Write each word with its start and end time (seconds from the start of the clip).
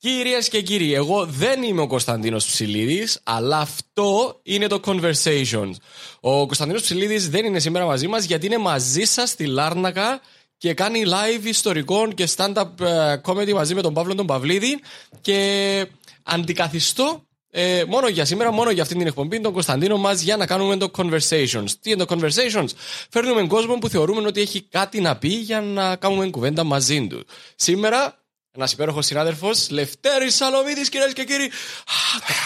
Κυρίες 0.00 0.48
και 0.48 0.62
κύριοι, 0.62 0.94
εγώ 0.94 1.26
δεν 1.26 1.62
είμαι 1.62 1.80
ο 1.80 1.86
Κωνσταντίνος 1.86 2.46
Ψηλίδης, 2.46 3.20
αλλά 3.22 3.58
αυτό 3.58 4.40
είναι 4.42 4.66
το 4.66 4.80
Conversations. 4.84 5.72
Ο 6.20 6.46
Κωνσταντίνος 6.46 6.82
Ψηλίδης 6.82 7.28
δεν 7.28 7.44
είναι 7.44 7.58
σήμερα 7.58 7.84
μαζί 7.84 8.06
μας 8.08 8.24
γιατί 8.24 8.46
είναι 8.46 8.58
μαζί 8.58 9.04
σας 9.04 9.30
στη 9.30 9.46
Λάρνακα 9.46 10.20
και 10.56 10.74
κάνει 10.74 11.02
live 11.06 11.44
ιστορικών 11.44 12.14
και 12.14 12.28
stand-up 12.36 12.80
ε, 12.80 13.16
comedy 13.24 13.52
μαζί 13.52 13.74
με 13.74 13.82
τον 13.82 13.94
Παύλο 13.94 14.14
τον 14.14 14.26
Παυλίδη 14.26 14.80
και 15.20 15.86
αντικαθιστώ 16.22 17.24
ε, 17.50 17.84
μόνο 17.88 18.08
για 18.08 18.24
σήμερα, 18.24 18.52
μόνο 18.52 18.70
για 18.70 18.82
αυτή 18.82 18.94
την 18.94 19.06
εκπομπή, 19.06 19.40
τον 19.40 19.52
Κωνσταντίνο 19.52 19.96
μας 19.96 20.20
για 20.20 20.36
να 20.36 20.46
κάνουμε 20.46 20.76
το 20.76 20.90
Conversations. 20.96 21.70
Τι 21.80 21.90
είναι 21.90 22.04
το 22.04 22.16
Conversations? 22.16 22.68
Φέρνουμε 23.10 23.46
κόσμο 23.46 23.74
που 23.74 23.88
θεωρούμε 23.88 24.26
ότι 24.26 24.40
έχει 24.40 24.62
κάτι 24.62 25.00
να 25.00 25.16
πει 25.16 25.28
για 25.28 25.60
να 25.60 25.96
κάνουμε 25.96 26.30
κουβέντα 26.30 26.64
μαζί 26.64 27.06
του. 27.06 27.24
Σήμερα 27.54 28.19
ένας 28.52 28.72
υπέροχος 28.72 29.06
συνάδελφος, 29.06 29.70
Λευτέρη 29.70 30.30
Σαλομίδης, 30.30 30.88
κυρίες 30.88 31.12
και 31.12 31.24
κύριοι. 31.24 31.50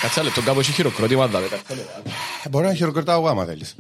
Κάτσε 0.03 0.23
λεπτό, 0.23 0.43
κάπου 0.43 0.61
έχει 0.61 0.73
χειροκρότημα. 0.73 1.25
Ε, 2.45 2.49
Μπορώ 2.51 2.67
να 2.67 2.75
χειροκροτάω 2.75 3.19
εγώ 3.19 3.29
άμα 3.29 3.45
θέλεις. 3.45 3.75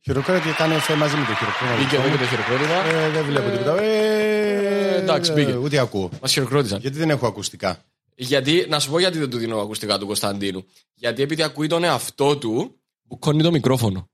Χειροκρότημα 0.00 0.44
και 0.46 0.56
κάνω 0.56 0.78
σε 0.78 0.94
μαζί 0.94 1.16
με 1.16 1.24
το 1.24 1.34
χειροκρότημα. 1.34 1.76
Μπήκε 1.78 1.96
εδώ 1.96 2.08
και 2.08 2.16
το 2.16 2.26
χειροκρότημα. 2.26 2.84
Ε, 2.86 3.10
δεν 3.10 3.24
βλέπω 3.24 3.50
τίποτα. 3.50 3.82
Ε, 3.82 4.96
εντάξει, 4.96 5.32
μπήκε. 5.32 5.56
Ούτε 5.56 5.78
ακούω. 5.78 6.10
Μας 6.20 6.32
χειροκρότησαν. 6.32 6.80
Γιατί 6.80 6.98
δεν 6.98 7.10
έχω 7.10 7.26
ακουστικά. 7.26 7.78
Γιατί, 8.16 8.66
να 8.68 8.78
σου 8.80 8.90
πω 8.90 8.98
γιατί 8.98 9.18
δεν 9.18 9.30
του 9.30 9.38
δίνω 9.38 9.60
ακουστικά 9.60 9.98
του 9.98 10.06
Κωνσταντίνου. 10.06 10.64
Γιατί 10.94 11.22
επειδή 11.22 11.42
ακούει 11.42 11.66
τον 11.66 11.84
εαυτό 11.84 12.36
του, 12.36 12.80
που 13.08 13.18
κόνει 13.18 13.42
το 13.42 13.50
μικρόφωνο. 13.50 14.08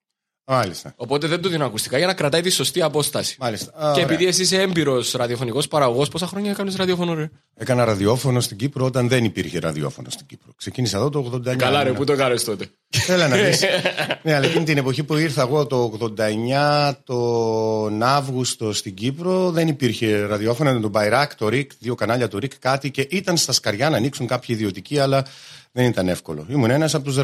Μάλιστα. 0.52 0.92
Οπότε 0.96 1.26
δεν 1.26 1.40
του 1.40 1.48
δίνω 1.48 1.64
ακουστικά 1.64 1.98
για 1.98 2.06
να 2.06 2.14
κρατάει 2.14 2.40
τη 2.40 2.50
σωστή 2.50 2.82
απόσταση. 2.82 3.36
Μάλιστα. 3.40 3.92
και 3.94 4.00
επειδή 4.00 4.26
εσύ 4.26 4.42
είσαι 4.42 4.60
έμπειρος 4.60 5.12
ραδιοφωνικός 5.12 5.68
παραγωγός, 5.68 6.08
πόσα 6.08 6.26
χρόνια 6.26 6.50
έκανες 6.50 6.76
ραδιόφωνο, 6.76 7.14
ρε; 7.14 7.30
Έκανα 7.54 7.84
ραδιόφωνο 7.84 8.40
στην 8.40 8.56
Κύπρο 8.56 8.84
όταν 8.84 9.08
δεν 9.08 9.24
υπήρχε 9.24 9.58
ραδιόφωνο 9.58 10.10
στην 10.10 10.26
Κύπρο. 10.26 10.52
Ξεκίνησα 10.56 10.96
εδώ 10.96 11.10
το 11.10 11.40
89. 11.48 11.56
Καλά, 11.56 11.82
ρε, 11.82 11.92
πού 11.92 12.04
το 12.04 12.16
κάνει 12.16 12.40
τότε; 12.40 12.70
Έλα 13.08 13.28
να 13.28 13.36
δεις. 13.36 13.60
ναι, 14.22 14.34
αλλά 14.34 14.46
εκείνη 14.46 14.64
την 14.64 14.78
εποχή 14.78 15.04
που 15.04 15.16
ήρθα 15.16 15.42
εγώ 15.42 15.66
το 15.66 15.98
89, 16.16 16.92
τον 17.04 18.02
Αύγουστο 18.02 18.72
στην 18.72 18.94
Κύπρο, 18.94 19.50
δεν 19.50 19.68
υπήρχε 19.68 20.20
ραδιόφωνο. 20.20 20.70
Ήταν 20.70 20.82
το 20.82 20.88
Μπαϊράκ, 20.88 21.34
το 21.34 21.48
ΡΙΚ, 21.48 21.70
δύο 21.78 21.94
κανάλια 21.94 22.28
του 22.28 22.38
ΡΙΚ, 22.38 22.58
κάτι 22.58 22.90
και 22.90 23.06
ήταν 23.10 23.36
στα 23.36 23.52
σκαριά 23.52 23.90
να 23.90 23.96
ανοίξουν 23.96 24.26
κάποιοι 24.26 24.56
ιδιωτικοί, 24.58 24.98
αλλά 24.98 25.24
δεν 25.72 25.86
ήταν 25.86 26.08
εύκολο. 26.08 26.46
Ήμουν 26.48 26.70
ένας 26.70 26.94
από 26.94 27.04
τους 27.04 27.16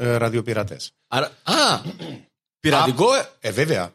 ραδιοπειρατές. 0.00 0.92
Άρα, 1.08 1.30
α, 1.42 1.80
Πειρατικό. 2.68 3.06
ε, 3.40 3.50
βέβαια. 3.50 3.92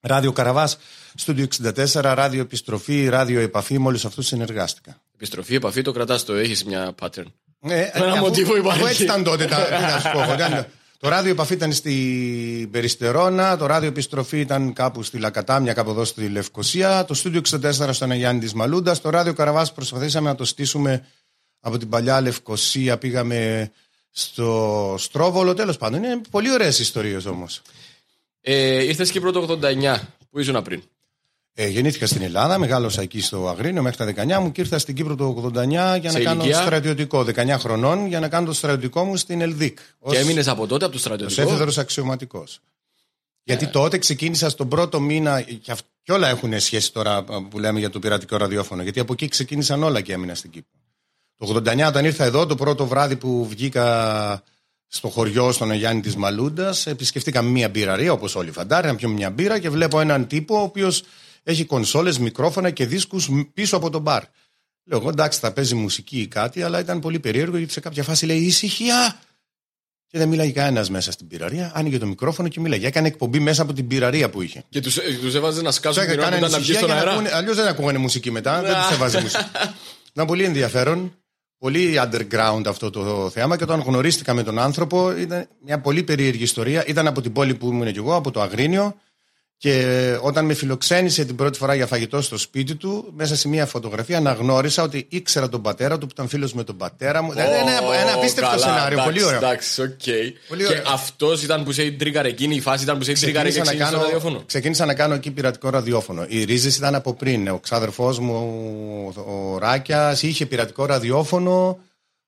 Ράδιο 0.00 0.32
Καραβάς, 0.32 0.78
Στούντιο 1.14 1.44
64, 1.44 2.14
Ράδιο 2.14 2.40
Επιστροφή, 2.40 3.08
Ράδιο 3.08 3.40
Επαφή, 3.40 3.78
με 3.78 3.86
όλου 3.86 4.00
αυτούς 4.04 4.26
συνεργάστηκα. 4.26 5.00
Επιστροφή, 5.14 5.54
επαφή, 5.54 5.82
το 5.82 5.92
κρατάς 5.92 6.24
το, 6.24 6.34
έχεις 6.34 6.64
μια 6.64 6.94
pattern. 7.00 7.24
Ε, 7.60 7.88
ένα 7.92 8.16
μοτίβο 8.16 8.56
υπάρχει. 8.56 8.82
έτσι 8.82 9.02
ήταν 9.02 9.22
τότε. 9.22 9.44
Τα, 9.44 9.80
να 9.80 9.98
σου 9.98 10.10
πω, 10.12 10.20
το 10.98 11.08
ράδιο 11.08 11.30
επαφή 11.30 11.54
ήταν 11.54 11.72
στην 11.72 12.70
Περιστερώνα, 12.70 13.56
το 13.56 13.66
ράδιο 13.66 13.88
επιστροφή 13.88 14.40
ήταν 14.40 14.72
κάπου 14.72 15.02
στη 15.02 15.18
Λακατάμια, 15.18 15.72
κάπου 15.72 15.90
εδώ 15.90 16.04
στη 16.04 16.28
Λευκοσία, 16.28 17.04
το 17.04 17.14
στούντιο 17.14 17.40
64 17.50 17.88
στον 17.92 18.10
Αγιάννη 18.10 18.40
της 18.40 18.52
Μαλούντας, 18.52 19.00
το 19.00 19.10
ράδιο 19.10 19.32
Καραβάς 19.32 19.72
προσπαθήσαμε 19.72 20.28
να 20.28 20.34
το 20.34 20.44
στήσουμε 20.44 21.06
από 21.60 21.78
την 21.78 21.88
παλιά 21.88 22.20
Λευκοσία, 22.20 22.98
πήγαμε 22.98 23.70
στο 24.10 24.94
Στρόβολο, 24.98 25.54
τέλος 25.54 25.76
πάντων. 25.76 26.04
Είναι 26.04 26.20
πολύ 26.30 26.52
ωραίες 26.52 26.78
ιστορίες 26.78 27.24
όμως. 27.24 27.62
Ε, 28.48 28.84
ήρθες 28.84 29.10
Κύπρο 29.10 29.30
το 29.32 29.58
89. 29.62 29.98
Πού 30.30 30.38
ήσουν 30.40 30.62
πριν. 30.62 30.82
Ε, 31.54 31.68
γεννήθηκα 31.68 32.06
στην 32.06 32.22
Ελλάδα, 32.22 32.58
μεγάλωσα 32.58 33.02
εκεί 33.02 33.20
στο 33.20 33.48
Αγρίνιο 33.48 33.82
μέχρι 33.82 34.12
τα 34.14 34.24
19 34.38 34.40
μου 34.40 34.52
και 34.52 34.60
ήρθα 34.60 34.78
στην 34.78 34.94
Κύπρο 34.94 35.14
το 35.14 35.50
89 35.54 35.62
για 35.70 36.00
να 36.02 36.10
Σε 36.10 36.22
κάνω 36.22 36.42
ηλικία; 36.42 36.60
στρατιωτικό. 36.62 37.24
19 37.24 37.56
χρονών 37.58 38.06
για 38.06 38.20
να 38.20 38.28
κάνω 38.28 38.46
το 38.46 38.52
στρατιωτικό 38.52 39.04
μου 39.04 39.16
στην 39.16 39.40
Ελδίκ. 39.40 39.78
Και 40.10 40.16
έμεινες 40.18 40.48
από 40.48 40.66
τότε 40.66 40.84
από 40.84 40.92
το 40.94 40.98
Ω 40.98 41.00
στρατιωτικό. 41.00 41.42
έφεδρος 41.42 41.78
αξιωματικός. 41.78 42.60
Γιατί 43.42 43.66
τότε 43.66 43.98
ξεκίνησα 43.98 44.50
στον 44.50 44.68
πρώτο 44.68 45.00
μήνα. 45.00 45.40
Και, 45.40 45.70
αυ- 45.72 45.86
και 46.02 46.12
όλα 46.12 46.28
έχουν 46.28 46.60
σχέση 46.60 46.92
τώρα 46.92 47.24
που 47.50 47.58
λέμε 47.58 47.78
για 47.78 47.90
το 47.90 47.98
πειρατικό 47.98 48.36
ραδιόφωνο. 48.36 48.82
Γιατί 48.82 49.00
από 49.00 49.12
εκεί 49.12 49.28
ξεκίνησαν 49.28 49.82
όλα 49.82 50.00
και 50.00 50.12
έμεινα 50.12 50.34
στην 50.34 50.50
Κύπρο. 50.50 50.70
Το 51.36 51.46
89 51.46 51.86
όταν 51.88 52.04
ήρθα 52.04 52.24
εδώ, 52.24 52.46
το 52.46 52.54
πρώτο 52.54 52.86
βράδυ 52.86 53.16
που 53.16 53.46
βγήκα 53.48 54.42
στο 54.88 55.08
χωριό 55.08 55.52
στον 55.52 55.70
Αγιάννη 55.70 56.02
της 56.02 56.16
Μαλούντας, 56.16 56.86
επισκεφτήκαμε 56.86 57.50
μία 57.50 57.68
μπειραρία, 57.68 58.12
όπως 58.12 58.34
όλοι 58.34 58.50
φαντάρε, 58.50 58.86
να 58.86 58.94
πιούμε 58.94 59.14
μια 59.14 59.30
μπύρα 59.30 59.58
και 59.58 59.70
βλέπω 59.70 60.00
έναν 60.00 60.26
τύπο 60.26 60.58
ο 60.58 60.62
οποίος 60.62 61.02
έχει 61.42 61.64
κονσόλες, 61.64 62.18
μικρόφωνα 62.18 62.70
και 62.70 62.86
δίσκους 62.86 63.28
πίσω 63.54 63.76
από 63.76 63.90
τον 63.90 64.00
μπαρ. 64.02 64.22
Λέω 64.84 64.98
εγώ 64.98 65.08
εντάξει, 65.08 65.38
θα 65.38 65.52
παίζει 65.52 65.74
μουσική 65.74 66.20
ή 66.20 66.26
κάτι, 66.26 66.62
αλλά 66.62 66.80
ήταν 66.80 67.00
πολύ 67.00 67.20
περίεργο 67.20 67.56
γιατί 67.56 67.72
σε 67.72 67.80
κάποια 67.80 68.02
φάση 68.02 68.26
λέει 68.26 68.38
ησυχία. 68.38 69.20
Και 70.08 70.18
δεν 70.18 70.28
μίλαγε 70.28 70.52
κανένας 70.52 70.90
μέσα 70.90 71.12
στην 71.12 71.28
πυραρία. 71.28 71.72
Άνοιγε 71.74 71.98
το 71.98 72.06
μικρόφωνο 72.06 72.48
και 72.48 72.60
μίλαγε. 72.60 72.86
Έκανε 72.86 73.08
εκπομπή 73.08 73.38
μέσα 73.38 73.62
από 73.62 73.72
την 73.72 73.86
πυραρία 73.86 74.30
που 74.30 74.42
είχε. 74.42 74.64
Και 74.68 74.80
τους 74.80 74.98
τους 75.20 75.34
έβαζε 75.34 75.62
να 75.62 75.70
σκάσουν 75.70 76.02
Τους 76.02 76.12
την 76.12 76.20
ώρα 76.20 76.28
που 76.28 76.34
έκανε 76.34 76.46
ήταν 76.46 76.50
να 76.50 76.58
βγει 76.58 76.72
ησυχία 76.72 76.86
στον 76.86 76.94
για 76.94 77.04
να 77.04 77.10
αέρα. 77.10 77.12
ακούνε. 77.12 77.36
Αλλιώς 77.36 77.56
δεν 77.56 77.66
ακούγανε 77.66 77.98
μουσική 77.98 78.30
μετά. 78.30 78.62
δεν 78.62 78.74
τους 78.74 78.90
έβαζε 78.90 79.20
μουσική. 79.20 79.44
Ήταν 80.12 80.26
πολύ 80.26 80.44
ενδιαφέρον. 80.44 81.14
Πολύ 81.58 82.00
underground 82.02 82.62
αυτό 82.66 82.90
το 82.90 83.30
θέμα 83.30 83.56
και 83.56 83.64
όταν 83.64 83.80
γνωρίστηκα 83.80 84.34
με 84.34 84.42
τον 84.42 84.58
άνθρωπο 84.58 85.16
ήταν 85.16 85.48
μια 85.64 85.80
πολύ 85.80 86.02
περίεργη 86.02 86.42
ιστορία. 86.42 86.86
Ήταν 86.86 87.06
από 87.06 87.20
την 87.20 87.32
πόλη 87.32 87.54
που 87.54 87.68
ήμουν 87.68 87.92
και 87.92 87.98
εγώ, 87.98 88.14
από 88.14 88.30
το 88.30 88.40
Αγρίνιο. 88.40 88.94
Και 89.58 89.84
όταν 90.20 90.44
με 90.44 90.54
φιλοξένησε 90.54 91.24
την 91.24 91.36
πρώτη 91.36 91.58
φορά 91.58 91.74
για 91.74 91.86
φαγητό 91.86 92.22
στο 92.22 92.38
σπίτι 92.38 92.74
του, 92.74 93.12
μέσα 93.16 93.36
σε 93.36 93.48
μια 93.48 93.66
φωτογραφία 93.66 94.16
αναγνώρισα 94.16 94.82
ότι 94.82 95.06
ήξερα 95.10 95.48
τον 95.48 95.62
πατέρα 95.62 95.98
του 95.98 96.06
που 96.06 96.12
ήταν 96.12 96.28
φίλος 96.28 96.52
με 96.54 96.64
τον 96.64 96.76
πατέρα 96.76 97.22
μου. 97.22 97.32
Δηλαδή, 97.32 97.54
ένα, 97.54 97.72
ένα 98.00 98.12
απίστευτο 98.14 98.50
καλά, 98.50 98.62
σενάριο. 98.66 98.86
εντάξει, 98.98 99.04
πολύ 99.04 99.24
ωραίο. 99.24 99.38
Εντάξει, 99.38 99.82
οκ. 99.82 99.88
Πολύ 100.48 100.64
Και 100.64 100.70
ωραίο. 100.72 100.82
αυτός 100.86 101.42
ήταν 101.42 101.64
που 101.64 101.72
σε 101.72 101.90
τρίγκαρε 101.90 102.28
εκείνη 102.28 102.54
η 102.54 102.60
φάση, 102.60 102.82
ήταν 102.84 102.98
που 102.98 103.04
σε 103.04 103.12
τρίγκαρε 103.12 103.50
και 103.50 103.60
Ξεκίνησα 103.60 103.64
να, 103.64 103.70
εξήγησε 103.70 103.90
το 103.90 103.96
κάνω, 103.98 104.02
ραδιόφωνο; 104.02 104.42
ξεκίνησα 104.46 104.84
να 104.86 104.94
κάνω 104.94 105.14
εκεί 105.14 105.30
πειρατικό 105.30 105.70
ραδιόφωνο. 105.70 106.24
Οι 106.28 106.44
ρίζες 106.44 106.76
ήταν 106.76 106.94
από 106.94 107.14
πριν. 107.14 107.48
Ο 107.48 107.58
ξάδερφός 107.58 108.18
μου, 108.18 108.34
ο, 109.16 109.52
ο 109.54 109.58
Ράκιας, 109.58 110.22
είχε 110.22 110.46
πειρατικό 110.46 110.86
ραδιόφωνο 110.86 111.78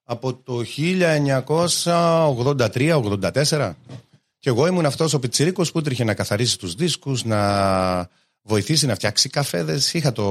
από 0.05 0.35
το 0.35 0.63
1983-84. 0.77 3.75
Και 4.39 4.49
εγώ 4.49 4.67
ήμουν 4.67 4.87
αυτός 4.87 5.15
ο 5.15 5.19
πιτσιρίκος 5.19 5.73
που 5.73 5.79
έτρεχε 5.79 6.05
να 6.05 6.15
καθαρίσει 6.15 6.59
τους 6.59 6.75
δίσκους, 6.75 7.25
να 7.25 8.09
βοηθήσει 8.43 8.87
να 8.87 8.95
φτιάξει 8.95 9.29
καφέδες. 9.29 9.95
Είχα 9.95 10.13
το, 10.13 10.23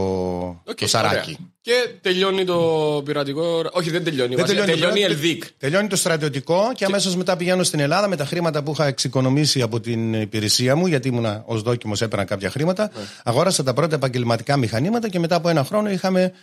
Οκ, 0.66 0.76
το 0.78 0.88
σαράκι. 0.88 1.16
ωραία. 1.16 1.36
Και 1.62 1.74
τελειώνει 2.02 2.46
το 2.46 3.02
πειρατικό. 3.06 3.62
Όχι, 3.72 3.90
δεν 3.90 4.04
τελειώνει. 4.04 4.36
Δεν 4.36 4.46
βασικά, 4.46 4.66
τελειώνει 4.66 5.00
η 5.00 5.04
το- 5.06 5.12
Ελδίκ. 5.12 5.44
Τελειώνει 5.58 5.88
το 5.88 5.96
στρατιωτικό 5.96 6.72
και 6.76 6.86
αμέσως 6.86 7.16
μετά 7.16 7.36
πηγαίνω 7.38 7.64
στην 7.64 7.80
Ελλάδα 7.80 8.08
με 8.08 8.16
τα 8.16 8.26
χρήματα 8.26 8.64
που 8.64 8.72
είχα 8.72 8.86
εξοικονομήσει 8.86 9.62
από 9.62 9.80
την 9.80 10.14
υπηρεσία 10.14 10.76
μου, 10.76 10.88
γιατί 10.88 11.08
ήμουνα 11.08 11.44
ως 11.46 11.62
δόκιμος, 11.62 12.02
έπαιρνα 12.02 12.26
κάποια 12.26 12.50
χρήματα. 12.50 12.92
Ναι. 12.96 13.02
Αγόρασα 13.24 13.64
τα 13.64 13.74
πρώτα 13.74 13.96
επαγγελματικά 13.96 14.58
μηχανήματα 14.58 15.10
και 15.10 15.20
μετά 15.20 15.36
από 15.36 15.50
ένα 15.50 15.64
χρόνο 15.64 15.90
είχαμε 15.90 16.34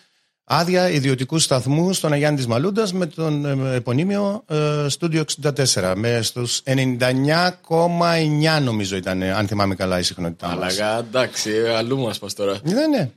άδεια 0.45 0.91
ιδιωτικού 0.91 1.39
σταθμού 1.39 1.93
στον 1.93 2.13
Αγιάννη 2.13 2.37
της 2.37 2.47
Μαλούντας 2.47 2.93
με 2.93 3.07
τον 3.07 3.45
ε, 3.45 3.75
επωνύμιο 3.75 4.45
ε, 4.49 4.87
Studio 4.99 5.23
64. 5.73 5.93
Με 5.97 6.23
στους 6.23 6.63
99,9 6.65 8.63
νομίζω 8.63 8.97
ήταν, 8.97 9.23
ε, 9.23 9.33
αν 9.33 9.47
θυμάμαι 9.47 9.75
καλά, 9.75 9.99
η 9.99 10.03
συχνότητά 10.03 10.47
μας. 10.47 10.57
Αλλαγά, 10.57 10.99
εντάξει, 10.99 11.51
αλλού 11.77 11.99
μας 11.99 12.19
πας 12.19 12.35
τώρα. 12.35 12.59
Ναι, 12.63 12.87
ναι. 12.87 13.11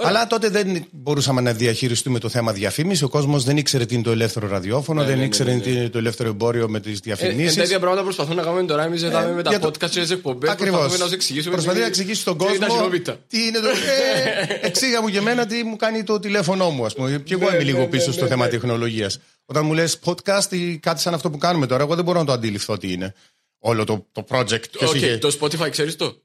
Ωραία. 0.00 0.08
Αλλά 0.12 0.26
τότε 0.26 0.48
δεν 0.48 0.86
μπορούσαμε 0.90 1.40
να 1.40 1.52
διαχειριστούμε 1.52 2.18
το 2.18 2.28
θέμα 2.28 2.52
διαφήμιση. 2.52 3.04
Ο 3.04 3.08
κόσμος 3.08 3.44
δεν 3.44 3.56
ήξερε 3.56 3.84
τι 3.86 3.94
είναι 3.94 4.02
το 4.02 4.10
ελεύθερο 4.10 4.48
ραδιόφωνο, 4.48 5.00
Ναι, 5.00 5.06
δεν 5.06 5.14
ναι, 5.14 5.20
ναι, 5.20 5.26
ήξερε 5.26 5.54
ναι, 5.54 5.60
τι 5.60 5.70
είναι 5.72 5.88
το 5.88 5.98
ελεύθερο 5.98 6.28
εμπόριο 6.28 6.68
με 6.68 6.80
τις 6.80 6.92
Ε, 6.92 6.96
ε, 6.96 7.00
διαφημίσεις. 7.02 7.54
τέτοια 7.54 7.78
πράγματα 7.78 8.02
προσπαθούν 8.02 8.36
να 8.36 8.42
κάνουμε 8.42 8.62
τώρα. 8.64 8.84
Εμείς 8.84 9.00
ζητάμε 9.00 9.32
με 9.32 9.42
τα 9.42 9.50
Ε, 9.50 9.56
για 9.56 9.60
το- 9.60 9.68
podcast 9.68 9.90
και 9.90 10.00
τις 10.00 10.10
εκπομπές. 10.10 10.50
Ακριβώς. 10.50 10.70
Προσπαθούμε 10.78 11.02
να 11.04 11.08
σου 11.08 11.14
εξηγήσουμε. 11.14 11.52
Προσπαθεί 11.52 11.76
τι- 11.76 11.82
να 11.82 11.88
εξηγήσει 11.88 12.20
στον 12.20 12.38
τι 12.38 12.44
είναι 12.44 12.52
τα 12.58 12.66
κόσμο 12.66 12.76
χειρόπιτα. 12.78 13.18
τι 13.28 13.46
είναι 13.46 13.58
το. 13.58 13.68
Ε, 13.68 14.58
εξήγα 14.68 15.02
μου 15.02 15.08
και 15.08 15.18
εμένα 15.18 15.46
τι 15.46 15.64
μου 15.64 15.76
κάνει 15.76 16.02
το 16.02 16.18
τηλέφωνό 16.20 16.70
μου, 16.70 16.84
ας 16.84 16.94
πούμε. 16.94 17.22
Και 17.24 17.34
εγώ 17.34 17.42
Ναι, 17.42 17.48
είμαι 17.48 17.58
ναι, 17.58 17.64
λίγο 17.64 17.78
ναι, 17.78 17.86
πίσω 17.86 18.06
ναι, 18.06 18.12
στο 18.12 18.22
ναι, 18.22 18.28
θέμα 18.28 18.44
ναι. 18.44 18.50
τεχνολογίας. 18.50 19.18
Όταν 19.44 19.64
μου 19.66 19.72
λες 19.74 19.98
podcast 20.04 20.46
ή 20.52 20.78
κάτι 20.78 21.00
σαν 21.00 21.14
αυτό 21.14 21.30
που 21.30 21.38
κάνουμε 21.38 21.66
τώρα, 21.66 21.82
εγώ 21.82 21.94
δεν 21.94 22.04
μπορώ 22.04 22.18
να 22.18 22.24
το 22.24 22.32
αντιληφθώ 22.32 22.76
τι 22.78 22.92
είναι. 22.92 23.14
Όλο 23.58 23.84
το, 23.84 24.06
το 24.12 24.24
project. 24.30 24.70
Ποιος 24.70 24.90
Οκ, 24.90 24.94
είχε- 24.96 25.18
το 25.18 25.36
Spotify 25.40 25.70
ξέρεις 25.70 25.96
το; 25.96 26.22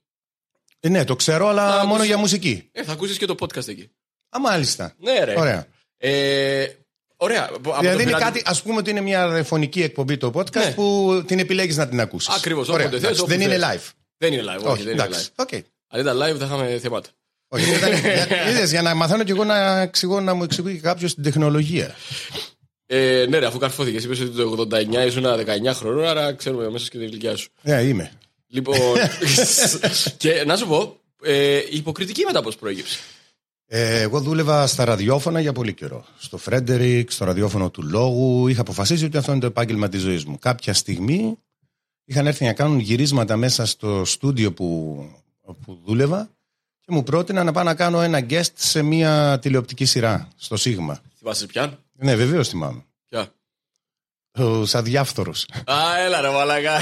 Ε, 0.80 0.89
ναι, 0.89 1.04
το 1.04 1.16
ξέρω, 1.16 1.48
αλλά 1.48 1.66
Α, 1.80 1.81
μόνο 1.83 1.94
ακούς- 1.94 2.06
για 2.07 2.18
μουσική. 2.18 2.69
Ε, 2.72 2.83
θα 2.83 2.92
ακούσεις 2.92 3.18
και 3.18 3.25
το 3.25 3.36
podcast 3.39 3.68
εκεί. 3.68 3.89
Α, 4.30 4.39
μάλιστα. 4.39 4.94
Ναι, 5.00 5.24
ρε. 5.24 5.33
Ωραία. 5.38 5.66
Ε, 5.98 6.66
ωραία. 7.18 7.50
Από 7.54 7.69
το 7.72 7.77
Δηλαδή 7.80 8.04
είναι 8.04 8.12
πειρατη- 8.12 8.24
κάτι, 8.25 8.42
ας 8.45 8.62
πούμε 8.62 8.77
ότι 8.77 8.89
είναι 8.89 9.01
μια 9.01 9.44
φωνική 9.45 9.81
εκπομπή 9.83 10.18
το 10.18 10.31
podcast 10.36 10.54
Ναι. 10.66 10.72
που 10.72 11.24
την 11.27 11.39
επιλέγεις 11.39 11.77
να 11.77 11.88
την 11.88 12.00
ακούσεις. 12.00 12.36
Ακριβώς, 12.36 12.69
όποτε 12.69 13.00
θες, 13.00 13.19
όπου 13.19 13.30
Δεν 13.30 13.42
είναι 13.42 13.57
θες. 13.57 13.63
live. 13.63 13.92
Δεν 14.18 14.33
είναι 14.33 14.42
live. 14.42 14.57
Όχι, 14.63 14.68
Όχι, 14.68 14.83
δεν 14.83 14.94
είναι 14.94 15.04
εντάξει. 15.04 15.30
live. 15.36 15.44
Οκ. 15.45 15.54
Αν 15.88 16.00
ήταν 16.00 16.18
live 16.18 16.38
θα 16.39 16.45
είχαμε 16.45 16.80
θέματα. 16.80 17.10
Όχι, 17.48 17.69
ήταν- 17.75 17.92
για- 18.00 18.50
είδες, 18.50 18.69
για 18.71 18.81
να 18.81 18.94
μαθαίνω 18.95 19.24
κι 19.24 19.31
εγώ 19.31 19.44
να, 19.44 19.80
εξηγώ, 19.81 20.19
να 20.21 20.33
μου 20.33 20.44
εξηγεί 20.44 20.80
κάποιος 20.80 21.13
την 21.13 21.24
τεχνολογία. 21.24 21.95
Ε, 22.88 23.25
ναι, 23.30 23.38
ρε, 23.38 23.45
αφού 23.45 23.57
καρφώθηκες. 23.57 24.04
Είπες 24.04 24.19
ότι 24.19 24.30
το 24.30 24.42
89 24.50 25.06
ήσουν 25.06 25.25
19 25.25 25.74
χρονών, 25.74 26.06
άρα 26.06 26.33
ξέρουμε 26.33 26.66
αμέσως 26.66 26.89
και 26.89 26.98
την 26.98 27.07
ηλικία 27.07 27.36
σου. 27.36 27.50
Ναι, 27.62 27.81
είμαι. 27.81 28.12
Λοιπόν. 28.56 28.78
και 30.18 30.44
να 30.46 30.56
σου 30.56 30.68
πω, 30.68 31.00
ε, 31.24 31.57
η 31.57 31.78
υποκριτική 31.78 32.24
μετά 32.25 32.42
πώ 32.42 32.52
προέκυψε. 32.60 33.00
Ε, 33.68 34.02
εγώ 34.02 34.19
δούλευα 34.19 34.68
στα 34.68 34.86
ραδιόφωνα 34.86 35.40
για 35.40 35.54
πολύ 35.54 35.74
καιρό. 35.74 36.06
Στο 36.18 36.38
Φρέντερικ, 36.38 37.12
στο 37.12 37.25
ραδιόφωνο 37.25 37.69
του 37.69 37.84
λόγου. 37.84 38.48
Είχα 38.48 38.62
αποφασίσει 38.62 39.06
ότι 39.06 39.18
αυτό 39.18 39.31
είναι 39.31 39.40
το 39.40 39.48
επάγγελμα 39.48 39.90
της 39.90 40.02
ζωής 40.02 40.25
μου. 40.25 40.40
Κάποια 40.40 40.74
στιγμή 40.74 41.38
είχαν 42.06 42.28
έρθει 42.28 42.46
να 42.46 42.54
κάνουν 42.54 42.80
γυρίσματα 42.80 43.38
μέσα 43.38 43.66
στο 43.66 44.06
στούντιο 44.06 44.54
που, 44.54 45.00
που 45.66 45.80
δούλευα 45.86 46.30
και 46.80 46.92
μου 46.92 47.04
πρότειναν 47.04 47.46
να 47.46 47.52
πάω 47.52 47.63
να 47.63 47.75
κάνω 47.75 48.02
ένα 48.02 48.25
guest 48.30 48.52
σε 48.54 48.81
μια 48.81 49.40
τηλεοπτική 49.42 49.86
σειρά 49.86 50.28
στο 50.36 50.57
Σίγμα. 50.57 51.00
Θυμάσαι 51.18 51.46
πια. 51.46 51.80
Ναι, 51.94 52.16
βεβαίως 52.16 52.50
θυμάμαι. 52.50 52.84
Ποια. 54.36 54.46
Ο 54.46 54.66
Σαδιάφθορος. 54.66 55.46
Α, 55.66 55.76
έλα 56.06 56.22
ρε 56.22 56.30
μαλακά. 56.30 56.78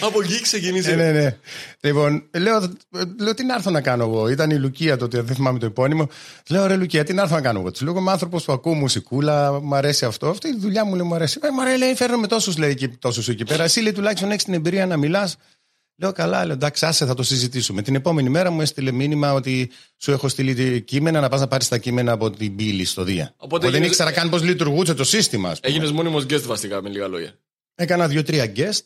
Από 0.00 0.22
εκεί 0.22 0.40
ξεκίνησε. 0.40 0.92
Ε, 0.92 0.94
ναι, 0.94 1.10
ναι. 1.10 1.36
Λοιπόν, 1.80 2.22
λέω, 2.38 2.72
λέω 3.20 3.34
τι 3.34 3.44
να 3.44 3.54
έρθω 3.54 3.70
να 3.70 3.80
κάνω 3.80 4.04
εγώ. 4.04 4.28
Ήταν 4.28 4.50
η 4.50 4.58
Λουκία 4.58 4.96
τότε, 4.96 5.20
δεν 5.20 5.36
θυμάμαι 5.36 5.58
το 5.58 5.66
επώνυμο. 5.66 6.08
Λέω 6.48 6.66
ρε 6.66 6.76
Λουκία, 6.76 7.04
τι 7.04 7.12
να 7.12 7.22
έρθω 7.22 7.34
να 7.34 7.40
κάνω 7.40 7.60
εγώ. 7.60 7.70
Της 7.70 7.80
λέω 7.80 7.96
είμαι 7.96 8.10
άνθρωπος 8.10 8.44
που 8.44 8.52
ακούω 8.52 8.74
μουσικούλα, 8.74 9.60
μου 9.62 9.74
αρέσει 9.74 10.04
αυτό. 10.04 10.28
Αυτή 10.28 10.48
η 10.48 10.56
δουλειά 10.58 10.84
μου 10.84 10.94
λέει 10.94 11.06
μου 11.06 11.14
αρέσει. 11.14 11.38
Ε, 11.42 11.50
μωρέ, 11.50 11.76
λέει, 11.76 11.94
φέρνω 11.94 12.16
με 12.16 12.26
τόσους 12.26 12.56
λέει 12.56 12.70
εκεί, 12.70 12.88
τόσους 12.88 13.28
εκεί 13.28 13.44
πέρα. 13.44 13.64
Εσύ 13.64 13.80
λέει 13.80 13.92
τουλάχιστον 13.92 14.30
έχεις 14.30 14.44
την 14.44 14.54
εμπειρία 14.54 14.86
να 14.86 14.96
μιλάς. 14.96 15.36
Λέω 16.00 16.12
καλά, 16.12 16.44
λέω 16.44 16.54
εντάξει, 16.54 16.86
άσε 16.86 17.06
θα 17.06 17.14
το 17.14 17.22
συζητήσουμε. 17.22 17.82
Την 17.82 17.94
επόμενη 17.94 18.28
μέρα 18.28 18.50
μου 18.50 18.60
έστειλε 18.60 18.90
μήνυμα 18.90 19.32
ότι 19.32 19.70
σου 19.96 20.10
έχω 20.12 20.28
στείλει 20.28 20.80
κείμενα 20.82 21.20
να 21.20 21.28
πας 21.28 21.40
να 21.40 21.48
πάρεις 21.48 21.68
τα 21.68 21.78
κείμενα 21.78 22.12
από 22.12 22.30
την 22.30 22.56
πύλη 22.56 22.84
στο 22.84 23.04
Δία. 23.04 23.34
Οπότε 23.36 23.64
δεν 23.64 23.68
έγινες- 23.74 23.90
ήξερα 23.90 24.12
καν 24.12 24.30
πώς 24.30 24.42
λειτουργούσε 24.42 24.94
το 24.94 25.04
σύστημα. 25.04 25.50
ας 25.50 25.60
πούμε. 25.60 25.72
Έγινες 25.74 25.92
μόνιμος 25.92 26.24
guest 26.24 26.42
βασικά 26.42 26.82
με 26.82 26.88
λίγα 26.88 27.08
λόγια. 27.08 27.34
Έκανα 27.74 28.08
δύο-τρία 28.08 28.52
guest. 28.56 28.82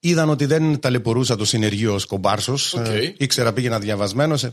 Είδαν 0.00 0.28
ότι 0.30 0.44
δεν 0.44 0.80
ταλαιπωρούσα 0.80 1.36
το 1.36 1.44
συνεργείο 1.44 1.94
ως 1.94 2.04
κομπάρσος. 2.06 2.74
Οκ. 2.74 2.86
ήξερα, 3.16 3.52
πήγαινα 3.52 3.78
διαβασμένος. 3.78 4.48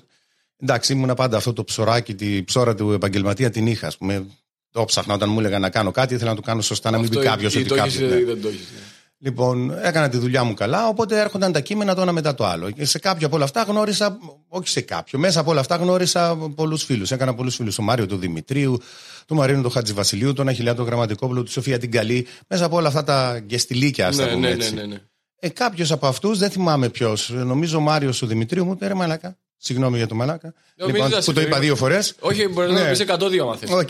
Εντάξει, 0.59 0.93
ήμουνα 0.93 1.13
πάντα 1.13 1.37
αυτό 1.37 1.53
το 1.53 1.63
ψωράκι, 1.63 2.15
τη 2.15 2.43
ψώρα 2.43 2.75
του 2.75 2.91
επαγγελματία 2.91 3.49
την 3.49 3.67
είχα. 3.67 3.87
Ας 3.87 3.97
πούμε. 3.97 4.25
Το 4.71 4.85
ψάχνα 4.85 5.13
όταν 5.13 5.29
μου 5.29 5.39
έλεγαν 5.39 5.61
να 5.61 5.69
κάνω 5.69 5.91
κάτι, 5.91 6.13
ήθελα 6.13 6.29
να 6.29 6.35
το 6.35 6.41
κάνω 6.41 6.61
σωστά, 6.61 6.91
να 6.91 6.97
μην 6.99 7.09
πει 7.09 7.17
Αυτό 7.17 7.29
κάποιος 7.29 7.53
ή 7.53 7.57
ότι 7.57 7.67
το 7.67 7.75
έχεις 7.75 7.93
κάποιο. 7.99 8.19
ή 8.19 8.23
δεν 8.23 8.41
το 8.41 8.47
έχεις, 8.47 8.59
ναι. 8.73 8.79
Λοιπόν, 9.19 9.71
έκανα 9.81 10.09
τη 10.09 10.17
δουλειά 10.17 10.43
μου 10.43 10.53
καλά, 10.53 10.87
οπότε 10.87 11.19
έρχονταν 11.19 11.51
τα 11.51 11.59
κείμενα 11.59 11.95
το 11.95 12.01
ένα 12.01 12.11
μετά 12.11 12.35
το 12.35 12.45
άλλο. 12.45 12.71
Και 12.71 12.85
σε 12.85 12.99
κάποιο 12.99 13.27
από 13.27 13.35
όλα 13.35 13.45
αυτά 13.45 13.63
γνώρισα, 13.63 14.17
όχι 14.47 14.67
σε 14.67 14.81
κάποιο, 14.81 15.19
μέσα 15.19 15.39
από 15.39 15.51
όλα 15.51 15.59
αυτά 15.59 15.75
γνώρισα 15.75 16.35
πολλούς 16.55 16.83
φίλους. 16.83 17.11
Έκανα 17.11 17.33
πολλούς 17.35 17.55
φίλους. 17.55 17.75
Τον 17.75 17.85
Μάριο 17.85 18.05
του 18.05 18.17
Δημητρίου, 18.17 18.77
του 19.25 19.35
Μαρίνου 19.35 19.61
του 19.61 19.69
Χατζηβασιλείου, 19.69 20.33
τον 20.33 20.47
Αχιλλέα 20.47 20.75
του 20.75 20.83
Γραμματικόπουλου, 20.83 21.43
τη 21.43 21.51
Σοφία 21.51 21.77
την 21.79 21.91
Καλή. 21.91 22.27
Μέσα 22.47 22.65
από 22.65 22.75
όλα 22.75 22.87
αυτά 22.87 23.03
τα 23.03 23.39
γκεστιλίκια, 23.39 24.07
ας 24.07 24.15
τα 24.15 24.25
Ναι, 24.25 24.31
πούμε 24.31 24.47
ναι, 24.47 24.55
ναι, 24.55 24.63
έτσι. 24.63 24.73
ναι, 24.75 24.85
ναι. 24.85 25.01
Ε, 25.39 25.49
Κάποιος 25.49 25.91
από 25.91 26.07
αυτούς, 26.07 26.37
δεν 26.37 26.49
θυμάμαι 26.49 26.89
ποιος, 26.89 27.29
νομίζω 27.29 27.77
ο 27.77 27.81
Μάριος 27.81 28.17
του 28.17 28.25
Δημητρίου, 28.25 28.65
μου 28.65 28.71
είπε 28.71 28.87
ρε 28.87 28.93
μαλάκα. 28.93 29.37
Συγγνώμη 29.57 29.97
για 29.97 30.07
το 30.07 30.15
μαλάκα. 30.15 30.53
μην 30.77 30.87
Λοιπόν, 30.87 31.07
είδα 31.07 31.17
που 31.19 31.25
το 31.25 31.31
είπα 31.31 31.39
συγγνώμη. 31.39 31.65
δύο 31.65 31.75
φορές. 31.75 32.15
Όχι, 32.19 32.47
μπορεί 32.47 32.67
να 32.71 32.73
Ναι. 32.83 32.91
το 32.91 32.97
πει 32.97 33.03
102 33.03 33.49
αν 33.51 33.57
θες. 33.57 33.69
Οκ. 33.69 33.89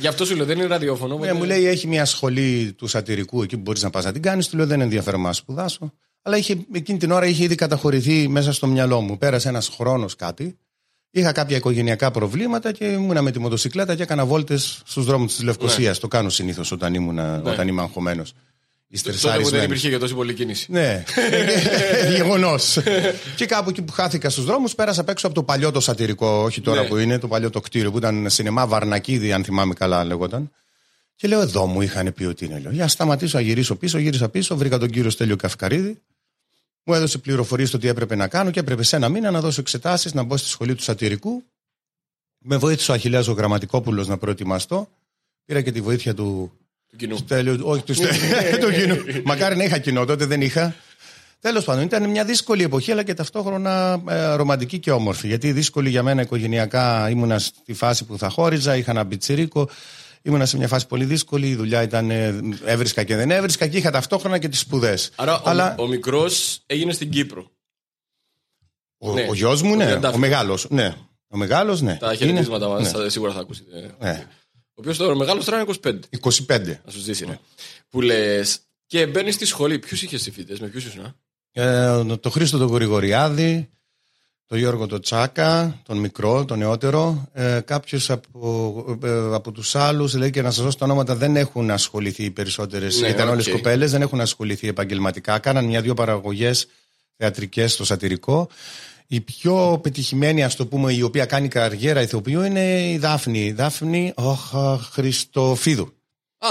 Γι' 0.00 0.06
αυτό 0.06 0.24
σου 0.24 0.36
λέω, 0.36 0.44
δεν 0.46 0.58
είναι 0.58 0.66
ραδιόφωνο. 0.66 1.08
Ναι, 1.08 1.14
οπότε- 1.14 1.32
μου 1.32 1.44
λέει 1.44 1.66
έχει 1.66 1.86
μια 1.86 2.04
σχολή 2.04 2.72
του 2.78 2.86
σατυρικού 2.86 3.42
εκεί 3.42 3.56
που 3.56 3.62
μπορείς 3.62 3.82
να 3.82 3.90
πας 3.90 4.04
να 4.04 4.12
την 4.12 4.22
κάνεις. 4.22 4.48
Του 4.48 4.56
λέω 4.56 4.66
δεν 4.66 4.80
ενδιαφέρον 4.80 5.20
να 5.20 5.32
σπουδάσω. 5.32 5.92
Αλλά 6.22 6.36
είχε, 6.36 6.56
εκείνη 6.72 6.98
την 6.98 7.10
ώρα 7.10 7.26
είχε 7.26 7.44
ήδη 7.44 7.54
καταχωρηθεί 7.54 8.28
μέσα 8.28 8.52
στο 8.52 8.66
μυαλό 8.66 9.00
μου. 9.00 9.18
Πέρασε 9.18 9.48
ένας 9.48 9.68
χρόνος 9.68 10.16
κάτι. 10.16 10.58
Είχα 11.10 11.32
κάποια 11.32 11.56
οικογενειακά 11.56 12.10
προβλήματα 12.10 12.72
και 12.72 12.84
ήμουνα 12.84 13.22
με 13.22 13.30
τη 13.30 13.38
μοτοσυκλέτα 13.38 13.94
και 13.94 14.02
έκανα 14.02 14.24
βόλτες 14.24 14.82
στους 14.84 15.04
δρόμους 15.04 15.34
της 15.34 15.42
Λευκοσίας. 15.44 15.98
Το 15.98 16.08
κάνω 16.08 16.28
συνήθως 16.28 16.72
όταν, 16.72 16.94
ήμουνα, 16.94 17.42
όταν 17.44 17.68
είμαι 17.68 17.82
αγχωμένος. 17.82 18.32
Τότε 19.02 19.38
που 19.42 19.48
δεν 19.50 19.62
υπήρχε 19.64 19.88
και 19.90 19.98
τόση 19.98 20.14
πολλή 20.14 20.34
κίνηση. 20.34 20.72
Ναι, 20.72 21.04
γεγονός. 22.16 22.78
και 23.36 23.46
κάπου 23.46 23.70
εκεί 23.70 23.82
που 23.82 23.92
χάθηκα 23.92 24.30
στους 24.30 24.44
δρόμους, 24.44 24.74
πέρασα 24.74 25.00
απ' 25.00 25.08
έξω 25.08 25.26
από 25.26 25.34
το 25.34 25.42
παλιό 25.42 25.70
το 25.70 25.80
σατυρικό, 25.80 26.26
όχι 26.28 26.60
τώρα 26.60 26.82
Ναι. 26.82 26.88
που 26.88 26.96
είναι, 26.96 27.18
το 27.18 27.28
παλιό 27.28 27.50
το 27.50 27.60
κτίριο 27.60 27.90
που 27.90 27.96
ήταν 27.98 28.30
σινεμά 28.30 28.66
Βαρνακίδη, 28.66 29.32
αν 29.32 29.44
θυμάμαι 29.44 29.74
καλά 29.74 30.04
λέγονταν. 30.04 30.50
Και 31.14 31.28
λέω, 31.28 31.40
εδώ 31.40 31.66
μου 31.66 31.80
είχαν 31.82 32.12
πει 32.14 32.24
ότι 32.24 32.44
είναι. 32.44 32.58
Λέω, 32.58 32.72
για 32.72 32.82
να 32.82 32.88
σταματήσω, 32.88 33.36
να 33.36 33.42
γυρίσω 33.42 33.76
πίσω, 33.76 33.98
γύρισα 33.98 34.28
πίσω, 34.28 34.56
βρήκα 34.56 34.78
τον 34.78 34.90
κύριο 34.90 35.10
Στέλιο 35.10 35.36
Καυκαρίδη. 35.36 36.02
Μου 36.82 36.94
έδωσε 36.94 37.18
πληροφορίες 37.18 37.70
το 37.70 37.78
τι 37.78 37.88
έπρεπε 37.88 38.14
να 38.14 38.28
κάνω 38.28 38.50
και 38.50 38.60
έπρεπε 38.60 38.82
σε 38.82 38.96
ένα 38.96 39.08
μήνα 39.08 39.30
να 39.30 39.40
δώσω 39.40 39.60
εξετάσεις, 39.60 40.14
να 40.14 40.22
μπω 40.22 40.36
στη 40.36 40.48
σχολή 40.48 40.74
του 40.74 40.82
σατυρικού. 40.82 41.42
Με 42.38 42.56
βοήθησε 42.56 42.90
ο 42.90 42.94
Αχιλέας 42.94 43.28
ο 43.28 43.32
Γραμματικόπουλος 43.32 44.06
να 44.08 44.18
προετοιμαστώ. 44.18 44.88
Πήρα 45.44 45.60
και 45.60 45.72
τη 45.72 45.80
βοήθεια 45.80 46.14
του, 46.14 46.24
Του 46.24 46.65
κοινού. 46.96 47.16
Στέλιο, 47.16 47.58
όχι 47.62 47.82
του 47.82 47.94
Στέλιο. 47.94 48.58
του 48.60 48.72
κοινού. 48.72 49.22
Μακάρι 49.24 49.56
να 49.56 49.64
είχα 49.64 49.78
κοινό, 49.78 50.04
τότε 50.04 50.24
δεν 50.24 50.40
είχα. 50.40 50.74
Τέλος 51.40 51.64
πάντων, 51.64 51.82
ήταν 51.84 52.10
μια 52.10 52.24
δύσκολη 52.24 52.62
εποχή, 52.62 52.92
αλλά 52.92 53.02
και 53.02 53.14
ταυτόχρονα 53.14 54.02
ε, 54.08 54.34
ρομαντική 54.34 54.78
και 54.78 54.90
όμορφη. 54.90 55.26
Γιατί 55.26 55.52
δύσκολη 55.52 55.88
για 55.90 56.02
μένα 56.02 56.22
οικογενειακά 56.22 57.10
ήμουνα 57.10 57.38
στη 57.38 57.72
φάση 57.72 58.04
που 58.04 58.18
θα 58.18 58.28
χώριζα, 58.28 58.76
είχα 58.76 58.90
ένα 58.90 59.04
μπιτσιρίκο. 59.04 59.68
Ήμουνα 60.22 60.46
σε 60.46 60.56
μια 60.56 60.68
φάση 60.68 60.86
πολύ 60.86 61.04
δύσκολη. 61.04 61.48
Η 61.48 61.54
δουλειά 61.54 61.82
ήταν 61.82 62.10
ε, 62.10 62.40
έβρισκα 62.64 63.02
και 63.02 63.16
δεν 63.16 63.30
έβρισκα 63.30 63.66
και 63.66 63.76
είχα 63.76 63.90
ταυτόχρονα 63.90 64.38
και 64.38 64.48
τις 64.48 64.58
σπουδές. 64.60 65.10
Άρα 65.16 65.40
Αλλά 65.44 65.74
ο, 65.78 65.82
ο 65.82 65.86
μικρός 65.86 66.60
έγινε 66.66 66.92
στην 66.92 67.10
Κύπρο. 67.10 67.50
ο, 68.98 69.12
ναι. 69.12 69.26
ο 69.30 69.34
γιος 69.34 69.62
μου, 69.62 69.72
Ο 69.72 69.76
ναι. 69.76 69.84
Τριαντάφυλλος. 69.84 70.14
Ο 70.14 70.18
μεγάλος, 70.18 70.66
ναι. 70.70 70.94
Ο 71.28 71.36
μεγάλος, 71.36 71.80
ναι. 71.80 71.96
Τα 71.96 72.06
Είναι- 72.06 72.16
χαιρετίσματα 72.16 72.68
μας 72.68 72.92
ναι. 72.92 73.08
σίγουρα 73.08 73.32
θα 73.32 73.40
ακούσετε. 73.40 73.94
Ναι. 74.00 74.26
Ο 74.78 74.80
οποίος 74.80 74.96
τώρα 74.96 75.16
μεγάλος 75.16 75.44
τώρα 75.44 75.60
είναι 75.60 75.74
25. 75.82 75.98
25. 76.48 76.80
Να 76.84 76.90
σου 76.90 77.00
ζήσει, 77.00 77.26
ναι. 77.26 77.38
Που 77.88 78.00
λες. 78.00 78.58
Και 78.86 79.06
μπαίνει 79.06 79.30
στη 79.30 79.44
σχολή. 79.46 79.78
Ποιους 79.78 80.02
είχες 80.02 80.22
συμφοιτητές, 80.22 80.56
με 80.60 80.66
ποιους 80.68 80.84
ήσουν. 80.84 81.14
Ε, 81.52 82.04
το 82.20 82.30
Χρήστο 82.30 82.58
τον 82.58 82.68
Γρηγοριάδη, 82.68 83.70
τον 84.46 84.58
Γιώργο 84.58 84.86
τον 84.86 85.00
Τσάκα, 85.00 85.80
τον 85.84 85.98
μικρό, 85.98 86.44
τον 86.44 86.58
νεότερο. 86.58 87.28
Ε, 87.32 87.60
Κάποιου 87.64 87.98
από, 88.08 88.98
ε, 89.02 89.34
από 89.34 89.52
τους 89.52 89.74
άλλους, 89.74 90.14
λέει 90.14 90.30
και 90.30 90.42
να 90.42 90.50
σας 90.50 90.64
δώσω 90.64 90.78
τα 90.78 90.84
ονόματα, 90.84 91.14
δεν 91.14 91.36
έχουν 91.36 91.70
ασχοληθεί 91.70 92.24
οι 92.24 92.30
περισσότερες. 92.30 93.00
Ναι, 93.00 93.08
ήταν 93.08 93.28
όλες 93.28 93.46
οκ. 93.46 93.52
κοπέλες, 93.52 93.90
δεν 93.90 94.02
έχουν 94.02 94.20
ασχοληθεί 94.20 94.68
επαγγελματικά. 94.68 95.38
Κάναν 95.38 95.64
μια-δύο 95.64 95.94
παραγωγές 95.94 96.66
θεατρικές 97.16 97.72
στο 97.72 97.84
σατυρικό. 97.84 98.48
Η 99.08 99.20
πιο 99.20 99.80
πετυχημένη, 99.82 100.44
ας 100.44 100.56
το 100.56 100.66
πούμε, 100.66 100.92
η 100.92 101.02
οποία 101.02 101.24
κάνει 101.24 101.48
καριέρα 101.48 102.02
ηθοποιού 102.02 102.42
είναι 102.42 102.90
η 102.90 102.98
Δάφνη. 102.98 103.44
Η 103.44 103.52
Δάφνη, 103.52 104.12
όχ, 104.16 104.54
Χριστοφίδου. 104.90 105.95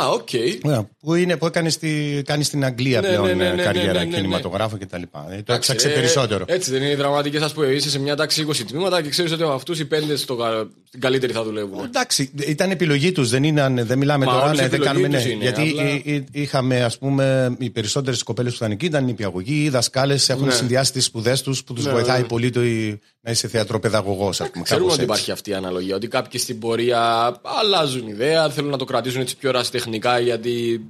Α, 0.01 0.09
οκ. 0.09 0.29
Ναι, 0.63 0.77
Που, 0.99 1.13
είναι, 1.15 1.37
που 1.37 1.45
έκανε 1.45 1.69
στη, 1.69 2.21
κάνει 2.25 2.43
στην 2.43 2.65
Αγγλία 2.65 3.01
Ναι, 3.01 3.07
πλέον 3.07 3.25
ναι, 3.25 3.33
ναι, 3.33 3.45
ε, 3.47 3.53
ναι, 3.53 3.63
καριέρα 3.63 3.93
ναι, 3.93 3.99
ναι, 3.99 4.05
ναι. 4.05 4.15
κινηματογράφο 4.15 4.77
κτλ. 4.77 5.01
Ε, 5.01 5.01
Το 5.01 5.19
Εντάξει, 5.29 5.41
έψαξε 5.53 5.87
ε, 5.87 5.91
περισσότερο. 5.93 6.45
Έτσι 6.47 6.71
δεν 6.71 6.81
είναι 6.81 6.91
οι 6.91 6.95
δραματικές, 6.95 7.41
ας 7.41 7.53
πούμε. 7.53 7.65
Είσαι 7.65 7.89
σε 7.89 7.99
μια 7.99 8.15
τάξη 8.15 8.45
20 8.49 8.55
τμήματα 8.67 9.01
και 9.01 9.09
ξέρεις 9.09 9.31
ότι 9.31 9.43
από 9.43 9.51
αυτούς 9.51 9.79
οι 9.79 9.85
πέντε 9.85 10.15
στο, 10.15 10.35
κα- 10.35 10.69
στην 10.87 10.99
καλύτερη 10.99 11.33
θα 11.33 11.43
δουλεύουν. 11.43 11.83
Εντάξει, 11.85 12.31
ήταν 12.47 12.71
επιλογή 12.71 13.11
τους, 13.11 13.29
δεν, 13.29 13.43
είναι- 13.43 13.69
δεν 13.83 13.97
μιλάμε 13.97 14.25
Μα 14.25 14.31
τώρα. 14.33 14.45
όλες 14.45 14.59
οι 14.59 14.61
Ναι, 14.61 14.67
δεν 14.69 14.79
επιλογή 14.81 15.01
κάνουμε, 15.01 15.17
τους 15.17 15.25
ναι. 15.27 15.31
είναι, 15.33 15.43
Γιατί 15.43 15.69
απλά- 15.69 15.83
εί- 15.93 16.01
εί- 16.05 16.27
είχαμε, 16.31 16.83
ας 16.83 16.97
πούμε, 16.97 17.55
οι 17.59 17.69
περισσότερες 17.69 18.23
κοπέλες 18.23 18.51
που 18.51 18.57
ήταν 18.57 18.71
εκεί 18.71 18.85
ήταν 18.85 19.03
νηπιαγωγοί, 19.05 19.63
οι 19.63 19.69
δασκάλες 19.69 20.29
έχουν 20.29 20.45
Ναι. 20.45 20.51
συνδυάσει 20.53 20.91
τις 20.91 21.05
σπουδές 21.05 21.41
τους 21.41 21.63
που 21.63 21.73
τους 21.73 21.85
Ναι, 21.85 21.91
βοηθάει 21.91 22.21
ναι. 22.21 22.27
πολύ 22.27 22.49
το 22.49 22.63
η- 22.63 22.99
να 23.25 23.31
είσαι 23.31 23.47
θεατροπαιδαγωγός. 23.47 24.41
Ξέρουμε 24.63 24.91
ότι 24.91 25.03
υπάρχει 25.03 25.31
αυτή 25.31 25.49
η 25.49 25.53
αναλογία. 25.53 25.95
Ότι 25.95 26.07
κάποιοι 26.07 26.39
στην 26.39 26.59
πορεία 26.59 27.35
αλλάζουν 27.61 28.07
ιδέα, 28.07 28.49
θέλουν 28.49 28.69
να 28.69 28.77
το 28.77 28.85
κρατήσουν 28.85 29.21
έτσι 29.21 29.37
πιο 29.37 29.49
ερασιτεχνικά 29.49 30.19
γιατί. 30.19 30.85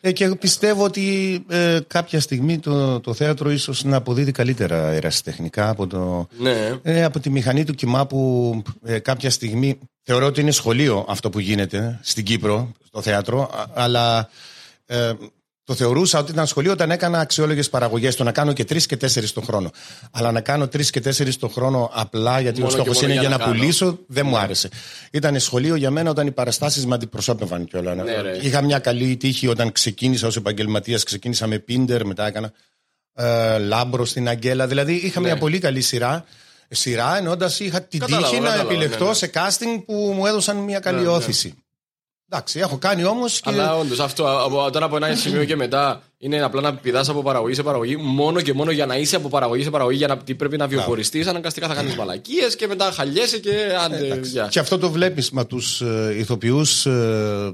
Ε, 0.00 0.12
και 0.12 0.28
πιστεύω 0.34 0.84
ότι 0.84 1.38
ε, 1.48 1.78
κάποια 1.86 2.20
στιγμή 2.20 2.58
το, 2.58 3.00
το 3.00 3.14
θέατρο 3.14 3.50
ίσως 3.50 3.84
να 3.84 3.96
αποδίδει 3.96 4.32
καλύτερα 4.32 4.76
ερασιτεχνικά 4.90 5.68
από, 5.68 5.86
το, 5.86 6.28
Ναι. 6.38 6.78
ε, 6.82 7.04
από 7.04 7.20
τη 7.20 7.30
μηχανή 7.30 7.64
του 7.64 7.74
κοιμά 7.74 8.06
που 8.06 8.62
ε, 8.84 8.98
κάποια 8.98 9.30
στιγμή 9.30 9.78
θεωρώ 10.02 10.26
ότι 10.26 10.40
είναι 10.40 10.50
σχολείο 10.50 11.04
αυτό 11.08 11.30
που 11.30 11.38
γίνεται 11.38 11.98
στην 12.02 12.24
Κύπρο, 12.24 12.72
στο 12.86 13.02
θέατρο, 13.02 13.42
α- 13.42 13.66
αλλά 13.74 14.28
ε, 14.86 15.12
το 15.70 15.76
θεωρούσα 15.76 16.18
ότι 16.18 16.30
ήταν 16.32 16.46
σχολείο 16.46 16.72
όταν 16.72 16.90
έκανα 16.90 17.18
αξιόλογες 17.20 17.68
παραγωγές. 17.70 18.16
Το 18.16 18.24
να 18.24 18.32
κάνω 18.32 18.52
και 18.52 18.64
τρεις 18.64 18.86
και 18.86 18.96
τέσσερις 18.96 19.32
το 19.32 19.40
χρόνο. 19.40 19.70
Αλλά 20.10 20.32
να 20.32 20.40
κάνω 20.40 20.68
τρεις 20.68 20.90
και 20.90 21.00
τέσσερις 21.00 21.36
το 21.36 21.48
χρόνο 21.48 21.90
απλά 21.94 22.40
γιατί 22.40 22.60
Μόνο 22.60 22.72
ο 22.72 22.76
και 22.76 22.80
στόχος 22.82 23.00
μόνο 23.02 23.12
είναι 23.12 23.20
για 23.20 23.28
για 23.28 23.30
να 23.30 23.44
να, 23.44 23.50
κάνω. 23.50 23.58
πουλήσω, 23.58 23.98
δεν 24.06 24.26
μου 24.26 24.38
άρεσε. 24.38 24.68
Ήταν 25.10 25.40
σχολείο 25.40 25.74
για 25.74 25.90
μένα 25.90 26.10
όταν 26.10 26.26
οι 26.26 26.30
παραστάσεις 26.30 26.86
με 26.86 26.94
αντιπροσώπευαν 26.94 27.64
κιόλα. 27.64 27.94
Ναι, 27.94 28.20
ρε. 28.20 28.38
Είχα 28.42 28.62
μια 28.62 28.78
καλή 28.78 29.16
τύχη 29.16 29.46
όταν 29.46 29.72
ξεκίνησα 29.72 30.26
ως 30.26 30.36
επαγγελματίας. 30.36 31.02
Ξεκίνησα 31.02 31.46
με 31.46 31.58
Πίντερ, 31.58 32.04
μετά 32.06 32.26
έκανα 32.26 32.52
ε, 33.14 33.58
Λάμπρο 33.58 34.04
στην 34.04 34.28
Αγγέλα. 34.28 34.66
Δηλαδή 34.66 34.92
είχα 34.94 35.20
μια 35.20 35.36
πολύ 35.38 35.58
καλή 35.58 35.80
σειρά. 35.80 36.24
Σειρά 36.68 37.16
εννοώντας 37.16 37.60
είχα 37.60 37.82
την 37.82 38.00
Κατάλαβα, 38.00 38.28
τύχη 38.28 38.40
να 38.40 38.48
κατάλαβα, 38.48 38.72
επιλεχτώ 38.72 39.04
ναι, 39.04 39.10
ναι. 39.10 39.16
σε 39.16 39.30
casting 39.34 39.82
που 39.86 40.12
μου 40.16 40.26
έδωσαν 40.26 40.56
μια 40.56 40.78
καλή 40.78 40.96
Ναι, 40.96 41.02
ναι. 41.02 41.08
ώθηση. 41.08 41.54
Εντάξει, 42.32 42.58
έχω 42.58 42.78
κάνει 42.78 43.04
όμως. 43.04 43.40
Και... 43.40 43.50
Αλλά 43.50 43.76
όντως 43.76 44.00
αυτό 44.00 44.42
από, 44.44 44.70
τώρα 44.70 44.84
από 44.84 44.96
ένα 44.96 45.14
σημείο 45.14 45.44
και 45.44 45.56
μετά 45.56 46.02
είναι 46.18 46.42
απλά 46.42 46.60
να 46.60 46.74
πηδάς 46.74 47.08
από 47.08 47.22
παραγωγή 47.22 47.54
σε 47.54 47.62
παραγωγή 47.62 47.96
μόνο 47.96 48.40
και 48.40 48.52
μόνο 48.52 48.70
για 48.70 48.86
να 48.86 48.96
είσαι 48.96 49.16
από 49.16 49.28
παραγωγή 49.28 49.62
σε 49.62 49.70
παραγωγή 49.70 49.96
για 49.96 50.06
να 50.06 50.16
τι 50.16 50.34
πρέπει 50.34 50.56
να 50.56 50.66
βιοποριστείς. 50.66 51.26
Αναγκαστικά 51.26 51.68
θα 51.68 51.74
κάνεις 51.74 51.94
μαλακίες 51.96 52.56
και 52.56 52.66
μετά 52.66 52.90
χαλιέσαι 52.92 53.38
και 53.38 53.50
άντε. 53.84 54.20
γεια. 54.22 54.48
Και 54.50 54.58
αυτό 54.58 54.78
το 54.78 54.90
βλέπεις 54.90 55.30
με 55.30 55.44
τους 55.44 55.80
ε, 55.80 56.14
ηθοποιούς 56.18 56.82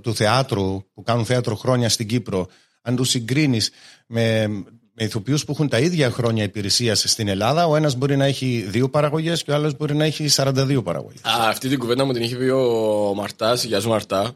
του 0.02 0.14
θεάτρου 0.14 0.82
που 0.94 1.02
κάνουν 1.02 1.24
θέατρο 1.24 1.54
χρόνια 1.54 1.88
στην 1.88 2.08
Κύπρο. 2.08 2.46
Αν 2.82 2.96
του 2.96 3.04
συγκρίνεις 3.04 3.70
με, 4.06 4.46
με 4.92 5.04
ηθοποιούς 5.04 5.44
που 5.44 5.52
έχουν 5.52 5.68
τα 5.68 5.78
ίδια 5.78 6.10
χρόνια 6.10 6.44
υπηρεσίας 6.44 7.04
στην 7.06 7.28
Ελλάδα, 7.28 7.66
ο 7.66 7.76
ένας 7.76 7.96
μπορεί 7.96 8.16
να 8.16 8.24
έχει 8.24 8.66
δύο 8.68 8.88
παραγωγές 8.88 9.42
και 9.42 9.50
ο 9.50 9.54
άλλος 9.54 9.76
μπορεί 9.76 9.94
να 9.94 10.04
έχει 10.04 10.26
42 10.30 10.80
παραγωγές. 10.84 11.20
Α, 11.22 11.48
αυτή 11.48 11.68
την 11.68 11.78
κουβέντα 11.78 12.04
μου 12.04 12.12
την 12.12 12.22
είχε 12.22 12.36
πει 12.36 12.44
ο 12.44 13.12
Μαρτάς. 13.14 13.64
Γεια 13.64 13.80
σου, 13.80 13.88
Μαρτά. 13.88 14.34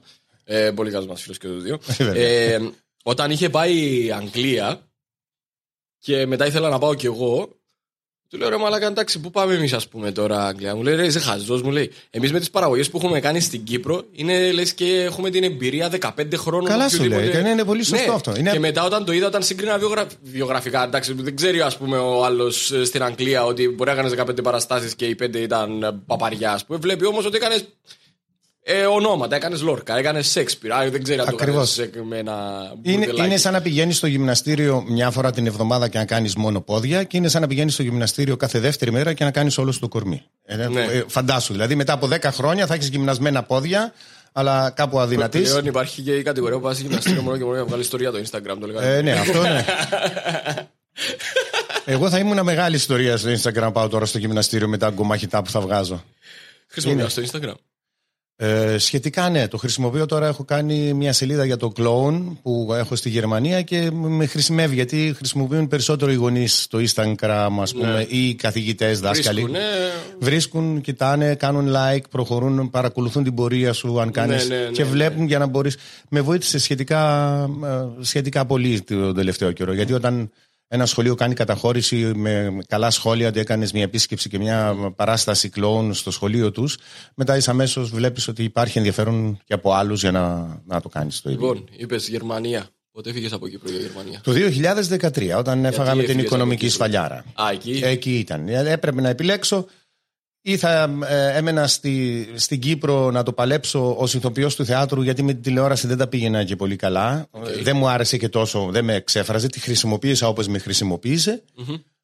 Ε, 0.52 0.70
πολύ 0.70 0.90
καλός 0.90 1.06
μας 1.06 1.20
φίλος 1.22 1.38
και 1.38 1.46
τους 1.48 1.62
δύο. 1.62 1.78
βέβαια. 1.98 2.22
ε, 2.24 2.70
όταν 3.02 3.30
είχε 3.30 3.48
πάει 3.50 4.08
Αγγλία 4.12 4.80
και 5.98 6.26
μετά 6.26 6.46
ήθελα 6.46 6.68
να 6.68 6.78
πάω 6.78 6.94
κι 6.94 7.06
εγώ, 7.06 7.48
του 8.28 8.38
λέω 8.38 8.48
ρε 8.48 8.56
Μαλάκα, 8.56 8.86
εντάξει, 8.86 9.20
πού 9.20 9.30
πάμε 9.30 9.54
εμείς, 9.54 9.72
ας 9.72 9.88
πούμε 9.88 10.12
τώρα 10.12 10.46
Αγγλία. 10.46 10.76
Μου 10.76 10.82
λέει 10.82 10.94
ρε, 10.96 11.06
είσαι 11.06 11.18
χαζός, 11.18 11.62
μου 11.62 11.70
λέει. 11.70 11.90
Εμείς 12.10 12.32
με 12.32 12.38
τις 12.38 12.50
παραγωγές 12.50 12.90
που 12.90 12.96
έχουμε 12.96 13.20
κάνει 13.20 13.40
στην 13.40 13.64
Κύπρο 13.64 14.04
είναι 14.12 14.52
λες 14.52 14.74
και 14.74 15.02
έχουμε 15.02 15.30
την 15.30 15.44
εμπειρία 15.44 15.88
15 16.00 16.36
χρόνων. 16.36 16.68
Καλά 16.68 16.88
σου 16.88 16.96
οποιοδήποτε- 16.98 17.24
λέει, 17.24 17.34
και 17.34 17.40
ναι, 17.40 17.48
είναι 17.50 17.64
πολύ 17.64 17.82
σωστό 17.82 18.06
Ναι. 18.08 18.14
αυτό. 18.14 18.34
Είναι- 18.36 18.50
Και 18.50 18.58
μετά 18.58 18.84
όταν 18.84 19.04
το 19.04 19.12
είδα, 19.12 19.26
όταν 19.26 19.42
σύγκρινα 19.42 19.78
βιογρα... 19.78 20.06
βιογραφικά, 20.22 20.84
εντάξει, 20.84 21.12
δεν 21.12 21.36
ξέρει 21.36 21.60
ας 21.60 21.76
πούμε 21.76 21.98
ο 21.98 22.24
άλλος 22.24 22.72
στην 22.84 23.02
Αγγλία 23.02 23.44
ότι 23.44 23.68
μπορεί 23.68 23.90
να 23.90 23.96
κάνει 23.96 24.10
15 24.16 24.42
παραστάσεις 24.42 24.94
και 24.94 25.06
οι 25.06 25.14
5 25.14 25.34
ήταν 25.40 25.82
ε, 25.82 26.00
παπαριά, 26.06 26.52
ας 26.52 26.64
πούμε. 26.64 26.78
Βλέπει 26.78 27.06
όμως 27.06 27.24
ότι 27.24 27.36
έκανες 27.36 27.64
ε, 28.62 28.84
ονόματα, 28.86 29.36
έκανες 29.36 29.62
Λόρκα, 29.62 29.98
έκανες 29.98 30.28
Σέξπιρ. 30.28 30.72
Α, 30.72 30.90
δεν 30.90 31.02
ξέρει 31.02 31.18
αν 31.20 31.26
το 31.26 31.36
Ακριβώς. 31.40 31.78
έκανε 31.78 32.04
με 32.06 32.18
ένα. 32.18 32.32
Είναι, 32.82 32.96
μπουρδελάκι. 32.96 33.28
είναι 33.28 33.36
σαν 33.36 33.52
να 33.52 33.60
πηγαίνεις 33.60 33.96
στο 33.96 34.06
γυμναστήριο 34.06 34.84
μια 34.88 35.10
φορά 35.10 35.30
την 35.32 35.46
εβδομάδα 35.46 35.88
και 35.88 35.98
να 35.98 36.04
κάνεις 36.04 36.34
μόνο 36.36 36.60
πόδια, 36.60 37.04
και 37.04 37.16
είναι 37.16 37.28
σαν 37.28 37.40
να 37.40 37.46
πηγαίνεις 37.46 37.72
στο 37.72 37.82
γυμναστήριο 37.82 38.36
κάθε 38.36 38.58
δεύτερη 38.58 38.90
μέρα 38.90 39.12
και 39.12 39.24
να 39.24 39.30
κάνεις 39.30 39.58
όλο 39.58 39.72
σου 39.72 39.80
το 39.80 39.88
κορμί. 39.88 40.22
Ε, 40.44 40.56
Ναι. 40.68 40.80
ε, 40.82 41.04
φαντάσου, 41.06 41.52
δηλαδή 41.52 41.74
μετά 41.74 41.92
από 41.92 42.06
10 42.06 42.30
χρόνια 42.30 42.66
θα 42.66 42.74
έχεις 42.74 42.88
γυμνασμένα 42.88 43.42
πόδια, 43.42 43.92
αλλά 44.32 44.70
κάπου 44.70 45.00
αδυνατή. 45.00 45.40
Πλέον 45.40 45.66
υπάρχει 45.66 46.02
και 46.02 46.14
η 46.16 46.22
κατηγορία 46.22 46.56
που 46.56 46.62
πας 46.62 46.78
γυμναστήριο 46.78 47.22
μόνο 47.22 47.36
και 47.36 47.42
μόνο 47.42 47.54
για 47.54 47.62
να 47.62 47.68
βγάλεις 47.68 47.84
ιστορία 47.84 48.10
το 48.10 48.18
Instagram. 48.18 48.56
Το 48.60 48.66
λέγανε. 48.66 48.86
Ε, 48.96 49.02
ναι, 49.02 49.12
αυτό 49.12 49.42
ναι. 49.42 49.64
Εγώ 51.84 52.08
θα 52.10 52.18
ήμουν 52.18 52.42
μεγάλη 52.44 52.76
ιστορία 52.76 53.16
στο 53.16 53.28
Instagram. 53.30 53.70
Πάω 53.72 53.88
τώρα 53.88 54.06
στο 54.06 54.18
γυμναστήριο 54.18 54.68
με 54.68 54.78
τα 54.78 54.90
γκομάχητά 54.90 55.42
που 55.42 55.50
θα 55.50 55.60
βγάζω. 55.60 56.04
Χρησιμοποιώ 56.66 57.08
στο 57.08 57.22
Instagram. 57.22 57.54
Ε, 58.42 58.78
σχετικά 58.78 59.28
ναι, 59.28 59.48
το 59.48 59.56
χρησιμοποιώ 59.56 60.06
τώρα. 60.06 60.26
Έχω 60.26 60.44
κάνει 60.44 60.92
μια 60.92 61.12
σελίδα 61.12 61.44
για 61.44 61.56
το 61.56 61.68
κλόουν 61.68 62.38
που 62.42 62.68
έχω 62.72 62.96
στη 62.96 63.08
Γερμανία 63.08 63.62
και 63.62 63.90
με 63.92 64.26
χρησιμεύει 64.26 64.74
γιατί 64.74 65.12
χρησιμοποιούν 65.16 65.68
περισσότερο 65.68 66.10
οι 66.10 66.14
γονείς 66.14 66.66
το 66.70 66.78
Instagram, 66.78 67.48
ας 67.60 67.72
πούμε, 67.72 68.06
ή 68.08 68.28
οι 68.28 68.34
καθηγητές, 68.34 69.00
δάσκαλοι. 69.00 69.42
Ναι. 69.42 69.48
Βρίσκουνε, 69.48 69.68
Βρίσκουν, 70.18 70.80
κοιτάνε, 70.80 71.34
κάνουν 71.34 71.72
like, 71.74 72.04
προχωρούν, 72.10 72.70
παρακολουθούν 72.70 73.24
την 73.24 73.34
πορεία 73.34 73.72
σου 73.72 74.00
αν 74.00 74.10
κάνεις 74.10 74.48
ναι, 74.48 74.56
ναι, 74.56 74.70
και 74.70 74.82
ναι. 74.82 74.88
βλέπουν 74.88 75.26
για 75.26 75.38
να 75.38 75.46
μπορείς... 75.46 75.76
Με 76.08 76.20
βοήθησε 76.20 76.58
σχετικά, 76.58 77.32
ε, 77.64 78.04
σχετικά 78.04 78.46
πολύ 78.46 78.80
τον 78.80 79.14
τελευταίο 79.14 79.52
καιρό. 79.52 79.72
Γιατί 79.72 79.92
όταν 79.92 80.30
ένα 80.72 80.86
σχολείο 80.86 81.14
κάνει 81.14 81.34
καταχώρηση 81.34 81.96
με 81.96 82.58
καλά 82.66 82.90
σχόλια 82.90 83.28
ότι 83.28 83.40
έκανες 83.40 83.72
μια 83.72 83.82
επίσκεψη 83.82 84.28
και 84.28 84.38
μια 84.38 84.74
παράσταση 84.96 85.48
κλόουν 85.48 85.94
στο 85.94 86.10
σχολείο 86.10 86.50
τους 86.50 86.78
μετά 87.14 87.36
είσαι 87.36 87.50
αμέσως 87.50 87.90
βλέπεις 87.90 88.28
ότι 88.28 88.42
υπάρχει 88.42 88.78
ενδιαφέρον 88.78 89.38
και 89.44 89.54
από 89.54 89.72
άλλους 89.72 90.00
για 90.00 90.10
να, 90.10 90.60
να 90.66 90.80
το 90.80 90.88
κάνεις 90.88 91.20
το 91.20 91.30
ίδιο. 91.30 91.46
Λοιπόν, 91.46 91.68
είπες 91.76 92.08
Γερμανία. 92.08 92.68
Πότε 92.92 93.10
έφυγε 93.10 93.28
από 93.34 93.48
Κύπρο 93.48 93.70
για 93.70 93.80
Γερμανία; 93.80 94.20
Το 94.22 94.32
2013 95.32 95.38
όταν 95.38 95.64
έφαγα 95.64 95.94
με 95.94 96.02
την 96.02 96.10
έφυγες 96.10 96.10
από 96.10 96.20
οικονομική 96.20 96.66
Κύπρο; 96.66 96.74
σφαλιάρα. 96.74 97.24
Α, 97.34 97.50
εκεί. 97.52 97.80
Εκεί 97.84 98.18
ήταν. 98.18 98.48
Ε, 98.48 98.72
Έπρεπε 98.72 99.00
να 99.00 99.08
επιλέξω 99.08 99.66
ή 100.42 100.56
θα 100.56 100.90
ε, 101.08 101.36
έμενα 101.36 101.66
στη, 101.66 102.28
στην 102.34 102.60
Κύπρο 102.60 103.10
να 103.10 103.22
το 103.22 103.32
παλέψω 103.32 103.94
ως 103.98 104.14
ηθοποιός 104.14 104.56
του 104.56 104.64
θεάτρου, 104.64 105.02
γιατί 105.02 105.22
με 105.22 105.32
την 105.32 105.42
τηλεόραση 105.42 105.86
δεν 105.86 105.96
τα 105.96 106.06
πήγαινα 106.06 106.44
και 106.44 106.56
πολύ 106.56 106.76
καλά. 106.76 107.26
Ε, 107.46 107.62
Δεν 107.62 107.76
μου 107.76 107.88
άρεσε 107.88 108.16
και 108.16 108.28
τόσο, 108.28 108.68
δεν 108.70 108.84
με 108.84 108.94
εξέφραζε. 108.94 109.46
Τη 109.48 109.60
χρησιμοποίησα 109.60 110.28
όπως 110.28 110.46
με 110.48 110.58
χρησιμοποίησε. 110.58 111.42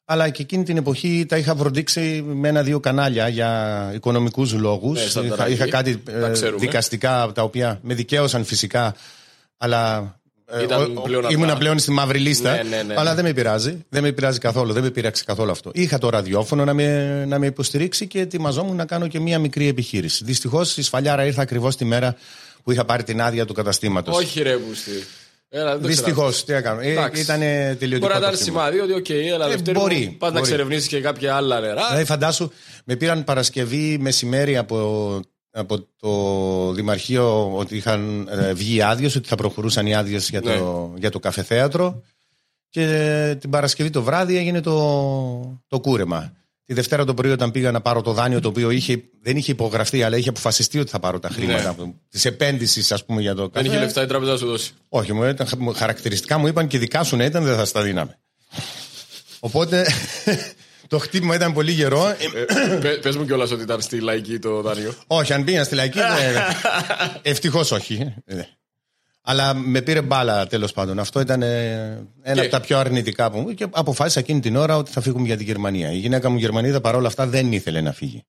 Αλλά 0.05 0.29
και 0.29 0.43
εκείνη 0.43 0.63
την 0.65 0.77
εποχή 0.77 1.25
τα 1.29 1.37
είχα 1.37 1.55
βροντίξει 1.55 2.23
με 2.27 2.49
ένα-δύο 2.49 2.81
κανάλια 2.81 3.29
για 3.29 3.91
οικονομικούς 3.95 4.53
λόγους. 4.53 5.01
Ναι, 5.03 5.09
σαν 5.09 5.25
είχα, 5.25 5.37
ταράκι. 5.37 5.55
είχα 5.55 5.69
κάτι 5.69 6.03
ε, 6.09 6.21
Τα 6.21 6.29
ξέρουμε. 6.31 6.59
δικαστικά 6.59 7.31
τα 7.35 7.43
οποία 7.43 7.79
με 7.83 7.95
δικαίωσαν 7.95 8.45
φυσικά. 8.45 8.95
Αλλά 9.57 9.97
ε, 9.97 10.26
Ήταν 10.63 10.81
ο- 10.81 10.93
ο- 10.95 11.01
πλέον 11.01 11.23
ήμουνα 11.29 11.45
απλά. 11.47 11.57
πλέον 11.59 11.79
στη 11.79 11.91
μαύρη 11.91 12.19
λίστα. 12.19 12.53
Ναι, 12.57 12.63
ναι, 12.63 12.83
ναι, 12.83 12.95
αλλά 12.97 13.11
ναι. 13.11 13.15
δεν 13.17 13.25
με 13.25 13.33
πειράζει. 13.33 13.85
Δεν 13.89 14.03
με 14.03 14.13
πειράζει 14.13 14.39
καθόλου. 14.39 14.73
Δεν 14.73 14.83
με 14.83 14.91
πειράξει 14.91 15.25
καθόλου 15.25 15.51
αυτό. 15.51 15.71
Είχα 15.75 15.99
το 15.99 16.09
ραδιόφωνο 16.09 16.65
να 16.65 16.75
με, 16.75 17.25
να 17.25 17.39
με 17.39 17.47
υποστηρίξει 17.47 18.07
και 18.07 18.21
ετοιμαζόμουν 18.21 18.77
να 18.77 18.85
κάνω 18.85 19.07
και 19.09 19.21
μία 19.21 19.39
μικρή 19.39 19.69
επιχείρηση. 19.69 20.25
Δυστυχώς 20.25 20.77
η 20.77 20.83
σφαλιάρα 20.83 21.25
ήρθε 21.25 21.41
ακριβώς 21.41 21.77
τη 21.77 21.85
μέρα 21.85 22.17
που 22.63 22.73
είχα 22.73 22.85
πάρει 22.85 23.03
την 23.03 23.21
άδεια 23.21 23.45
του 23.47 23.55
καταστήματος. 23.55 24.17
Όχι, 24.17 24.43
ρε, 24.43 24.57
πούστη. 24.57 24.91
Έλα, 25.49 25.73
δεν 25.73 25.81
το 25.83 25.89
Δυστυχώς. 25.89 26.45
Τι 26.45 26.53
έκανα. 26.53 26.83
Ε, 26.83 26.91
Εντάξει. 26.91 27.21
Ήταν 27.23 27.39
τελειωτικό. 27.39 27.99
Μπορεί 27.99 28.13
να 28.13 28.21
το 28.21 28.27
ήταν 28.27 28.35
χτύπημα. 28.35 28.61
σημάδι 28.71 28.81
ότι, 28.81 28.93
οκ, 28.93 29.35
αλλά 29.35 29.47
Ε, 29.47 29.49
δεύτερη 29.51 29.79
μπορεί, 29.79 30.17
πα 30.19 30.27
να 30.27 30.33
μπορεί. 30.33 30.43
εξερευνήσει 30.45 30.89
και 30.89 31.01
κάποια 31.01 31.35
άλλα 31.35 31.61
νερά. 31.61 31.87
Δηλαδή, 31.87 32.05
φαντάσου, 32.05 32.51
με 32.85 32.97
πήραν 32.97 33.25
Παρασκευή 33.25 33.99
μεσημέρι 34.01 34.57
από, 34.57 35.21
από 35.59 35.87
το 36.01 36.73
Δημαρχείο 36.73 37.57
ότι 37.57 37.77
είχαν 37.77 38.29
ε, 38.31 38.53
βγει 38.53 38.83
άδειες, 38.83 39.15
ότι 39.17 39.29
θα 39.29 39.37
προχωρούσαν 39.37 39.87
οι 39.87 39.95
άδειες 39.95 40.29
για, 40.31 40.43
το, 40.43 40.49
Ναι. 40.93 40.99
για 40.99 41.11
το 41.11 41.19
καφεθέατρο. 41.19 42.03
Και 42.69 42.83
ε, 42.83 43.35
την 43.35 43.51
Παρασκευή 43.51 43.91
το 43.91 44.03
βράδυ 44.03 44.37
έγινε 44.37 44.61
το, 44.61 45.63
το 45.69 45.81
κούρεμα. 45.81 46.33
Τη 46.65 46.75
Δευτέρα 46.75 47.05
το 47.05 47.15
πρωί, 47.15 47.31
όταν 47.31 47.51
πήγα 47.51 47.71
να 47.71 47.81
πάρω 47.81 48.03
το 48.03 48.13
δάνειο, 48.13 48.41
το 48.41 48.49
οποίο 48.49 48.71
είχε, 48.71 49.03
δεν 49.23 49.37
είχε 49.37 49.53
υπογραφεί, 49.53 50.03
αλλά 50.03 50.17
είχε 50.17 50.29
αποφασιστεί 50.29 50.79
ότι 50.79 50.91
θα 50.91 50.99
πάρω 50.99 51.19
τα 51.19 51.29
χρήματα 51.29 51.75
Ναι. 51.79 51.93
της 52.09 52.25
επένδυσης, 52.25 52.93
ας 52.93 53.05
πούμε, 53.05 53.21
για 53.21 53.35
το 53.35 53.43
Δεν 53.43 53.51
καφέ. 53.51 53.67
είχε 53.69 53.79
λεφτά 53.79 54.03
η 54.03 54.07
τράπεζα 54.07 54.31
να 54.33 54.37
σου 54.39 54.47
δώσει. 54.47 54.73
Όχι, 54.89 55.13
μου 55.13 55.25
ήταν 55.25 55.47
χαρακτηριστικά 55.75 56.39
μου 56.39 56.47
είπαν 56.47 56.67
και 56.67 56.79
δικά 56.79 57.03
σου 57.05 57.17
να 57.17 57.25
ήταν, 57.25 57.45
δεν 57.45 57.57
θα 57.57 57.65
στα 57.65 57.83
δίναμε. 57.83 58.19
Οπότε 59.41 59.87
το 60.89 60.99
χτύπημα 60.99 61.35
ήταν 61.35 61.53
πολύ 61.53 61.73
γερό. 61.73 62.17
Πε 63.03 63.13
μου 63.17 63.25
κιόλας 63.25 63.51
ότι 63.51 63.63
ήταν 63.63 63.81
στη 63.81 64.01
λαϊκή 64.01 64.39
το 64.39 64.61
δάνειο. 64.63 64.95
Όχι, 65.07 65.33
αν 65.33 65.45
πήγα 65.45 65.65
στη 65.65 65.75
λαϊκή. 65.75 65.99
Ευτυχώς 67.23 67.71
όχι. 67.73 68.15
Ε, 68.25 68.41
Αλλά 69.21 69.55
με 69.55 69.81
πήρε 69.83 70.03
μπάλα 70.03 70.47
τέλος 70.47 70.73
πάντων. 70.73 70.99
Αυτό 70.99 71.21
ήταν 71.21 71.43
ε, 71.43 71.47
ένα 72.23 72.35
Και- 72.35 72.41
από 72.41 72.51
τα 72.51 72.61
πιο 72.61 72.79
αρνητικά 72.79 73.31
που 73.31 73.39
μου 73.39 73.55
και 73.55 73.67
αποφάσισα 73.71 74.21
εκείνη 74.21 74.41
την 74.41 74.57
ώρα 74.57 74.77
ότι 74.77 74.91
θα 74.91 75.01
φύγουμε 75.01 75.27
για 75.27 75.37
τη 75.37 75.45
Γερμανία. 75.45 75.93
Η 75.93 75.97
γυναίκα 75.99 76.29
μου 76.31 76.37
Γερμανίδα 76.39 76.81
παρόλα 76.81 77.07
αυτά 77.09 77.27
δεν 77.27 77.53
ήθελε 77.53 77.81
να 77.81 77.93
φύγει. 77.93 78.25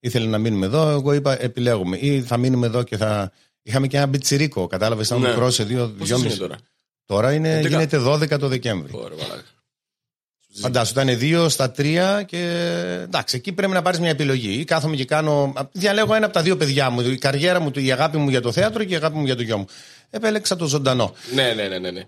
Ήθελε 0.00 0.26
να 0.26 0.38
μείνουμε 0.38 0.66
εδώ. 0.66 0.88
Εγώ 0.88 1.12
είπα 1.12 1.42
επιλέγουμε. 1.42 1.96
Ή 1.96 2.20
θα 2.22 2.36
μείνουμε 2.36 2.66
εδώ 2.66 2.82
και 2.82 2.96
θα 2.96 3.32
Είχαμε 3.62 3.86
και 3.86 3.96
ένα 3.96 4.06
μπιτσιρίκο, 4.06 4.66
κατάλαβες, 4.66 5.06
ήταν 5.06 5.20
Ναι. 5.20 5.28
μικρό 5.28 5.50
σε 5.50 5.64
δύο, 5.64 5.86
Πόσος 5.88 6.06
δυόμιση. 6.06 6.26
είναι 6.26 6.36
τώρα; 6.36 6.56
Τώρα 7.04 7.32
είναι, 7.32 7.58
11. 7.60 7.68
γίνεται 7.68 7.98
12 7.98 8.38
το 8.38 8.48
Δεκέμβρη. 8.48 8.90
Ωραία, 8.94 9.18
μαλάκα. 9.22 9.42
Φαντάσου, 10.60 10.92
ήταν 11.00 11.18
δύο 11.18 11.48
στα 11.48 11.70
τρία 11.70 12.22
και 12.26 12.38
εντάξει, 13.02 13.36
εκεί 13.36 13.52
πρέπει 13.52 13.72
να 13.72 13.82
πάρεις 13.82 14.00
μια 14.00 14.10
επιλογή. 14.10 14.58
Ή 14.60 14.64
κάθομαι 14.64 14.96
και 14.96 15.04
κάνω. 15.04 15.52
Διαλέγω 15.72 16.14
ένα 16.14 16.24
από 16.24 16.34
τα 16.34 16.42
δύο 16.42 16.56
παιδιά 16.56 16.90
μου. 16.90 17.00
Η 17.00 17.16
καριέρα 17.18 17.60
μου, 17.60 17.70
η 17.74 17.92
αγάπη 17.92 18.16
μου 18.18 18.28
για 18.28 18.40
το 18.40 18.52
θέατρο 18.52 18.84
και 18.84 18.92
η 18.92 18.96
αγάπη 18.96 19.16
μου 19.16 19.24
για 19.24 19.36
το 19.36 19.42
γιο 19.42 19.58
μου. 19.58 19.66
Επέλεξα 20.10 20.56
το 20.56 20.66
ζωντανό. 20.66 21.14
Ναι, 21.34 21.52
ναι, 21.56 21.62
ναι, 21.68 21.78
ναι. 21.78 21.90
ναι. 21.90 22.02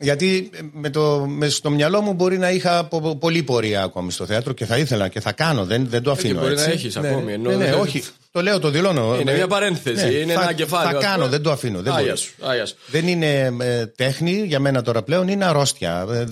Γιατί 0.00 0.50
ε, 0.54 0.58
με 0.72 0.90
το, 0.90 1.24
με 1.28 1.48
στο 1.48 1.70
μυαλό 1.70 2.00
μου 2.00 2.12
μπορεί 2.12 2.38
να 2.38 2.50
είχα 2.50 2.84
πο- 2.84 3.00
πο- 3.00 3.16
πολλή 3.16 3.42
πορεία 3.42 3.82
ακόμη 3.82 4.12
στο 4.12 4.26
θέατρο 4.26 4.52
και 4.52 4.64
θα 4.66 4.78
ήθελα 4.78 5.08
και 5.08 5.20
θα 5.20 5.32
κάνω. 5.32 5.64
Δεν, 5.64 5.86
δεν 5.88 6.02
το 6.02 6.10
αφήνω. 6.10 6.38
Ε, 6.38 6.42
μπορεί 6.42 6.52
έτσι. 6.52 6.66
να 6.66 6.72
έχεις 6.72 6.96
ναι, 6.96 7.08
ακόμη, 7.08 7.32
ενώ 7.32 7.50
Ναι, 7.50 7.56
ναι, 7.56 7.64
δεν- 7.64 7.74
όχι. 7.80 8.02
Το 8.30 8.42
λέω, 8.42 8.58
το 8.58 8.70
δηλώνω. 8.70 9.18
Είναι 9.20 9.30
Ε, 9.32 9.34
μια 9.34 9.46
παρένθεση, 9.46 10.06
ναι, 10.06 10.12
είναι 10.12 10.32
θα, 10.32 10.42
ένα 10.42 10.52
κεφάλαιο. 10.52 10.90
Θα 10.90 10.98
ας 10.98 11.04
κάνω, 11.04 11.16
πούμε. 11.18 11.28
δεν 11.28 11.42
το 11.42 11.50
αφήνω. 11.50 11.82
Δεν, 11.82 11.92
Άγια 11.92 12.04
μπορεί. 12.06 12.18
σου, 12.18 12.32
άγια 12.40 12.66
σου. 12.66 12.74
δεν 12.86 13.06
είναι 13.08 13.54
ε, 13.60 13.86
τέχνη 13.86 14.42
για 14.46 14.60
μένα 14.60 14.82
τώρα 14.82 15.02
πλέον, 15.02 15.28
είναι 15.28 15.44
αρρώστια. 15.44 16.06
Ε, 16.10 16.18
ε, 16.18 16.24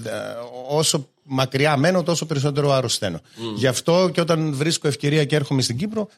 όσο 0.68 1.08
μακριά 1.24 1.76
μένω, 1.76 2.02
τόσο 2.02 2.26
περισσότερο 2.26 2.72
αρρωσταίνω. 2.72 3.20
Γι' 3.56 3.66
αυτό 3.66 4.10
και 4.12 4.20
όταν 4.20 4.54
βρίσκω 4.54 4.88
ευκαιρία 4.88 5.24
και 5.24 5.36
έρχομαι 5.36 5.62
στην 5.62 5.76
Κύπρο, 5.76 6.08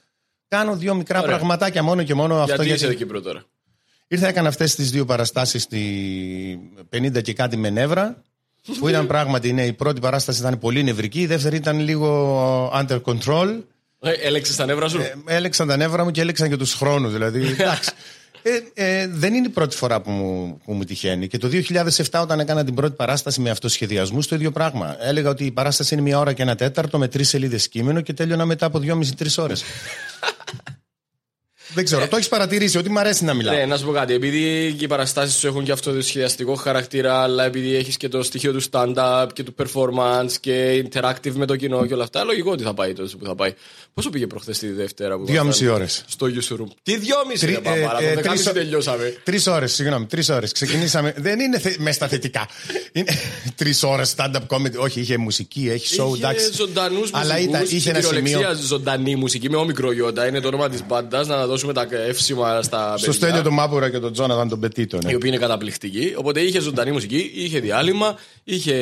κάνω 0.49 0.77
δύο 0.77 0.95
μικρά 0.95 1.21
Ωραία. 1.21 1.37
πραγματάκια 1.37 1.83
μόνο 1.83 2.03
και 2.03 2.15
μόνο 2.15 2.37
αυτό. 2.43 2.63
Γιατί 2.63 2.85
είσαι 2.85 2.95
Κύπρο 2.95 3.21
τώρα; 3.21 3.45
Ήρθα, 4.09 4.29
έκανα 4.29 4.49
αυτές 4.49 4.75
τις 4.75 4.91
δύο 4.91 5.05
παραστάσεις 5.05 5.63
στη 5.63 6.59
50 6.97 7.23
και 7.23 7.33
κάτι 7.33 7.57
με 7.57 7.71
νεύρα. 7.71 8.23
Που 8.79 8.89
ήταν 8.89 9.07
πράγματι, 9.13 9.53
ναι, 9.53 9.67
η 9.67 9.73
πρώτη 9.73 10.01
παράσταση 10.01 10.41
ήταν 10.41 10.59
πολύ 10.59 10.83
νευρική, 10.83 11.21
η 11.21 11.27
δεύτερη 11.27 11.57
ήταν 11.57 11.79
λίγο 11.79 12.71
under 12.75 13.01
control. 13.03 13.61
Ε, 14.01 14.11
Έλεξες 14.11 14.57
τα 14.57 14.67
νεύρα 14.67 14.89
σου; 14.89 15.01
Ε, 15.01 15.15
έλεξαν 15.27 15.69
τα 15.69 15.77
νεύρα 15.77 16.05
μου 16.05 16.11
και 16.11 16.21
έλεξαν 16.21 16.49
και 16.49 16.57
τους 16.57 16.75
χρόνους. 16.75 17.13
Δηλαδή, 17.13 17.47
εντάξει. 17.59 17.91
Ε, 18.49 18.63
ε, 18.75 19.09
δεν 19.09 19.35
είναι 19.35 19.47
η 19.47 19.51
πρώτη 19.51 19.77
φορά 19.77 20.01
που 20.01 20.11
μου, 20.11 20.61
που 20.65 20.73
μου 20.73 20.85
τυχαίνει. 20.85 21.29
Και 21.29 21.39
το 21.39 21.49
2007, 21.49 22.21
όταν 22.21 22.41
έκανα 22.41 22.65
την 22.65 22.75
πρώτη 22.75 22.95
παράσταση 22.95 23.41
με 23.41 23.51
αυτοσχεδιασμούς, 23.51 24.27
το 24.27 24.35
ίδιο 24.35 24.51
πράγμα. 24.51 24.97
Έλεγα 25.01 25.31
ότι 25.31 25.45
η 25.45 25.51
παράσταση 25.51 25.95
είναι 25.95 26.03
μία 26.03 26.19
ώρα 26.19 26.33
και 26.33 26.43
ένα 26.43 26.55
τέταρτο 26.55 26.99
με 26.99 27.09
τρεις 27.09 27.29
σελίδες 27.29 27.69
κείμενο 27.69 28.01
και 28.01 28.13
τέλειωνα 28.13 28.45
μετά 28.45 28.67
από 28.67 28.79
δυόμιση-τρεις 28.79 29.39
ώρες. 29.39 29.65
δεν 31.77 31.85
ξέρω, 31.85 32.09
το 32.09 32.17
έχεις 32.17 32.29
παρατηρήσει 32.29 32.79
ότι 32.79 32.91
μου 32.91 32.99
αρέσει 32.99 33.25
να 33.25 33.35
μιλάω. 33.35 33.55
Ναι, 33.55 33.65
να 33.67 33.77
σου 33.77 33.85
πω 33.87 33.93
κάτι. 33.93 34.15
Επειδή 34.15 34.75
και 34.79 34.85
οι 34.85 34.89
παραστάσεις 34.89 35.35
σου 35.39 35.47
έχουν 35.47 35.65
και 35.65 35.73
αυτό 35.73 35.93
το 35.93 36.03
σχεδιαστικό 36.03 36.55
χαρακτήρα, 36.55 37.23
αλλά 37.23 37.45
επειδή 37.45 37.75
έχεις 37.77 37.97
και 37.97 38.09
το 38.09 38.23
στοιχείο 38.23 38.53
του 38.53 38.63
stand-up 38.71 39.27
και 39.33 39.43
του 39.43 39.55
performance 39.59 40.33
και 40.41 40.85
interactive 40.93 41.33
με 41.33 41.47
το 41.47 41.57
κοινό 41.57 41.87
και 41.87 41.95
όλα 41.95 42.03
αυτά, 42.03 42.25
λογικό 42.25 42.51
ότι 42.51 42.63
θα 42.63 42.75
πάει 42.75 42.93
τόσο 42.93 43.17
που 43.17 43.25
θα 43.25 43.35
πάει. 43.35 43.55
Πόσο 43.95 44.11
πήγε 44.11 44.27
προχθές 44.27 44.59
τη 44.59 44.69
Δευτέρα 44.73 45.17
που 45.19 45.25
Δυόμιση 45.25 45.65
ήμασταν 45.65 45.81
ώρες. 45.81 46.05
Στο 46.07 46.27
Youth 46.27 46.61
Room. 46.63 46.69
Τι 46.83 46.97
δυόμιση 46.97 47.47
Τρι- 47.47 47.55
ρε 47.55 47.61
παπάρα, 47.61 47.99
ε, 48.03 48.05
ε, 48.05 48.09
το 48.09 48.15
τρεις 48.15 48.15
δεκάμιση 48.15 48.49
ο- 48.49 48.53
τελειώσαμε. 48.53 49.17
Τρεις 49.25 49.47
ώρες, 49.47 49.73
συγγνώμη, 49.75 50.07
τρεις 50.07 50.29
ώρες. 50.29 50.53
Ξεκινήσαμε. 50.53 51.15
δεν 51.27 51.41
είναι 51.41 51.59
θε, 51.59 51.75
μες 51.79 51.95
στα 51.95 52.09
θετικά. 52.09 52.49
Είναι 52.93 53.07
τρεις 53.61 53.83
ώρες 53.83 54.15
stand-up 54.17 54.47
comedy. 54.57 54.77
Όχι, 54.77 55.01
είχε 55.01 55.17
μουσική, 55.17 55.69
έχει 55.73 55.97
show, 56.01 56.07
Είχε 56.07 56.17
εντάξει. 56.17 56.51
ζωντανούς 56.53 56.99
μουσικού. 56.99 57.19
Αλλά 57.19 57.39
ήταν, 57.39 57.67
είχε 57.69 57.91
ένα 57.91 58.01
σημείο. 58.01 58.41
ζωντανή 58.67 59.17
μουσική 59.17 59.51
με 59.51 59.57
όμικρο 59.57 59.93
γιώτα. 59.93 60.27
Είναι 60.27 60.41
το 60.41 60.49
όνομα 60.49 60.69
της 60.69 60.87
μπάντας. 60.87 61.27
Να 61.27 61.47
αναδώσουμε 61.71 61.97
τα 61.99 62.09
εύσημα 62.09 62.63
στα 62.63 62.97
Στο 62.99 63.11
παιδιά. 63.11 63.13
Στέλιο 63.13 63.43
τον 63.43 63.53
Μάπουρα 63.53 63.91
και 63.91 63.99
τον 63.99 64.13
Τζόναθαν 64.13 64.49
τον 64.49 64.61
Πετίτο. 64.61 64.99
Ναι. 65.05 65.11
η 65.11 65.15
οποία 65.15 65.29
είναι 65.29 65.39
καταπληκτική. 65.39 66.15
Οπότε 66.17 66.41
είχε 66.41 66.61
ζωντανή 66.61 66.91
μουσική, 66.93 67.31
είχε 67.35 67.61
διάλειμμα, 67.61 68.19
είχε 68.45 68.75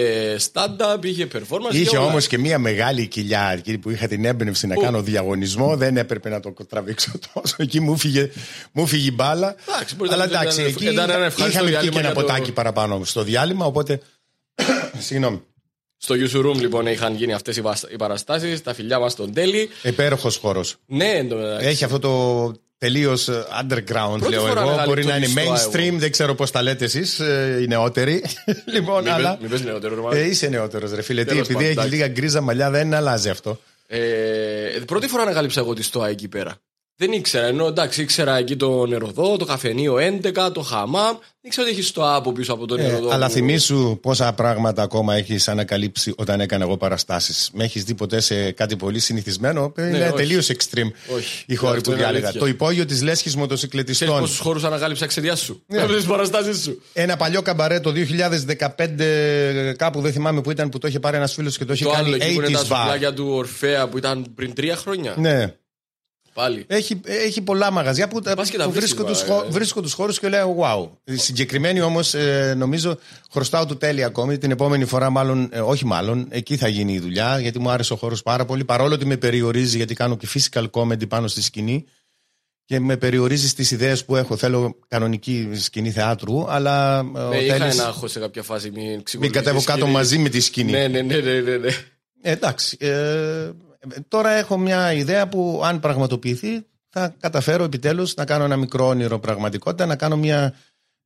stand-up, 0.53 1.05
είχε 1.05 1.29
performance. 1.35 1.73
Είχε 1.75 1.85
και 1.85 1.97
όλα. 1.97 2.07
όμως 2.07 2.27
και 2.27 2.39
μία 2.39 2.59
μεγάλη 2.59 3.07
κοιλιά 3.07 3.55
εκεί 3.57 3.79
που 3.79 3.91
είχα 3.91 4.09
την 4.09 4.25
έμπνευση 4.25 4.67
να 4.67 4.75
κάνω 4.77 5.03
διαγωνισμό. 5.03 5.77
Δεν 5.77 5.97
έπρεπε 5.97 6.29
να 6.29 6.41
το 6.41 6.55
τραβήξω 6.69 7.11
τόσο. 7.35 7.55
Εκεί 7.59 7.81
μου 7.81 7.97
φύγε, 7.97 8.31
μου 8.73 8.87
φύγε 8.87 9.09
η 9.09 9.13
μπάλα. 9.15 9.55
Εντάξει, 9.69 9.95
μπορείς 9.97 10.13
Αλλά 10.13 10.27
να- 10.27 10.39
εντάξει, 10.41 10.61
ήταν- 10.61 10.73
εκεί 10.73 10.85
ήταν 10.85 11.11
ένα 11.11 11.25
ευχάριστο 11.25 11.47
είχαμε 11.47 11.63
εκεί 11.69 11.71
διάλειμμα 11.71 11.93
και 11.93 11.99
ένα 11.99 12.09
για 12.15 12.21
το- 12.21 12.27
ποτάκι 12.27 12.53
παραπάνω 12.53 13.05
στο 13.05 13.23
διάλειμμα. 13.23 13.67
Οπότε. 13.67 14.01
Συγγνώμη. 14.99 15.43
Στο 15.97 16.15
Youth 16.19 16.47
Room 16.47 16.57
λοιπόν 16.61 16.87
είχαν 16.87 17.15
γίνει 17.15 17.33
αυτές 17.33 17.57
οι, 17.57 17.61
βασ- 17.61 17.93
οι 17.93 17.97
παραστάσεις. 17.97 18.63
Τα 18.63 18.75
φιλιά 18.75 18.99
μας 18.99 19.13
στον 19.13 19.33
Τέλη. 19.33 19.69
Υπέροχος 19.83 20.37
χώρος. 20.37 20.77
Ναι, 20.87 21.05
εν 21.09 21.29
τω 21.29 21.37
μεταξύ. 21.37 21.67
Έχει 21.67 21.85
αυτό 21.85 21.99
το 21.99 22.53
τελείως 22.79 23.29
underground, 23.61 24.17
Πρώτη 24.19 24.29
λέω 24.29 24.41
φορά 24.47 24.61
εγώ. 24.61 24.71
μεγάλη 24.71 24.89
Μπορεί 24.89 25.05
να 25.05 25.17
είναι 25.17 25.27
τουριστό 25.27 25.71
mainstream, 25.71 25.87
εγώ. 25.89 25.99
δεν 25.99 26.11
ξέρω 26.11 26.35
πώς 26.35 26.51
τα 26.51 26.63
λέτε 26.63 26.85
εσείς, 26.85 27.19
οι 27.63 27.67
νεότεροι. 27.69 28.25
λοιπόν, 28.75 29.03
Μην 29.03 29.13
αλλά. 29.13 29.31
πες- 29.31 29.41
Μην 29.41 29.51
πες 29.51 29.63
νεότερο, 29.63 29.95
ρε 29.95 30.01
μάλλον. 30.01 30.19
Ε, 30.19 30.23
είσαι 30.27 30.49
νεότερος, 30.49 30.93
ρε 30.93 31.03
φίλε. 31.03 31.21
Τι, 31.23 31.29
Τέλος 31.29 31.41
επειδή 31.41 31.55
πάντων, 31.55 31.69
έχει 31.71 31.79
εντάξει. 31.79 31.95
λίγα 31.97 32.09
γκρίζα 32.09 32.41
μαλλιά, 32.41 32.71
δεν 32.71 32.95
αλλάζει 32.95 33.29
αυτό. 33.29 33.61
Ε, 33.87 33.99
πρώτη 34.87 35.07
φορά 35.07 35.23
ανακάλυψα 35.23 35.61
εγώ 35.61 35.73
τη 35.75 35.83
ΣΤΟΑ 35.83 36.09
εκεί 36.09 36.29
πέρα. 36.29 36.55
Δεν 36.97 37.13
ήξερα. 37.13 37.47
Ενώ 37.47 37.67
εντάξει, 37.67 38.03
ήξερα 38.03 38.37
εκεί 38.37 38.57
το 38.57 38.87
νεροδό, 38.87 39.37
το 39.37 39.45
καφενείο 39.45 39.97
11, 39.99 40.51
το 40.53 40.61
χαμάμ. 40.61 41.17
Δεν 41.17 41.53
ήξερα 41.53 41.67
ότι 41.67 41.77
έχεις 41.77 41.89
ΣΤΟΑ 41.89 42.15
από 42.15 42.33
πίσω 42.33 42.53
από 42.53 42.67
το 42.67 42.75
Ε, 42.75 42.83
νεροδό. 42.83 43.11
αλλά 43.11 43.27
που- 43.27 43.33
θυμίσου 43.33 43.99
πόσα 44.03 44.33
πράγματα 44.33 44.83
ακόμα 44.83 45.15
έχεις 45.15 45.49
ανακαλύψει 45.49 46.13
όταν 46.17 46.41
έκανα 46.41 46.65
εγώ 46.65 46.77
παραστάσεις. 46.77 47.51
Με 47.53 47.65
έχεις 47.65 47.85
δει 47.85 47.95
ποτέ 47.95 48.21
σε 48.21 48.51
κάτι 48.51 48.77
πολύ 48.77 48.99
συνηθισμένο; 48.99 49.73
είναι 49.79 49.89
Ναι, 49.91 50.05
όχι. 50.05 50.13
τελείως 50.17 50.49
extreme 50.51 50.91
Όχι. 51.17 51.45
η 51.47 51.55
χώρη 51.55 51.77
Αυτό 51.77 51.83
που 51.91 51.91
είναι 51.97 52.05
διάλεγα. 52.05 52.25
αλήθεια. 52.27 52.41
Το 52.41 52.47
υπόγειο 52.47 52.85
της 52.85 53.03
λέσχης 53.03 53.21
Ξέρεις 53.21 53.37
μοτοσυκλετιστών. 53.39 54.21
πόσους 54.21 54.39
χώρους 54.39 54.65
ανακάλυψα 54.65 55.05
εξαιτίας 55.05 55.41
σου. 55.41 55.63
Ναι. 55.67 55.81
Από 55.83 55.93
τις 55.93 56.05
παραστάσεις 56.05 56.63
σου; 56.63 56.83
Ένα 56.93 57.17
παλιό 57.17 57.43
καμπαρέ 57.43 57.81
το 57.81 57.93
2015, 57.93 59.75
κάπου 59.77 60.01
δεν 60.01 60.13
θυμάμαι 60.13 60.41
που 60.41 60.51
ήταν, 60.51 60.69
που 60.69 60.79
το 60.79 60.89
είχε 60.89 61.01
πάρει 61.01 61.17
ένας 61.17 61.33
φίλος 61.35 61.59
και 61.59 61.65
το 61.65 61.73
είχε 61.73 61.85
Το 61.85 61.91
κάνει 61.91 62.07
άλλο 62.07 62.15
εκεί 62.15 62.35
που 62.35 62.41
είναι 62.41 62.51
τα 62.51 62.59
80s 62.61 62.63
bar. 62.73 62.77
σουβλάκια 62.81 63.15
του 63.15 63.27
Ορφέα 63.31 63.89
που 63.89 63.99
ήταν 63.99 64.27
πριν 64.35 64.55
τρία 64.55 64.77
χρόνια. 64.77 65.15
Ναι. 65.19 65.55
Πάλι. 66.35 66.65
Έχει, 66.67 67.01
έχει 67.05 67.41
πολλά 67.43 67.71
μαγαζιά 67.71 68.09
που, 68.09 68.21
Πας 68.37 68.51
και 68.51 68.57
τα 68.57 68.65
που 68.65 68.71
βρίσκεις, 68.71 68.95
βρίσκω, 68.95 69.05
τους, 69.13 69.23
μαλάκα, 69.23 69.35
χω- 69.41 69.45
ε. 69.49 69.53
βρίσκω 69.53 69.81
τους 69.81 69.93
χώρους 69.93 70.19
και 70.19 70.29
λέω 70.29 70.57
wow. 70.61 70.89
Η 71.05 71.17
συγκεκριμένη 71.17 71.81
όμως 71.81 72.15
ε, 72.15 72.55
νομίζω 72.57 72.99
χρωστάω 73.33 73.67
του 73.67 73.77
τέλεια 73.77 74.07
ακόμη. 74.07 74.39
Την 74.39 74.51
επόμενη 74.51 74.85
φορά 74.85 75.11
μάλλον, 75.11 75.49
ε, 75.53 75.61
όχι 75.61 75.85
μάλλον, 75.87 76.27
εκεί 76.31 76.57
θα 76.57 76.69
γίνει 76.69 76.93
η 76.93 76.99
δουλειά 76.99 77.39
γιατί 77.41 77.59
μου 77.59 77.71
άρεσε 77.71 77.93
ο 77.93 77.97
χώρος 77.97 78.23
πάρα 78.23 78.45
πολύ 78.45 78.65
παρόλο 78.65 78.95
ότι 78.95 79.07
με 79.07 79.17
περιορίζει 79.17 79.77
γιατί 79.77 79.95
κάνω 79.95 80.17
και 80.17 80.29
physical 80.35 80.71
comedy 80.71 81.09
πάνω 81.09 81.27
στη 81.29 81.43
σκηνή 81.43 81.85
και 82.65 82.81
με 82.81 82.97
περιορίζει 82.97 83.49
στις 83.49 83.71
ιδέες 83.71 84.05
που 84.05 84.17
έχω. 84.17 84.37
Θέλω 84.37 84.77
κανονική 84.89 85.49
σκηνή 85.55 85.91
θεάτρου 85.91 86.51
αλλά 86.51 86.99
ε, 87.17 87.19
ο 87.19 87.29
Ναι, 87.29 87.37
είχα 87.37 87.57
Τέλης 87.57 87.75
ένα 87.79 87.87
άγχος 87.87 88.11
σε 88.11 88.19
κάποια 88.21 88.43
φάση. 88.43 88.71
Μην, 88.71 88.85
μην 88.89 89.03
ξυγουρίζεις 89.03 89.37
κατέβω 89.37 89.59
τη 89.59 89.65
κάτω 89.65 89.79
σκηνή. 89.79 89.93
μαζί 89.93 90.19
με 90.19 90.29
τη 90.29 90.41
σκηνή. 90.41 90.71
Ναι, 90.71 90.89
ναι, 90.89 91.03
ναι, 91.03 91.17
ναι, 91.17 91.41
ναι, 91.41 91.57
ναι. 91.57 91.69
Ε, 92.23 92.31
εντάξει. 92.33 92.77
Ε, 92.81 93.51
τώρα 94.09 94.31
έχω 94.31 94.59
μια 94.59 94.93
ιδέα 94.93 95.29
που 95.29 95.61
αν 95.65 95.81
πραγματοποιηθεί 95.81 96.67
θα 96.89 97.15
καταφέρω 97.21 97.65
επιτέλους 97.65 98.15
να 98.15 98.25
κάνω 98.25 98.45
ένα 98.45 98.57
μικρό 98.57 98.87
όνειρο 98.87 99.19
πραγματικότητα, 99.19 99.87
να 99.87 99.97
κάνω 99.97 100.17
μια 100.17 100.55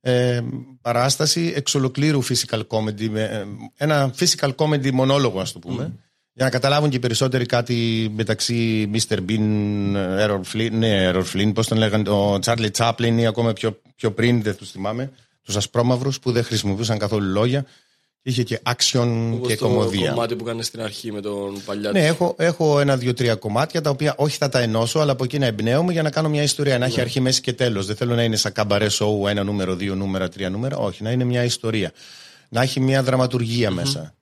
ε, 0.01 0.41
παράσταση 0.81 1.53
εξ 1.55 1.75
ολοκλήρου 1.75 2.23
physical 2.23 2.61
comedy, 2.67 3.09
με, 3.09 3.21
ε, 3.21 3.45
ένα 3.77 4.13
physical 4.19 4.55
comedy 4.55 4.91
μονόλογο 4.91 5.39
ας 5.39 5.51
το 5.51 5.59
πούμε, 5.59 5.93
για 6.33 6.45
να 6.45 6.49
καταλάβουν 6.49 6.89
και 6.89 6.95
οι 6.95 6.99
περισσότεροι 6.99 7.45
κάτι 7.45 8.09
μεταξύ 8.15 8.89
Mr. 8.93 9.17
Bean, 9.29 9.95
Errol 9.95 10.41
Flynn, 10.53 10.71
ναι, 10.71 11.11
Errol 11.11 11.23
Flynn, 11.33 11.51
πώς 11.53 11.67
τον 11.67 11.77
λέγανε, 11.77 12.09
ο 12.09 12.39
Charlie 12.45 12.71
Chaplin 12.77 13.15
ή 13.17 13.25
ακόμα 13.25 13.53
πιο, 13.53 13.81
πιο 13.95 14.11
πριν, 14.11 14.41
δεν 14.41 14.55
τους 14.55 14.71
θυμάμαι, 14.71 15.11
τους 15.41 15.55
ασπρόμαυρους 15.55 16.19
που 16.19 16.31
δεν 16.31 16.43
χρησιμοποιούσαν 16.43 16.97
καθόλου 16.97 17.31
λόγια. 17.31 17.65
Είχε 18.29 18.43
και 18.43 18.59
action 18.65 19.31
Όπως 19.33 19.47
και 19.47 19.55
το 19.57 19.67
κομμωδία. 19.67 20.09
κομμάτι 20.09 20.35
που 20.35 20.43
έκανε 20.47 20.63
στην 20.63 20.81
αρχή 20.81 21.11
με 21.11 21.21
τον 21.21 21.61
παλιά 21.65 21.91
Ναι, 21.91 22.05
έχω, 22.07 22.35
έχω 22.37 22.79
ένα-δύο-τρία 22.79 23.35
κομμάτια 23.35 23.81
τα 23.81 23.89
οποία 23.89 24.13
όχι 24.17 24.37
θα 24.37 24.49
τα 24.49 24.59
ενώσω, 24.59 24.99
αλλά 24.99 25.11
από 25.11 25.23
εκεί 25.23 25.39
να 25.39 25.45
εμπνέομαι 25.45 25.91
για 25.91 26.01
να 26.01 26.09
κάνω 26.09 26.29
μια 26.29 26.43
ιστορία. 26.43 26.73
Να 26.73 26.79
Ναι. 26.79 26.85
έχει 26.85 27.01
αρχή, 27.01 27.19
μέση 27.19 27.41
και 27.41 27.53
τέλος. 27.53 27.85
Δεν 27.85 27.95
θέλω 27.95 28.15
να 28.15 28.23
είναι 28.23 28.35
σαν 28.35 28.51
καμπαρές 28.51 28.93
σοου, 28.93 29.27
ένα 29.27 29.43
νούμερο, 29.43 29.75
δύο 29.75 29.95
νούμερα, 29.95 30.29
τρία 30.29 30.49
νούμερα. 30.49 30.77
Όχι, 30.77 31.03
να 31.03 31.11
είναι 31.11 31.23
μια 31.23 31.43
ιστορία. 31.43 31.91
Να 32.49 32.61
έχει 32.61 32.79
μια 32.79 33.03
δραματουργία 33.03 33.71
μέσα. 33.71 34.13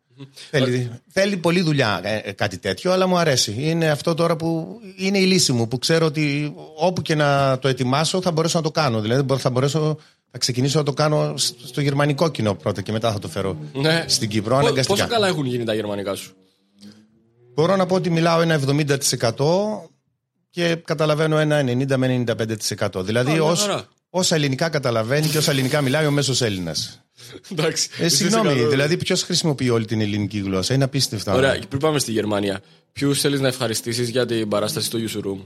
Θέλει, 0.50 0.92
θέλει 1.08 1.38
πολλή 1.38 1.62
δουλειά 1.62 2.00
ε, 2.04 2.16
ε, 2.24 2.32
κάτι 2.32 2.58
τέτοιο, 2.58 2.92
αλλά 2.92 3.08
μου 3.08 3.18
αρέσει. 3.18 3.56
Είναι 3.58 3.90
αυτό 3.90 4.14
τώρα 4.14 4.36
που 4.36 4.80
είναι 4.98 5.18
η 5.18 5.26
λύση 5.26 5.52
μου, 5.52 5.68
που 5.68 5.78
ξέρω 5.80 6.06
ότι 6.06 6.54
όπου 6.78 7.02
και 7.02 7.16
να 7.16 7.60
το 7.60 7.68
ετοιμάσω 7.68 8.22
θα 8.22 8.32
μπορέσω 8.32 8.58
να 8.58 8.64
το 8.64 8.72
κάνω. 8.72 9.02
Δηλαδή 9.02 9.22
μπορώ- 9.22 9.42
θα 9.42 9.50
μπορέσω, 9.50 9.98
θα 10.32 10.38
ξεκινήσω 10.38 10.78
να 10.78 10.84
το 10.86 10.94
κάνω 10.94 11.38
σ- 11.38 11.56
στο 11.68 11.82
γερμανικό 11.82 12.30
κοινό 12.30 12.54
πρώτα 12.56 12.82
και 12.82 12.92
μετά 12.92 13.12
θα 13.12 13.20
το 13.20 13.28
φέρω 13.28 13.58
Ναι. 13.74 14.04
στην 14.08 14.30
Κύπρο. 14.30 14.54
Πο- 14.54 14.60
αναγκαστικά. 14.60 14.96
Πόσο 14.98 15.08
καλά 15.08 15.28
έχουν 15.28 15.46
γίνει 15.46 15.64
τα 15.64 15.74
γερμανικά 15.74 16.16
σου; 16.16 16.36
Μπορώ 17.54 17.76
να 17.76 17.86
πω 17.86 17.96
ότι 17.96 18.10
μιλάω 18.10 18.42
ένα 18.42 18.54
70% 18.54 19.90
και 20.50 20.76
καταλαβαίνω 20.76 21.38
ένα 21.38 21.64
90 21.64 21.98
με 21.98 22.08
95%. 22.08 23.04
Δηλαδή 23.04 23.30
Α, 23.30 23.34
μια 23.34 23.44
ως, 23.44 23.62
χαρά. 23.62 23.88
όσα 24.10 24.36
ελληνικά 24.36 24.70
καταλαβαίνει 24.70 25.28
και 25.28 25.38
όσα 25.38 25.52
ελληνικά 25.52 25.82
μιλάει 25.82 26.06
ο 26.06 26.12
μέσος 26.12 26.42
Έλληνας. 26.42 27.02
Εντάξει. 27.52 27.90
Ε, 28.00 28.04
Εσύ 28.06 28.16
συγγνώμη, 28.16 28.48
είσαι 28.50 28.58
καλό. 28.58 28.70
δηλαδή 28.70 28.98
ποιος 28.98 29.24
χρησιμοποιεί 29.24 29.70
όλη 29.70 29.86
την 29.86 30.02
ελληνική 30.02 30.40
γλώσσα. 30.40 30.74
Είναι 30.74 30.84
απίστευτα. 30.84 31.34
Ωραία, 31.34 31.58
και 31.58 31.66
πριν 31.68 31.82
πάμε 31.82 32.00
στη 32.00 32.12
Γερμανία, 32.12 32.62
ποιους 32.94 33.20
θέλεις 33.20 33.40
να 33.40 33.48
ευχαριστήσεις 33.48 34.10
για 34.10 34.26
την 34.26 34.48
παράσταση 34.48 34.86
στο 34.86 35.00
Youth 35.02 35.26
Room; 35.26 35.38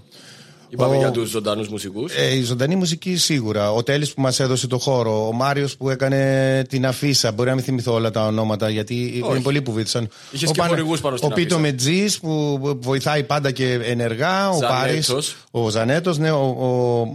Είπαμε 0.70 0.96
Ο- 0.96 1.00
για 1.00 1.12
τους 1.12 1.30
ζωντανούς 1.30 1.70
μουσικούς. 1.70 2.14
Ε, 2.16 2.36
η 2.36 2.42
ζωντανή 2.44 2.76
μουσική 2.76 3.16
σίγουρα. 3.18 3.72
Ο 3.72 3.84
Τέλης 3.84 4.14
που 4.14 4.22
μας 4.22 4.40
έδωσε 4.40 4.68
το 4.68 4.78
χώρο. 4.78 5.28
Ο 5.28 5.32
Μάριος 5.32 5.78
που 5.78 5.90
έκανε 5.90 6.64
την 6.70 6.86
αφίσα. 6.86 7.32
Μπορεί 7.32 7.50
να 7.50 7.56
μην 7.56 7.64
θυμηθώ 7.64 7.94
όλα 7.94 8.12
τα 8.12 8.26
ονόματα 8.26 8.70
γιατί 8.70 9.12
είναι 9.16 9.40
πολλοί 9.42 9.62
που 9.62 9.72
βοήθησαν. 9.72 10.08
Είχες 10.32 10.50
ο 10.50 10.52
και 10.52 10.62
χορηγούς 10.62 11.02
πάνω 11.02 11.18
στην 11.18 11.32
Ο 11.32 11.34
Πίτο 11.34 11.56
αφίσα. 11.56 11.70
Μετζής 11.72 12.20
που 12.20 12.60
βοηθάει 12.82 13.24
πάντα 13.24 13.52
και 13.52 13.74
ενεργά. 13.84 14.50
Ο 14.50 14.58
Ζανέτος. 14.60 15.08
Πάρης. 15.08 15.36
Ο 15.52 15.70
Ζανέτος, 15.70 16.18
ναι. 16.18 16.32
Ο, 16.32 16.56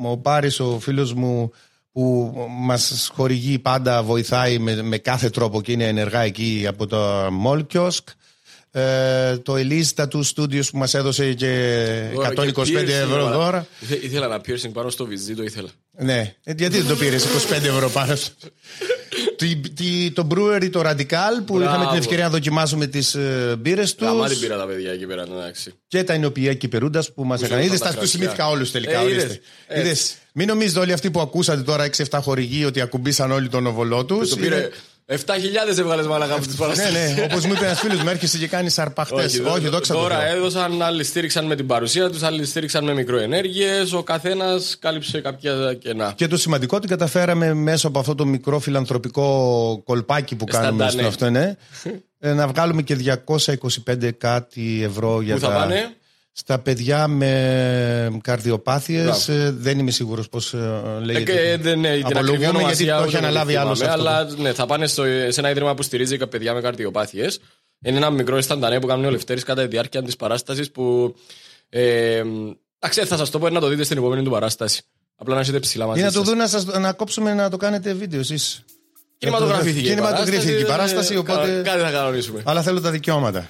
ο, 0.03 0.11
ο 0.11 0.16
Πάρης, 0.16 0.61
ο 0.61 0.79
φίλος 0.81 1.12
μου 1.14 1.53
που 1.96 2.35
μας 2.48 3.11
χορηγεί 3.14 3.59
πάντα, 3.59 4.02
βοηθάει 4.02 4.59
με, 4.59 4.82
με 4.82 4.98
κάθε 4.98 5.30
τρόπο 5.30 5.62
και 5.62 5.72
είναι 5.72 5.87
ενεργά 5.87 6.20
εκεί 6.20 6.64
από 6.68 6.87
το 6.87 7.26
Mall 7.44 7.62
Kiosk. 7.72 8.04
Ε, 8.80 9.36
το 9.38 9.54
Elista 9.56 10.08
του 10.08 10.26
Studios 10.26 10.64
που 10.70 10.78
μας 10.78 10.94
έδωσε 10.94 11.32
και 11.32 11.48
125 12.12 12.88
ευρώ 12.88 13.28
δώρα. 13.28 13.66
Ήθελα 14.02 14.24
ένα 14.26 14.40
piercing 14.46 14.70
πάνω 14.72 14.90
στο 14.90 15.06
βυζί, 15.06 15.34
το 15.34 15.42
ήθελα. 15.42 15.68
Ναι, 15.98 16.34
ε, 16.44 16.52
γιατί 16.56 16.76
δεν 16.78 16.86
το 16.86 16.96
πήρες 16.96 17.24
25 17.24 17.52
ευρώ 17.66 17.90
πάνω 17.90 18.14
στο. 18.16 18.32
Τι- 19.36 19.56
τι- 19.56 20.10
το 20.10 20.26
brewery, 20.30 20.68
το 20.72 20.80
Radical 20.84 21.36
που 21.46 21.54
Μπράβο. 21.56 21.70
είχαμε 21.70 21.86
την 21.86 21.96
ευκαιρία 21.98 22.24
να 22.24 22.30
δοκιμάσουμε 22.30 22.86
τις 22.86 23.16
μπύρες 23.58 23.94
τους. 23.94 24.06
Γαμά 24.06 24.28
την 24.28 24.38
πήρα 24.40 24.56
τα 24.56 24.66
παιδιά 24.66 24.92
εκεί 24.92 25.06
πέρα, 25.06 25.22
εντάξει. 25.22 25.72
Και 25.88 26.04
τα 26.04 26.12
ενοποιία 26.12 26.54
κυπερούντα 26.54 27.04
που 27.14 27.24
μας 27.24 27.40
έκαναν. 27.42 27.58
ζουν 27.58 27.66
Είδες, 27.68 27.78
τα 27.80 27.84
τα 27.86 27.92
του 27.92 27.98
κρασιά. 27.98 28.18
θυμήθηκα 28.18 28.48
όλους 28.48 28.70
τελικά. 28.70 29.00
Ε, 29.00 29.02
ορίστε. 29.04 29.22
είδες. 29.22 29.40
Έτσι. 29.66 29.80
Είδες. 29.86 30.14
Μην 30.32 30.46
νομίζετε 30.46 30.78
όλοι 30.80 30.92
αυτοί 30.92 31.10
που 31.10 31.20
ακούσατε 31.20 31.62
τώρα 31.62 31.84
6-7 31.84 32.20
χορηγοί 32.22 32.64
ότι 32.64 32.80
ακουμπήσαν 32.80 33.30
όλοι 33.30 33.48
τον 33.48 33.66
οβολό 33.66 34.04
τους. 34.04 34.28
Το 34.28 34.36
πήρε 34.36 34.68
7.000 35.09 35.79
έβγαλες 35.79 36.07
μαλακά 36.07 36.35
από 36.35 36.42
τι 36.42 36.49
Ναι, 36.49 36.55
παραστάσει. 36.57 36.92
ναι, 36.92 37.23
όπως 37.31 37.45
μου 37.45 37.53
είπε 37.53 37.64
ένας 37.64 37.81
φίλος 37.81 38.03
μου, 38.03 38.09
έρχεσαι 38.09 38.38
και 38.38 38.47
κάνεις 38.49 38.79
αρπαχτές. 38.79 39.25
Όχι, 39.25 39.40
δω- 39.40 39.71
δόξα 39.71 39.95
τω 39.95 40.01
Τώρα 40.01 40.19
Θεώ. 40.21 40.37
έδωσαν, 40.37 40.83
άλλοι 40.83 41.05
στήριξαν 41.05 41.45
με 41.47 41.57
την 41.57 41.66
παρουσία 41.66 42.11
τους, 42.11 42.23
άλλοι 42.23 42.45
στήριξαν 42.45 42.85
με 42.85 42.95
μικροενέργειες. 42.95 43.92
Ο 43.92 44.03
καθένας 44.03 44.77
κάλυψε 44.79 45.21
κάποια 45.21 45.75
κενά. 45.75 46.12
Και 46.16 46.27
το 46.27 46.37
σημαντικό 46.37 46.79
την 46.79 46.88
καταφέραμε 46.88 47.55
μέσω 47.55 47.88
από 47.88 47.99
αυτό 47.99 48.14
το 48.14 48.25
μικρό 48.27 48.59
φιλανθρωπικό 48.59 49.83
κολπάκι 49.85 50.35
που 50.37 50.45
κάνουμε 50.45 50.71
Σταντανέ. 50.88 50.99
στο 50.99 51.09
αυτό, 51.09 51.31
ναι, 51.31 51.55
ε, 52.19 52.33
να 52.33 52.49
βγάλουμε 52.49 52.83
και 52.83 52.95
225 52.95 54.11
κάτι 54.19 54.83
ευρώ 54.85 55.21
για 55.21 55.35
Πού 55.35 55.40
θα 55.40 55.49
τα- 55.49 55.55
πάνε; 55.55 55.95
Στα 56.38 56.59
παιδιά 56.59 57.07
με 57.09 58.18
καρδιοπάθειες 58.22 59.27
Μπράβο. 59.27 59.42
ε, 59.46 59.51
δεν 59.51 59.79
είμαι 59.79 59.90
σίγουρος 59.90 60.29
πώς 60.29 60.55
ε, 60.55 60.83
Ε, 61.01 61.05
λέγεται. 61.05 61.33
και, 61.33 61.57
δεν, 61.62 61.81
ναι, 61.81 61.88
την 61.96 62.07
ακριβή 62.07 62.18
Απολογούμε 62.18 62.37
γιατί 62.38 62.57
ονομασία 62.57 62.96
το 62.96 63.01
ούτε 63.03 63.07
έχει 63.09 63.16
εγώ 63.16 63.27
αναλάβει 63.27 63.53
τη 63.53 63.59
άλλος 63.59 63.79
θυμάμαι, 63.79 63.94
αυτός. 64.03 64.11
Αλλά 64.12 64.42
ναι, 64.42 64.53
θα 64.53 64.66
πάνε 64.66 64.87
στο, 64.87 65.03
σε 65.29 65.40
ένα 65.40 65.51
ίδρυμα 65.51 65.75
που 65.75 65.83
στηρίζει 65.83 66.16
παιδιά 66.27 66.55
με 66.55 66.61
καρδιοπάθειες. 66.61 67.40
Είναι 67.85 67.96
ένα 67.96 68.11
μικρό 68.11 68.38
ισταντανέ 68.38 68.81
που 68.81 68.87
κάνει 68.87 69.07
ο 69.07 69.11
Λευτέρης 69.11 69.42
κατά 69.42 69.62
τη 69.62 69.68
διάρκεια 69.68 70.03
της 70.03 70.16
παράστασης 70.16 70.70
που. 70.70 71.14
Ε, 71.68 72.22
εντάξει, 72.79 73.05
θα 73.07 73.16
σας 73.16 73.31
το 73.31 73.38
πω 73.38 73.49
να 73.49 73.61
το 73.61 73.68
δείτε 73.68 73.85
στην 73.85 73.96
επόμενη 73.96 74.22
του 74.22 74.31
παράσταση. 74.31 74.83
Απλά 75.16 75.35
να 75.35 75.40
έχετε 75.40 75.59
ψηλά 75.59 75.87
μαζί 75.87 76.01
Ή 76.01 76.03
να 76.03 76.12
το 76.12 76.18
σας. 76.18 76.29
δουν 76.29 76.37
να, 76.37 76.46
σας, 76.46 76.64
να 76.64 76.92
κόψουμε 76.92 77.35
να 77.35 77.51
το 77.51 77.57
κάνετε 77.57 77.92
βίντεο 77.92 78.20
εσείς. 78.20 78.64
Κινηματογραφήθηκε. 79.18 79.79
η 79.87 79.88
Κινηματογραφήθηκε 79.88 80.51
η 80.53 80.64
παράσταση, 80.64 80.66
παράσταση, 80.66 81.14
ε, 81.14 81.18
οπότε... 81.18 81.62
κα- 81.64 81.70
Κάτι 81.70 81.83
θα 81.83 81.90
κανονίσουμε. 81.90 82.42
Αλλά 82.44 82.62
θέλω 82.62 82.81
τα 82.81 82.90
δικαιώματα. 82.90 83.49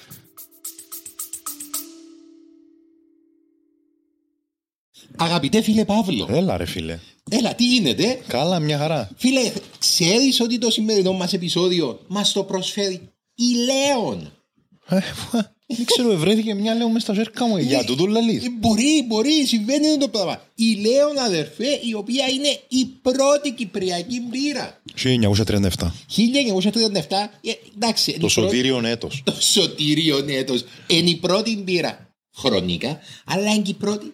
Αγαπητέ 5.19 5.61
φίλε 5.61 5.85
Παύλο, 5.85 6.27
Έλα 6.31 6.57
ρε 6.57 6.65
φίλε. 6.65 6.99
έλα 7.29 7.55
τι 7.55 7.65
γίνεται; 7.65 8.19
Καλά, 8.27 8.59
μια 8.59 8.77
χαρά. 8.77 9.09
Φίλε, 9.17 9.51
ξέρεις 9.79 10.39
ότι 10.41 10.57
το 10.57 10.71
σημερινό 10.71 11.13
μας 11.13 11.33
επεισόδιο 11.33 11.99
μας 12.07 12.31
το 12.31 12.43
προσφέρει 12.43 13.01
η 13.35 13.43
Λέων; 13.65 14.31
Ε, 14.89 14.99
Δεν 15.69 15.85
ξέρω, 15.85 16.17
βρέθηκε 16.17 16.53
μια 16.53 16.73
λέω 16.75 16.89
μες 16.89 17.01
στα 17.01 17.13
ζέρκα 17.13 17.45
μου. 17.47 17.57
Για 17.57 17.83
τούτο 17.83 18.05
λαλείς. 18.05 18.43
Ε, 18.45 18.49
Μπορεί, 18.59 19.03
μπορεί, 19.07 19.45
συμβαίνει 19.45 19.97
το 19.97 20.07
πράγμα. 20.07 20.41
Η 20.55 20.73
Λέων 20.73 21.17
αδερφέ, 21.17 21.79
η 21.89 21.93
οποία 21.93 22.25
είναι 22.27 22.59
η 22.67 22.85
πρώτη 23.01 23.51
κυπριακή 23.51 24.21
μπύρα. 24.21 24.81
1937. 24.95 25.93
1937, 26.07 27.31
ε, 27.41 27.51
εντάξει. 27.75 28.11
είναι 28.11 28.19
Το 28.19 28.27
η 28.29 28.31
πρώτη- 28.33 28.49
σωτήριον 28.51 28.85
έτος. 28.85 29.21
Το 29.23 29.33
σωτήριο 29.39 30.25
έτος. 30.27 30.63
Είναι 30.87 31.09
η 31.09 31.15
πρώτη 31.15 31.57
μπύρα 31.57 32.09
χρονικά, 32.37 32.99
αλλά 33.25 33.53
είναι 33.53 33.61
και 33.61 33.71
η 33.71 33.73
πρώτη 33.73 34.13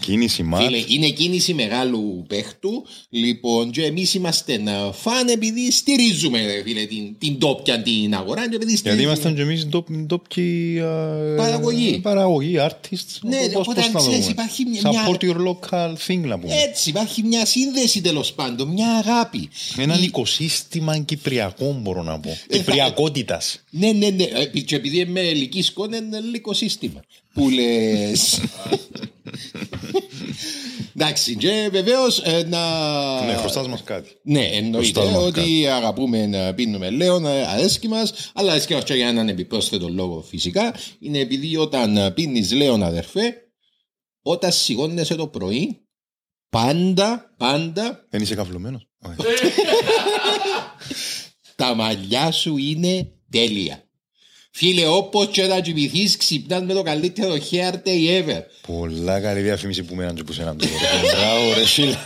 Κίνηση 0.00 0.42
μάτ. 0.42 0.62
Φίλε, 0.62 0.84
είναι 0.88 1.08
κίνηση 1.08 1.54
μεγάλου 1.54 2.24
παίχτου. 2.28 2.86
Λοιπόν, 3.10 3.70
και 3.70 3.82
εμείς 3.84 4.14
είμαστε 4.14 4.52
ένα 4.52 4.92
φαν 4.92 5.28
επειδή 5.28 5.70
στηρίζουμε 5.72 6.46
ρε 6.46 6.62
φίλε, 6.62 6.84
την, 6.84 7.18
την 7.18 7.38
τόπια 7.38 7.82
την 7.82 8.14
αγορά. 8.14 8.40
Και 8.48 8.54
επειδή 8.56 8.70
Γιατί 8.72 8.76
στηρίζουμε- 8.76 9.06
ήμασταν 9.06 9.34
κι 9.34 9.40
εμείς 9.40 9.66
ντόπ- 9.66 9.92
ντόπιοι 9.92 10.80
α, 10.80 11.34
Παραγωγή. 11.36 11.98
Παραγωγή, 12.02 12.54
artists. 12.58 13.18
Ναι, 13.22 13.36
Πώς- 13.36 13.54
οπότε, 13.54 13.80
πώς 13.80 13.86
να 13.86 13.92
το 13.92 13.98
ξέρεις, 13.98 14.18
πούμε. 14.18 14.30
υπάρχει 14.30 14.64
μια- 14.64 14.80
Support 14.82 15.18
your 15.24 15.36
local 15.48 15.92
thing 16.06 16.18
να 16.20 16.38
πούμε. 16.38 16.54
Έτσι, 16.54 16.88
υπάρχει 16.90 17.22
μια 17.22 17.46
σύνδεση 17.46 18.00
τέλος 18.00 18.32
πάντων, 18.32 18.68
μια 18.68 18.88
αγάπη. 18.96 19.48
Έναν 19.76 19.98
Η- 20.00 20.04
οικοσύστημα 20.04 20.98
κυπριακό 20.98 21.78
μπορώ 21.82 22.02
να 22.02 22.20
πω. 22.20 22.28
θα- 22.28 22.56
Κυπριακότητας. 22.56 23.64
Ναι, 23.70 23.92
ναι, 23.92 24.08
ναι. 24.08 24.24
Ε, 24.24 24.60
Και 24.60 24.76
επειδή 24.76 24.98
είμαι 24.98 25.20
ελική 25.20 25.62
σκόνη, 25.62 25.96
είναι 25.96 26.16
ελληνικό 26.16 26.52
σύστημα. 27.38 27.44
Που 27.44 27.48
λε. 27.48 28.12
Εντάξει, 30.94 31.36
και 31.36 31.68
βεβαίως 31.72 32.22
να. 32.46 33.24
Ναι, 33.24 33.34
χρωστάς 33.34 33.68
μας 33.68 33.82
κάτι. 33.82 34.10
Ναι, 34.22 34.44
εννοείται 34.44 35.00
Χρωστάς 35.00 35.14
μας 35.14 35.24
ότι 35.24 35.66
αγαπούμε 35.66 36.26
να 36.26 36.54
πίνουμε 36.54 36.90
λέον, 36.90 37.26
ε, 37.26 37.46
αρέσκει 37.46 37.88
μας, 37.88 38.30
αλλά 38.34 38.50
αρέσκει 38.50 38.74
μας 38.74 38.84
και 38.84 38.94
για 38.94 39.08
έναν 39.08 39.28
επιπρόσθετο 39.28 39.88
λόγο 39.88 40.22
φυσικά. 40.22 40.74
Είναι 41.00 41.18
επειδή 41.18 41.56
όταν 41.56 42.12
πίνεις 42.14 42.52
λέον, 42.52 42.82
αδερφέ, 42.82 43.34
όταν 44.22 44.52
σηκώνεσαι 44.52 45.14
το 45.14 45.26
πρωί, 45.26 45.86
πάντα, 46.50 47.34
πάντα 47.36 48.06
Δεν 48.10 48.22
είσαι 48.22 48.34
καυλωμένος. 48.34 48.88
τα 51.56 51.74
μαλλιά 51.74 52.30
σου 52.30 52.56
είναι 52.56 53.12
τέλεια. 53.30 53.87
Φίλε, 54.58 54.86
όπως 54.86 55.26
και 55.30 55.42
να 55.46 55.60
κοιμηθείς, 55.60 56.16
ξυπνάς 56.16 56.62
με 56.62 56.72
το 56.74 56.82
καλύτερο 56.82 57.34
hair 57.50 57.72
day 57.72 58.22
ever. 58.22 58.40
Πολλά 58.66 59.20
καλή 59.20 59.40
διαφήμιση 59.40 59.82
που 59.82 59.94
μέναν 59.94 60.14
και 60.14 60.22
που 60.22 60.32
σέναν 60.32 60.58
τώρα. 60.58 60.72
Μπράβο 61.16 61.52
ρε 61.54 61.64
φίλε. 61.66 61.96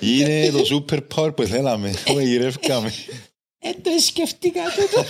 Είναι 0.00 0.50
το 0.50 0.84
super 0.90 0.98
power 1.14 1.36
που 1.36 1.42
θέλαμε. 1.42 1.94
Το 2.04 2.20
γυρεύκαμε. 2.20 2.92
Ε, 3.58 3.70
το 3.82 3.90
σκεφτήκα 4.06 4.60
τούτο. 4.76 5.04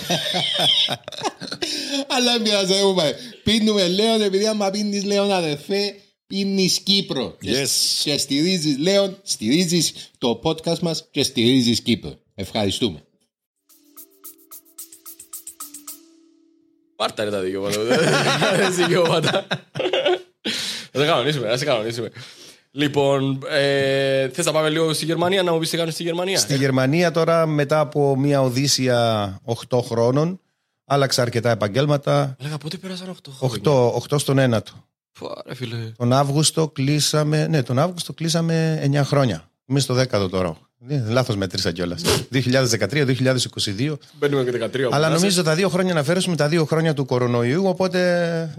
Αλλά 2.07 2.39
μοιάζει, 2.39 2.73
έχουμε. 2.73 3.15
Πίνουμε 3.43 3.87
Λέον, 3.87 4.21
επειδή 4.21 4.45
άμα 4.47 4.69
πίνεις 4.69 5.03
Λέον 5.03 5.31
αδερφέ, 5.31 5.95
πίνεις 6.27 6.79
Κύπρο. 6.79 7.37
Και- 7.41 7.63
Yes. 7.63 7.69
Και 8.03 8.17
στηρίζεις 8.17 8.77
Λέον, 8.77 9.17
στηρίζεις 9.23 9.93
το 10.17 10.39
podcast 10.43 10.79
μας 10.79 11.07
και 11.11 11.23
στηρίζεις 11.23 11.81
Κύπρο. 11.81 12.19
Ευχαριστούμε. 12.35 13.03
Πάρτα 16.95 17.23
ρε 17.23 17.29
τα 17.29 17.39
δικαιώματα. 17.39 17.83
Δεν 17.83 18.59
έχει 18.59 18.71
δικαιώματα. 18.71 19.47
Θα 20.91 20.99
τα 20.99 21.05
κανονίσουμε, 21.05 21.47
να 21.47 21.57
σε 21.57 21.65
κανονίσουμε. 21.65 22.09
Λοιπόν, 22.71 23.39
ε, 23.49 24.29
θες 24.29 24.45
να 24.45 24.51
πάμε 24.51 24.69
λίγο 24.69 24.93
στη 24.93 25.05
Γερμανία, 25.05 25.43
να 25.43 25.51
μου 25.51 25.59
πεις 25.59 25.69
τι 25.69 25.77
κάνουν 25.77 25.91
στη 25.91 26.03
Γερμανία; 26.03 26.37
Στη 26.37 26.55
Γερμανία 26.55 27.11
τώρα 27.11 27.45
μετά 27.45 27.79
από 27.79 28.15
μια 28.15 28.41
οδύσσια 28.41 29.39
8 29.69 29.81
χρόνων 29.81 30.39
άλλαξα 30.85 31.21
αρκετά 31.21 31.49
επαγγέλματα. 31.49 32.35
Λέγα, 32.39 32.57
πότε 32.57 32.77
πέρασαν 32.77 33.09
8 33.09 33.31
χρόνια; 33.37 33.61
8, 33.63 34.15
8 34.15 34.19
στον 34.19 34.37
ένα 34.37 34.61
του. 34.61 34.85
Φω, 35.11 35.41
ρε 35.45 35.55
φίλε. 35.55 35.91
Τον 35.97 36.13
Αύγουστο 36.13 36.69
κλείσαμε, 36.69 37.47
ναι, 37.47 37.63
τον 37.63 37.79
Αύγουστο 37.79 38.13
κλείσαμε 38.13 38.81
9 38.93 39.01
χρόνια. 39.03 39.49
Είμαι 39.67 39.79
στο 39.79 39.95
10ο 40.01 40.27
τώρα. 40.29 40.57
Ε, 40.87 41.01
Λάθος 41.09 41.35
μέτρησα 41.35 41.71
κιόλας. 41.71 42.01
2013-2022. 42.33 43.97
Μπαίνουμε 44.19 44.43
και 44.43 44.51
13. 44.51 44.55
Αλλά 44.55 44.69
περάσαν. 44.89 45.11
νομίζω 45.11 45.43
τα 45.43 45.55
δύο 45.55 45.69
χρόνια 45.69 45.93
να 45.93 46.03
φέρουμε 46.03 46.35
τα 46.35 46.47
δύο 46.47 46.65
χρόνια 46.65 46.93
του 46.93 47.05
κορονοϊού, 47.05 47.65
οπότε 47.65 47.99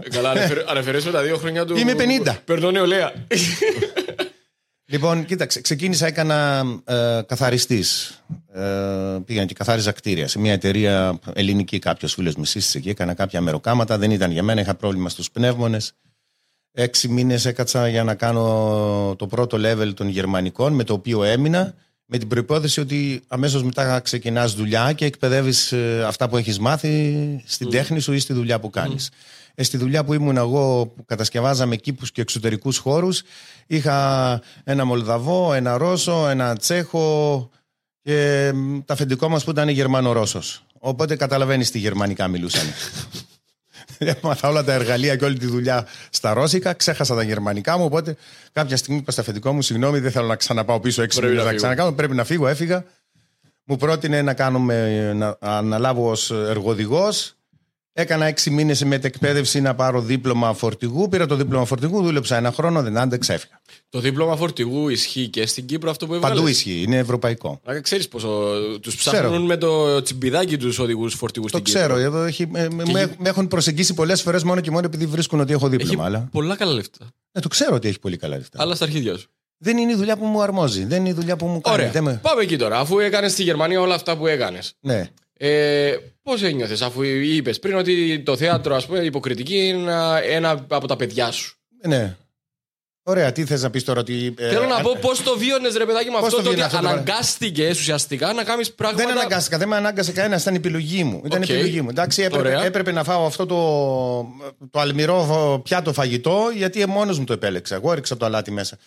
Ε, 0.03 0.09
Καλά, 0.09 0.29
ανεφερ- 0.29 0.69
ανεφερέσουμε 0.69 1.11
τα 1.11 1.21
δύο 1.21 1.37
χρόνια 1.37 1.65
του. 1.65 1.77
Είμαι 1.77 1.93
50. 2.25 2.35
Περνώ 2.45 2.71
νεολαία. 2.71 3.11
Λοιπόν, 4.89 5.25
κοίταξε, 5.25 5.61
ξεκίνησα, 5.61 6.07
έκανα 6.07 6.63
ε, 6.85 7.21
καθαριστής. 7.25 8.21
Ε, 8.53 8.61
πήγα 9.25 9.45
και 9.45 9.53
καθάριζα 9.53 9.91
κτίρια 9.91 10.27
σε 10.27 10.39
μια 10.39 10.53
εταιρεία 10.53 11.19
ελληνική. 11.33 11.79
Κάποιος 11.79 12.13
φίλος 12.13 12.35
με 12.35 12.45
σύστησε 12.45 12.77
εκεί, 12.77 12.89
έκανα 12.89 13.13
κάποια 13.13 13.41
μεροκάματα. 13.41 13.97
Δεν 13.97 14.11
ήταν 14.11 14.31
για 14.31 14.43
μένα, 14.43 14.61
είχα 14.61 14.75
πρόβλημα 14.75 15.09
στους 15.09 15.31
πνεύμονες. 15.31 15.93
Έξι 16.79 17.07
μήνες 17.07 17.45
έκατσα 17.45 17.87
για 17.87 18.03
να 18.03 18.15
κάνω 18.15 19.15
το 19.17 19.27
πρώτο 19.27 19.57
level 19.61 19.93
των 19.93 20.07
γερμανικών, 20.07 20.73
με 20.73 20.83
το 20.83 20.93
οποίο 20.93 21.23
έμεινα. 21.23 21.73
Με 22.05 22.17
την 22.17 22.27
προπόθεση 22.27 22.79
ότι 22.79 23.21
αμέσως 23.27 23.63
μετά 23.63 23.99
ξεκινάς 23.99 24.53
δουλειά 24.53 24.93
και 24.93 25.05
εκπαιδεύεις 25.05 25.73
αυτά 26.05 26.29
που 26.29 26.37
έχεις 26.37 26.59
μάθει 26.59 27.43
στην 27.45 27.69
τέχνη 27.69 27.99
σου 27.99 28.13
ή 28.13 28.19
στη 28.19 28.33
δουλειά 28.33 28.59
που 28.59 28.69
κάνεις. 28.69 29.09
Ε, 29.55 29.63
στη 29.63 29.77
δουλειά 29.77 30.03
που 30.03 30.13
ήμουν 30.13 30.37
εγώ, 30.37 30.85
που 30.95 31.05
κατασκευάζαμε 31.05 31.75
κήπους 31.75 32.11
και 32.11 32.21
εξωτερικούς 32.21 32.77
χώρους, 32.77 33.21
είχα 33.67 34.41
ένα 34.63 34.85
Μολδαβό, 34.85 35.53
ένα 35.53 35.77
Ρώσο, 35.77 36.27
ένα 36.29 36.55
Τσέχο 36.57 37.49
και 38.01 38.51
μ, 38.53 38.79
τα 38.85 38.93
αφεντικό 38.93 39.29
μας 39.29 39.43
που 39.43 39.49
ήταν 39.49 39.69
Γερμανο-Ρώσος. 39.69 40.65
Οπότε 40.79 41.15
καταλαβαίνεις 41.15 41.71
τι 41.71 41.79
γερμανικά 41.79 42.27
μιλούσαν. 42.27 42.65
Έμαθα 43.97 44.47
όλα 44.49 44.63
τα 44.63 44.73
εργαλεία 44.73 45.15
και 45.15 45.25
όλη 45.25 45.37
τη 45.37 45.45
δουλειά 45.45 45.87
στα 46.09 46.33
ρώσικα. 46.33 46.73
Ξέχασα 46.73 47.15
τα 47.15 47.23
γερμανικά 47.23 47.77
μου. 47.77 47.85
Οπότε 47.85 48.15
κάποια 48.51 48.77
στιγμή 48.77 48.99
είπα 48.99 49.11
στα 49.11 49.21
αφεντικό 49.21 49.53
μου: 49.53 49.61
Συγγνώμη, 49.61 49.99
δεν 49.99 50.11
θέλω 50.11 50.27
να 50.27 50.35
ξαναπάω 50.35 50.79
πίσω 50.79 51.01
έξι 51.01 51.17
Πρέπει 51.19 51.31
μήνες 51.33 51.45
να 51.45 51.51
να 51.51 51.57
φύγω. 51.57 51.71
ξανακάνω. 51.73 51.95
Πρέπει 51.95 52.15
να 52.15 52.23
φύγω. 52.23 52.47
Έφυγα. 52.47 52.83
Μου 53.63 53.75
πρότεινε 53.77 54.21
να, 54.21 54.33
κάνουμε, 54.33 55.13
να 55.13 55.37
αναλάβω 55.39 56.09
ως 56.09 56.31
εργοδηγός. 56.31 57.36
Έκανα 57.99 58.25
έξι 58.25 58.49
μήνες 58.49 58.83
μετεκπαίδευση 58.83 59.61
να 59.61 59.75
πάρω 59.75 60.01
δίπλωμα 60.01 60.53
φορτηγού. 60.53 61.09
Πήρα 61.09 61.25
το 61.25 61.35
δίπλωμα 61.35 61.65
φορτηγού, 61.65 62.01
δούλεψα 62.01 62.37
ένα 62.37 62.51
χρόνο, 62.51 62.81
δεν 62.83 62.97
άντεξα, 62.97 63.33
έφυγα. 63.33 63.61
Το 63.89 63.99
δίπλωμα 63.99 64.35
φορτηγού 64.35 64.89
ισχύει 64.89 65.27
και 65.27 65.45
στην 65.45 65.65
Κύπρο 65.65 65.89
αυτό 65.89 66.07
που 66.07 66.13
έβγαλες; 66.13 66.35
Παντού 66.37 66.49
ισχύει, 66.49 66.81
είναι 66.87 66.97
ευρωπαϊκό. 66.97 67.61
Ξέρεις 67.81 68.07
πόσο 68.07 68.51
τους 68.81 68.95
Ξέρω. 68.95 69.17
ψάχνουν 69.17 69.45
με 69.45 69.57
το 69.57 70.01
τσιμπιδάκι 70.01 70.57
τους 70.57 70.79
οδηγούς 70.79 71.13
φορτηγούς 71.13 71.51
Το 71.51 71.57
στην 71.57 71.73
ξέρω, 71.73 71.93
Κύπρο. 71.93 71.99
εδώ 72.07 72.23
έχει, 72.23 72.47
με, 72.47 72.67
με- 72.71 72.83
Και 72.83 72.91
με- 72.91 73.03
γι- 73.03 73.15
με 73.17 73.29
έχουν 73.29 73.47
προσεγγίσει 73.47 73.93
πολλές 73.93 74.21
φορές 74.21 74.43
μόνο 74.43 74.61
και 74.61 74.71
μόνο 74.71 74.85
επειδή 74.85 75.05
βρίσκουν 75.05 75.39
ότι 75.39 75.53
έχω 75.53 75.67
δίπλωμα. 75.67 75.93
Έχει 75.93 76.01
Αλλά... 76.15 76.27
πολλά 76.31 76.55
καλά 76.55 76.73
λεφτά. 76.73 77.05
Ε, 77.31 77.39
το 77.39 77.47
ξέρω 77.47 77.75
ότι 77.75 77.87
έχει 77.87 77.99
πολύ 77.99 78.17
καλά 78.17 78.37
λεφτά. 78.37 78.61
Αλλά 78.61 78.75
στα 78.75 78.85
αρχίδια 78.85 79.17
σου. 79.17 79.27
Δεν 79.57 79.77
είναι 79.77 79.91
η 79.91 79.95
δουλειά 79.95 80.17
που 80.17 80.25
μου 80.25 80.41
αρμόζει. 80.41 80.85
Δεν 80.85 80.99
είναι 80.99 81.09
η 81.09 81.13
δουλειά 81.13 81.35
που 81.35 81.45
μου 81.45 81.61
κάνει. 81.61 81.75
Ωραία. 81.77 81.91
Δεν 81.91 82.03
με- 82.03 82.19
Πάμε 82.21 82.41
εκεί 82.41 82.57
τώρα. 82.57 82.79
Αφού 82.79 82.99
έκανες 82.99 83.31
στη 83.31 83.43
Γερμανία 83.43 83.81
όλα 83.81 83.95
αυτά 83.95 84.17
που 84.17 84.27
έκανες. 84.27 84.73
Ναι. 84.79 85.09
Ε, 85.37 85.95
Πώς 86.23 86.43
ένιωθες 86.43 86.81
αφού 86.81 87.01
είπες 87.03 87.59
πριν 87.59 87.75
ότι 87.77 88.19
το 88.19 88.37
θέατρο, 88.37 88.75
ας 88.75 88.85
πούμε, 88.85 88.99
η 88.99 89.05
υποκριτική 89.05 89.67
είναι 89.67 89.93
ένα 90.23 90.65
από 90.67 90.87
τα 90.87 90.95
παιδιά 90.95 91.31
σου; 91.31 91.57
ναι. 91.87 92.15
Ωραία, 93.03 93.31
τι 93.31 93.45
θες 93.45 93.61
να 93.61 93.69
πεις 93.69 93.83
τώρα 93.83 93.99
ότι. 93.99 94.33
ε, 94.37 94.49
Θέλω 94.49 94.65
να 94.65 94.75
αν- 94.75 94.83
πω 94.83 94.97
πώς 95.01 95.23
το 95.23 95.37
βίωνες, 95.37 95.75
ρε 95.75 95.85
παιδάκι, 95.85 96.09
με 96.09 96.11
Πώς 96.19 96.23
αυτό 96.23 96.35
το 96.37 96.43
το 96.43 96.47
ότι 96.49 96.55
βίωνες 96.57 96.73
αυτό 96.73 96.77
το 96.77 96.83
πράγμα; 96.83 97.01
αναγκάστηκες 97.01 97.79
ουσιαστικά 97.79 98.33
να 98.33 98.43
κάνεις 98.43 98.73
πράγματα. 98.73 99.03
Δεν 99.05 99.17
αναγκάστηκα, 99.17 99.57
δεν 99.57 99.67
με 99.67 99.75
ανάγκασε 99.75 100.11
κανένας, 100.11 100.41
ήταν 100.41 100.55
επιλογή 100.55 101.03
μου. 101.03 101.21
Ήταν 101.25 101.41
Οκ. 101.41 101.49
επιλογή 101.49 101.81
μου. 101.81 101.89
Εντάξει, 101.89 102.21
έπρεπε, 102.21 102.47
Ωραία. 102.47 102.63
έπρεπε 102.65 102.91
να 102.91 103.03
φάω 103.03 103.25
αυτό 103.25 103.45
το, 103.45 103.57
το 104.71 104.79
αλμυρό 104.79 105.61
πιάτο 105.63 105.93
φαγητό, 105.93 106.51
γιατί 106.55 106.85
μόνος 106.85 107.19
μου 107.19 107.25
το 107.25 107.33
επέλεξα. 107.33 107.75
Εγώ 107.75 107.91
έριξα 107.91 108.17
το 108.17 108.25
αλάτι 108.25 108.51
μέσα. 108.51 108.77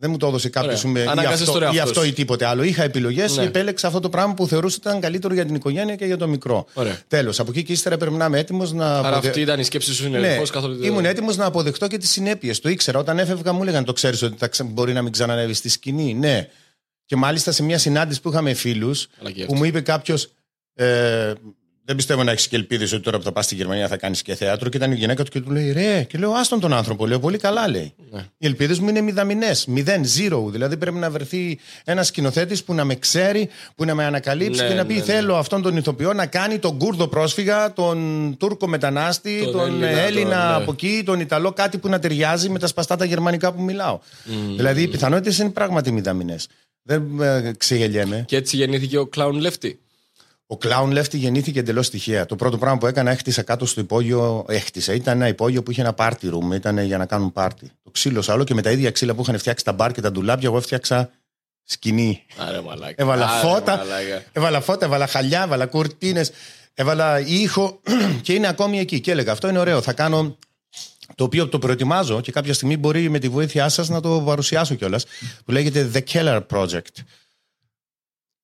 Δεν 0.00 0.10
μου 0.10 0.16
το 0.16 0.26
έδωσε 0.26 0.48
κάποιος 0.48 0.84
Ωραία. 0.84 1.04
ή, 1.04 1.06
Ανάγκασες 1.06 1.40
αυτό, 1.40 1.52
τον 1.52 1.62
εαυτός 1.62 1.76
ή 1.78 1.80
αυτό 1.88 2.00
σου. 2.00 2.06
ή 2.06 2.12
τίποτε 2.12 2.44
άλλο. 2.46 2.62
Είχα 2.62 2.82
επιλογές 2.82 3.36
Ναι. 3.36 3.42
και 3.42 3.48
επέλεξα 3.48 3.86
αυτό 3.86 4.00
το 4.00 4.08
πράγμα 4.08 4.34
που 4.34 4.46
θεωρούσα 4.46 4.76
ότι 4.78 4.88
ήταν 4.88 5.00
καλύτερο 5.00 5.34
για 5.34 5.46
την 5.46 5.54
οικογένεια 5.54 5.96
και 5.96 6.04
για 6.04 6.16
το 6.16 6.28
μικρό. 6.28 6.66
Ωραία. 6.74 6.98
Τέλος. 7.08 7.40
Από 7.40 7.50
εκεί 7.50 7.62
και 7.62 7.72
ύστερα 7.72 7.96
πρέπει 7.96 8.14
να 8.14 8.24
είμαι 8.24 8.38
έτοιμος 8.38 8.72
να. 8.72 8.86
Άρα 8.98 9.08
αποδε- 9.08 9.26
αυτή 9.26 9.40
ήταν 9.40 9.60
η 9.60 9.64
σκέψη 9.64 9.94
σου, 9.94 10.06
είναι 10.06 10.18
Ναι, 10.18 10.36
πώς 10.36 10.50
καθόλου. 10.50 10.84
ήμουν 10.84 11.04
έτοιμος 11.04 11.36
να 11.36 11.44
αποδεχτώ 11.44 11.86
και 11.86 11.98
τις 11.98 12.10
συνέπειες. 12.10 12.60
Το 12.60 12.68
ήξερα. 12.68 12.98
Όταν 12.98 13.18
έφευγα, 13.18 13.52
μου 13.52 13.62
έλεγαν: 13.62 13.84
Το 13.84 13.92
ξέρεις 13.92 14.22
ότι 14.22 14.36
θα 14.38 14.48
ξε- 14.48 14.66
μπορεί 14.66 14.92
να 14.92 15.02
μην 15.02 15.12
ξανανεύει 15.12 15.54
στη 15.54 15.68
σκηνή. 15.68 16.14
Ναι. 16.14 16.48
Και 17.04 17.16
μάλιστα 17.16 17.52
σε 17.52 17.62
μια 17.62 17.78
συνάντηση 17.78 18.20
που 18.20 18.28
είχαμε 18.28 18.54
φίλους, 18.54 19.06
Αλλά 19.20 19.30
και 19.30 19.36
που 19.36 19.42
αυτό. 19.42 19.54
μου 19.54 19.64
είπε 19.64 19.80
κάποιος. 19.80 20.30
Ε, 20.74 21.32
δεν 21.88 21.96
πιστεύω 21.96 22.22
να 22.22 22.30
έχεις 22.30 22.48
και 22.48 22.56
ελπίδες 22.56 22.92
ότι 22.92 23.02
τώρα 23.02 23.18
που 23.18 23.22
θα 23.24 23.32
πας 23.32 23.44
στη 23.44 23.54
Γερμανία 23.54 23.88
θα 23.88 23.96
κάνεις 23.96 24.22
και 24.22 24.34
θέατρο. 24.34 24.68
Και 24.68 24.76
ήταν 24.76 24.92
η 24.92 24.94
γυναίκα 24.94 25.24
του 25.24 25.30
και 25.30 25.40
του 25.40 25.50
λέει: 25.50 25.72
Ρε, 25.72 26.02
και 26.02 26.18
λέω: 26.18 26.32
Άστον 26.32 26.60
τον 26.60 26.72
άνθρωπο. 26.72 27.06
Λέω: 27.06 27.18
Πολύ 27.18 27.38
καλά, 27.38 27.68
λέει. 27.68 27.92
Ναι. 28.10 28.20
Οι 28.38 28.46
ελπίδες 28.46 28.78
μου 28.78 28.88
είναι 28.88 29.00
μηδαμινές. 29.00 29.66
Μηδέν, 29.66 30.04
zero. 30.04 30.50
Δηλαδή 30.50 30.76
πρέπει 30.76 30.96
να 30.96 31.10
βρεθεί 31.10 31.58
ένας 31.84 32.06
σκηνοθέτης 32.06 32.64
που 32.64 32.74
να 32.74 32.84
με 32.84 32.94
ξέρει, 32.94 33.48
που 33.74 33.84
να 33.84 33.94
με 33.94 34.04
ανακαλύψει 34.04 34.62
Ναι, 34.62 34.68
και 34.68 34.74
να 34.74 34.86
πει: 34.86 34.92
ναι, 34.92 34.98
ναι. 34.98 35.04
Θέλω 35.04 35.36
αυτόν 35.36 35.62
τον 35.62 35.76
ηθοποιό 35.76 36.12
να 36.12 36.26
κάνει 36.26 36.58
τον 36.58 36.78
Κούρδο 36.78 37.08
πρόσφυγα, 37.08 37.72
τον 37.72 38.36
Τούρκο 38.38 38.66
μετανάστη, 38.66 39.40
Τον 39.42 39.52
τον, 39.52 39.82
Έλληνα, 39.82 40.00
Έλληνα, 40.00 40.30
τον, 40.30 40.48
ναι. 40.48 40.54
από 40.54 40.72
εκεί, 40.72 41.02
τον 41.04 41.20
Ιταλό, 41.20 41.52
κάτι 41.52 41.78
που 41.78 41.88
να 41.88 41.98
ταιριάζει 41.98 42.48
με 42.48 42.58
τα 42.58 42.66
σπαστά 42.66 42.96
τα 42.96 43.04
γερμανικά 43.04 43.52
που 43.52 43.62
μιλάω. 43.62 43.98
Δηλαδή 44.56 44.82
οι 44.82 44.88
πιθανότητες 44.88 45.38
είναι 45.38 45.50
πράγματι 45.50 45.92
μηδαμινές. 45.92 46.48
Δεν 46.82 47.20
ε, 47.20 47.52
ξεγελιέμαι. 47.56 48.24
Και 48.26 48.36
έτσι 48.36 48.56
γεννήθηκε 48.56 48.98
ο 48.98 49.08
Clown 49.16 49.46
Lefty. 49.46 49.72
Ο 50.50 50.56
Clown 50.62 50.98
Lefty 50.98 51.14
γεννήθηκε 51.14 51.58
εντελώς 51.58 51.90
τυχαία. 51.90 52.26
Το 52.26 52.36
πρώτο 52.36 52.58
πράγμα 52.58 52.78
που 52.78 52.86
έκανα, 52.86 53.10
έχτισα 53.10 53.42
κάτω 53.42 53.66
στο 53.66 53.80
υπόγειο. 53.80 54.44
Έχτισα. 54.48 54.92
Ήταν 54.94 55.16
ένα 55.16 55.28
υπόγειο 55.28 55.62
που 55.62 55.70
είχε 55.70 55.80
ένα 55.80 55.94
party 55.98 56.30
room. 56.32 56.54
Ήταν 56.54 56.78
για 56.78 56.98
να 56.98 57.06
κάνουν 57.06 57.32
πάρτι. 57.32 57.70
Το 57.82 57.90
ξύλωσα 57.90 58.32
όλο 58.32 58.44
και 58.44 58.54
με 58.54 58.62
τα 58.62 58.70
ίδια 58.70 58.90
ξύλα 58.90 59.14
που 59.14 59.20
είχαν 59.22 59.38
φτιάξει 59.38 59.64
τα 59.64 59.72
μπαρ 59.72 59.92
και 59.92 60.00
τα 60.00 60.12
ντουλάπια, 60.12 60.48
εγώ 60.48 60.56
έφτιαξα 60.56 61.10
σκηνή. 61.64 62.24
Άρα 62.36 62.62
μαλάκα. 62.62 62.94
Έβαλα 63.02 63.28
Άρε, 63.28 63.48
φώτα, 63.48 63.76
μαλάκα. 63.76 64.24
έβαλα 64.32 64.60
φώτα, 64.60 64.84
έβαλα 64.86 65.06
χαλιά, 65.06 65.42
έβαλα 65.42 65.66
κουρτίνες, 65.66 66.30
έβαλα 66.74 67.20
ήχο 67.20 67.80
και 68.22 68.32
είναι 68.32 68.46
ακόμη 68.48 68.78
εκεί. 68.78 69.00
Και 69.00 69.10
έλεγα 69.10 69.32
αυτό 69.32 69.48
είναι 69.48 69.58
ωραίο. 69.58 69.82
Θα 69.82 69.92
κάνω 69.92 70.36
το 71.14 71.24
οποίο 71.24 71.48
το 71.48 71.58
προετοιμάζω 71.58 72.20
και 72.20 72.32
κάποια 72.32 72.54
στιγμή 72.54 72.76
μπορεί 72.76 73.08
με 73.08 73.18
τη 73.18 73.28
βοήθειά 73.28 73.68
σας 73.68 73.88
να 73.88 74.00
το 74.00 74.22
παρουσιάσω 74.26 74.74
κιόλας. 74.74 75.04
Που 75.44 75.52
λέγεται 75.52 75.90
The 75.94 76.00
Keller 76.12 76.40
Project. 76.50 77.02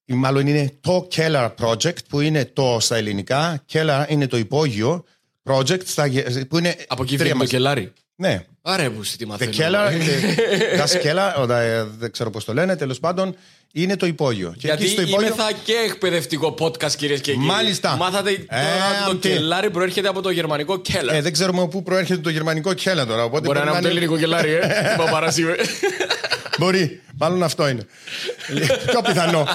Ή 0.07 0.13
μάλλον 0.13 0.47
είναι 0.47 0.73
το 0.81 1.09
Keller 1.17 1.51
Project 1.61 2.05
που 2.09 2.21
είναι 2.21 2.45
το 2.53 2.77
στα 2.81 2.97
ελληνικά. 2.97 3.63
Keller 3.73 4.05
είναι 4.09 4.27
το 4.27 4.37
υπόγειο. 4.37 5.05
Project 5.51 5.85
στα, 5.87 6.07
γε- 6.07 6.45
που 6.45 6.59
είναι. 6.59 6.77
Από 6.87 7.03
εκεί 7.03 7.17
τρία 7.17 7.17
βγαίνει 7.17 7.31
το 7.33 7.37
μαζί. 7.39 7.51
κελάρι. 7.51 7.93
Ναι. 8.17 8.45
Άρα 8.63 8.91
που 8.91 9.01
τι 9.01 9.17
The 9.19 9.27
μαθαίνω. 9.27 9.51
Keller, 9.57 9.91
the- 9.91 10.81
das 10.81 11.03
Keller, 11.07 11.49
ο, 11.49 11.53
ε, 11.53 11.85
δεν 11.99 12.11
ξέρω 12.13 12.31
πώς 12.31 12.45
το 12.45 12.53
λένε, 12.55 12.77
τέλος 12.77 13.01
πάντων, 13.01 13.37
είναι 13.73 13.97
το 13.97 14.07
υπόγειο. 14.07 14.51
Και 14.59 14.67
Γιατί 14.67 14.83
εκεί 14.83 14.93
στο 14.93 15.01
υπόγειο. 15.03 15.27
είμαι 15.27 15.37
θα 15.37 15.51
και 15.65 15.73
εκπαιδευτικό 15.89 16.55
podcast, 16.61 16.93
κυρίες 16.93 17.21
και 17.21 17.33
κύριοι. 17.33 17.47
Μάλιστα. 17.47 17.97
Μάθατε 17.97 18.31
Ε, 18.31 18.37
τώρα 18.49 19.07
ότι 19.09 19.11
το 19.11 19.17
τι. 19.17 19.29
κελάρι 19.29 19.71
προέρχεται 19.71 20.09
από 20.09 20.21
το 20.23 20.31
γερμανικό 20.31 20.75
Keller. 20.89 21.13
Ε, 21.13 21.21
δεν 21.21 21.33
ξέρουμε 21.33 21.59
από 21.61 21.69
πού 21.69 21.83
προέρχεται 21.83 22.21
το 22.21 22.29
γερμανικό 22.31 22.71
Keller 22.71 23.05
τώρα. 23.07 23.25
Οπότε 23.25 23.47
Μπορεί 23.47 23.59
να 23.59 23.61
είναι 23.65 23.71
από 23.71 23.73
το 23.73 23.79
είναι- 23.79 23.89
ελληνικό 23.89 24.19
κελάρι, 24.19 24.51
ε. 24.53 24.59
Τι 24.59 24.97
παπάρας 24.97 25.37
είμαι. 25.39 25.55
Μπορεί. 26.59 27.01
Μάλλον 27.19 27.43
αυτό 27.43 27.69
είναι. 27.69 27.87
πιο 28.87 29.01
πιθανό. 29.03 29.47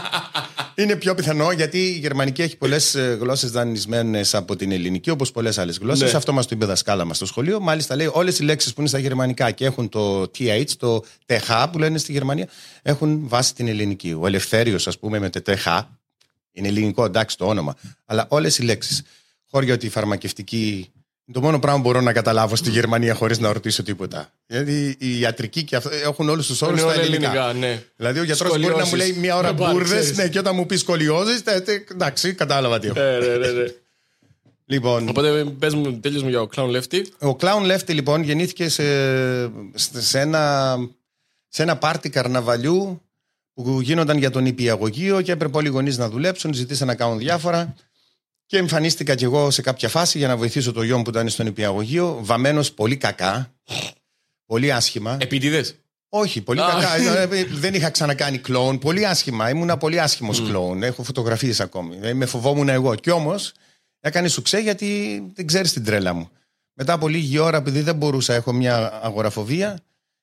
Είναι 0.75 0.95
πιο 0.95 1.15
πιθανό 1.15 1.51
γιατί 1.51 1.77
η 1.77 1.97
γερμανική 1.97 2.41
έχει 2.41 2.57
πολλές 2.57 2.95
γλώσσες 3.19 3.51
δανεισμένες 3.51 4.35
από 4.35 4.55
την 4.55 4.71
ελληνική, 4.71 5.09
όπως 5.09 5.31
πολλές 5.31 5.57
άλλες 5.57 5.77
γλώσσες. 5.77 6.12
Ναι. 6.12 6.17
Αυτό 6.17 6.33
μας 6.33 6.45
το 6.45 6.55
είπε 6.55 6.65
η 6.65 6.67
δασκάλα 6.67 7.05
μας 7.05 7.15
στο 7.15 7.25
σχολείο. 7.25 7.59
Μάλιστα 7.59 7.95
λέει 7.95 8.09
όλες 8.12 8.39
οι 8.39 8.43
λέξεις 8.43 8.73
που 8.73 8.79
είναι 8.79 8.89
στα 8.89 8.99
γερμανικά 8.99 9.51
και 9.51 9.65
έχουν 9.65 9.89
το 9.89 10.21
TH, 10.21 10.69
το 10.77 11.03
TH 11.25 11.65
που 11.71 11.79
λένε 11.79 11.97
στη 11.97 12.12
Γερμανία, 12.12 12.47
έχουν 12.81 13.27
βάση 13.27 13.55
την 13.55 13.67
ελληνική. 13.67 14.17
Ο 14.19 14.27
Ελευθέριος, 14.27 14.88
ας 14.88 14.99
πούμε, 14.99 15.19
με 15.19 15.29
το 15.29 15.41
TH, 15.45 15.81
είναι 16.51 16.67
ελληνικό, 16.67 17.05
εντάξει 17.05 17.38
το 17.38 17.45
όνομα. 17.45 17.75
Αλλά 18.05 18.25
όλες 18.29 18.57
οι 18.57 18.63
λέξεις. 18.63 19.01
Χώρια 19.51 19.73
ότι 19.73 19.85
η 19.85 19.89
φαρμακευτική. 19.89 20.91
Είναι 21.29 21.39
Το 21.39 21.41
μόνο 21.45 21.59
πράγμα 21.59 21.81
που 21.81 21.87
μπορώ 21.87 22.01
να 22.01 22.13
καταλάβω 22.13 22.55
στη 22.55 22.69
Γερμανία 22.69 23.13
χωρίς 23.13 23.39
να 23.39 23.53
ρωτήσω 23.53 23.83
τίποτα. 23.83 24.31
Γιατί 24.47 24.95
οι 24.99 25.19
ιατρικοί 25.19 25.63
και 25.63 25.75
αυτό 25.75 25.89
έχουν 26.03 26.29
όλους 26.29 26.47
τους 26.47 26.61
όρους 26.61 26.79
Είναι 26.81 26.89
στα 26.91 26.99
όλα 26.99 27.07
ελληνικά. 27.07 27.29
ελληνικά, 27.49 27.67
ναι. 27.67 27.83
Δηλαδή 27.95 28.19
ο 28.19 28.23
γιατρός 28.23 28.49
μπορεί 28.49 28.61
να 28.63 28.67
μου 28.69 28.85
Σκολιώσεις. 28.85 29.09
λέει 29.11 29.19
μία 29.21 29.35
ώρα 29.35 29.47
Δεν 29.47 29.55
πάρει, 29.57 29.71
μπουρδες, 29.73 29.99
ξέρεις. 29.99 30.17
ναι, 30.17 30.27
και 30.27 30.39
όταν 30.39 30.55
μου 30.55 30.65
πει 30.65 30.77
σκολιόζη, 30.77 31.31
εντάξει, 31.91 32.33
κατάλαβα 32.33 32.79
τι 32.79 32.87
έχω. 32.87 32.99
Ναι, 32.99 33.17
ναι, 33.27 33.35
ναι, 33.37 33.47
ναι. 33.51 33.65
Λοιπόν, 34.65 35.09
Οπότε 35.09 35.43
πες 35.59 35.73
μου, 35.73 35.99
τέλειως 35.99 36.23
μου 36.23 36.29
για 36.29 36.41
ο 36.41 36.47
Clown 36.55 36.75
Lefty. 36.75 37.01
ο 37.19 37.35
Clown 37.39 37.71
Lefty 37.75 37.93
λοιπόν 37.93 38.23
γεννήθηκε 38.23 38.69
σε, 38.69 38.83
σε, 39.75 40.19
ένα, 40.19 40.75
σε 41.47 41.61
ένα 41.61 41.77
πάρτι 41.77 42.09
καρναβαλιού 42.09 43.01
που 43.53 43.79
γίνονταν 43.81 44.17
για 44.17 44.29
τον 44.29 44.45
υπηαγωγείο 44.45 45.21
και 45.21 45.31
έπρεπε 45.31 45.57
όλοι 45.57 45.67
οι 45.67 45.71
γονείς 45.71 45.97
να 45.97 46.09
δουλέψουν, 46.09 46.53
ζητήσαν 46.53 46.87
να 46.87 46.95
κάνουν 46.95 47.17
διάφορα. 47.17 47.75
Και 48.49 48.57
εμφανίστηκα 48.57 49.15
κι 49.15 49.23
εγώ 49.23 49.51
σε 49.51 49.62
κάποια 49.62 49.89
φάση 49.89 50.17
για 50.17 50.27
να 50.27 50.38
βοηθήσω 50.38 50.71
το 50.71 50.81
γιο 50.83 50.97
μου 50.97 51.03
που 51.03 51.09
ήταν 51.09 51.29
στον 51.29 51.45
υπηαγωγείο, 51.47 52.19
βαμμένος 52.21 52.71
πολύ 52.71 52.97
κακά, 52.97 53.53
πολύ 54.45 54.71
άσχημα. 54.71 55.17
Επίτηδες; 55.21 55.75
Όχι, 56.09 56.41
πολύ 56.41 56.62
Α. 56.62 56.65
κακά. 56.65 56.95
Ε, 57.19 57.45
Δεν 57.45 57.73
είχα 57.73 57.89
ξανακάνει 57.89 58.38
κλόουν. 58.38 58.79
Πολύ 58.79 59.05
άσχημα. 59.05 59.49
Ήμουνα 59.49 59.77
πολύ 59.77 59.99
άσχημος 60.01 60.41
κλόουν. 60.41 60.83
Έχω 60.83 61.03
φωτογραφίες 61.03 61.59
ακόμη. 61.59 61.97
Ε, 62.01 62.13
Με 62.13 62.25
φοβόμουν 62.25 62.69
εγώ. 62.69 62.95
Κι 62.95 63.09
όμως 63.09 63.51
έκανε 63.99 64.27
σουξέ 64.27 64.59
γιατί 64.59 65.21
δεν 65.33 65.47
ξέρεις 65.47 65.73
την 65.73 65.83
τρέλα 65.83 66.13
μου. 66.13 66.29
Μετά 66.73 66.93
από 66.93 67.07
λίγη 67.07 67.38
ώρα, 67.38 67.57
επειδή 67.57 67.81
δεν 67.81 67.95
μπορούσα, 67.95 68.33
έχω 68.33 68.53
μια 68.53 68.99
αγοραφοβία, 69.03 69.79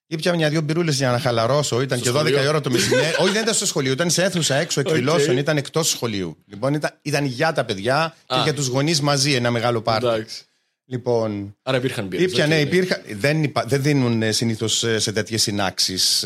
ήπια 0.07 0.35
μια-δυο 0.35 0.61
μπυρούλες 0.61 0.95
για 0.95 1.11
να 1.11 1.19
χαλαρώσω. 1.19 1.81
Ήταν 1.81 1.97
Στο 1.99 2.11
και 2.11 2.17
12 2.17 2.21
σχολείο; 2.21 2.43
η 2.43 2.47
ώρα 2.47 2.61
το 2.61 2.69
μεσημέρι. 2.71 3.15
Όχι, 3.21 3.31
δεν 3.31 3.41
ήταν 3.41 3.53
στο 3.53 3.65
σχολείο, 3.65 3.91
ήταν 3.91 4.09
σε 4.09 4.23
αίθουσα 4.23 4.55
έξω 4.55 4.79
εκδηλώσεων, 4.79 5.37
ήταν 5.37 5.57
εκτός 5.57 5.89
σχολείου. 5.89 6.37
Λοιπόν, 6.45 6.73
ήταν, 6.73 6.91
ήταν 7.01 7.25
για 7.25 7.53
τα 7.53 7.65
παιδιά 7.65 8.15
και 8.25 8.35
Α. 8.35 8.41
για 8.43 8.53
τους 8.53 8.67
γονείς 8.67 9.01
μαζί 9.01 9.33
ένα 9.33 9.51
μεγάλο 9.51 9.81
πάρτι. 9.81 10.05
Εντάξει. 10.07 10.41
Λοιπόν, 10.89 11.55
Άρα 11.63 11.77
υπήρχαν 11.77 12.07
μπύρες. 12.07 12.25
Ήπια, 12.31 12.43
οκ, 12.43 12.49
ναι, 12.49 12.59
υπήρχαν. 12.59 13.01
Δεν, 13.13 13.43
υπα- 13.43 13.63
δεν 13.67 13.81
δίνουν 13.81 14.33
συνήθως 14.33 14.85
σε 14.97 15.11
τέτοιες 15.11 15.41
συνάξεις 15.41 16.25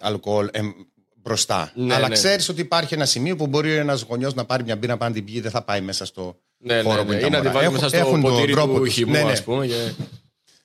αλκοόλ 0.00 0.48
ε, 0.52 0.60
μπροστά. 1.22 1.72
Ναι, 1.74 1.94
Αλλά 1.94 2.08
ναι. 2.08 2.14
ξέρεις 2.14 2.48
ότι 2.48 2.60
υπάρχει 2.60 2.94
ένα 2.94 3.04
σημείο 3.04 3.36
που 3.36 3.46
μπορεί 3.46 3.72
ένας 3.74 4.02
γονιός 4.08 4.34
να 4.34 4.44
πάρει 4.44 4.62
μια 4.64 4.76
μπύρα 4.76 4.96
να 5.00 5.12
την 5.12 5.24
πιει, 5.24 5.40
δεν 5.40 5.50
θα 5.50 5.62
πάει 5.62 5.80
μέσα 5.80 6.04
στο 6.04 6.38
Ναι, 6.58 6.74
ναι, 6.74 6.82
χώρο 6.82 7.04
που 7.04 7.10
ναι. 7.10 7.16
είναι 7.16 7.26
Ή 7.26 7.30
τα 7.30 7.36
να 7.36 7.36
τη 7.40 7.46
μωρά. 7.46 7.52
βάλει 7.52 7.64
Έχουν- 7.66 7.74
μέσα 7.76 7.88
στο 7.88 7.96
έχουν 8.08 8.20
τον 8.22 8.30
ποτήρι 8.32 8.52
τρόπο 8.52 8.74
του 8.78 8.84
τους. 8.84 8.92
χυμού, 8.94 9.12
Ναι, 9.12 9.22
ναι. 9.22 9.30
ας 9.32 9.42
πούμε. 9.42 9.66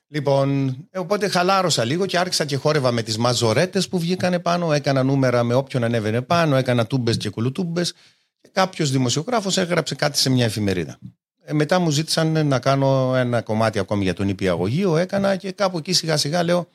Και- 0.08 0.14
Λοιπόν, 0.14 0.68
ε, 0.90 0.98
οπότε 0.98 1.28
χαλάρωσα 1.28 1.84
λίγο 1.84 2.06
και 2.06 2.18
άρχισα 2.18 2.44
και 2.44 2.56
χόρευα 2.56 2.92
με 2.92 3.02
τις 3.02 3.16
μαζορέτες 3.18 3.88
που 3.88 3.98
βγήκανε 3.98 4.38
πάνω. 4.38 4.72
Έκανα 4.72 5.02
νούμερα 5.02 5.42
με 5.42 5.54
όποιον 5.54 5.84
ανέβαινε 5.84 6.22
πάνω, 6.22 6.56
έκανα 6.56 6.86
τούμπες 6.86 7.16
και 7.16 7.30
κουλουτούμπες. 7.30 7.92
Και 8.40 8.48
κάποιος 8.52 8.90
δημοσιογράφος 8.90 9.56
έγραψε 9.56 9.94
κάτι 9.94 10.18
σε 10.18 10.30
μια 10.30 10.44
εφημερίδα. 10.44 10.98
Ε, 11.44 11.52
μετά 11.52 11.78
μου 11.78 11.90
ζήτησαν 11.90 12.46
να 12.46 12.58
κάνω 12.58 13.14
ένα 13.16 13.42
κομμάτι 13.42 13.78
ακόμη 13.78 14.02
για 14.04 14.14
τον 14.14 14.28
υπηαγωγείο. 14.28 14.96
Έκανα 14.96 15.36
και 15.36 15.52
κάπου 15.52 15.78
εκεί 15.78 15.92
σιγά 15.92 16.16
σιγά 16.16 16.42
λέω, 16.42 16.68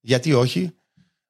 γιατί 0.00 0.32
όχι. 0.32 0.72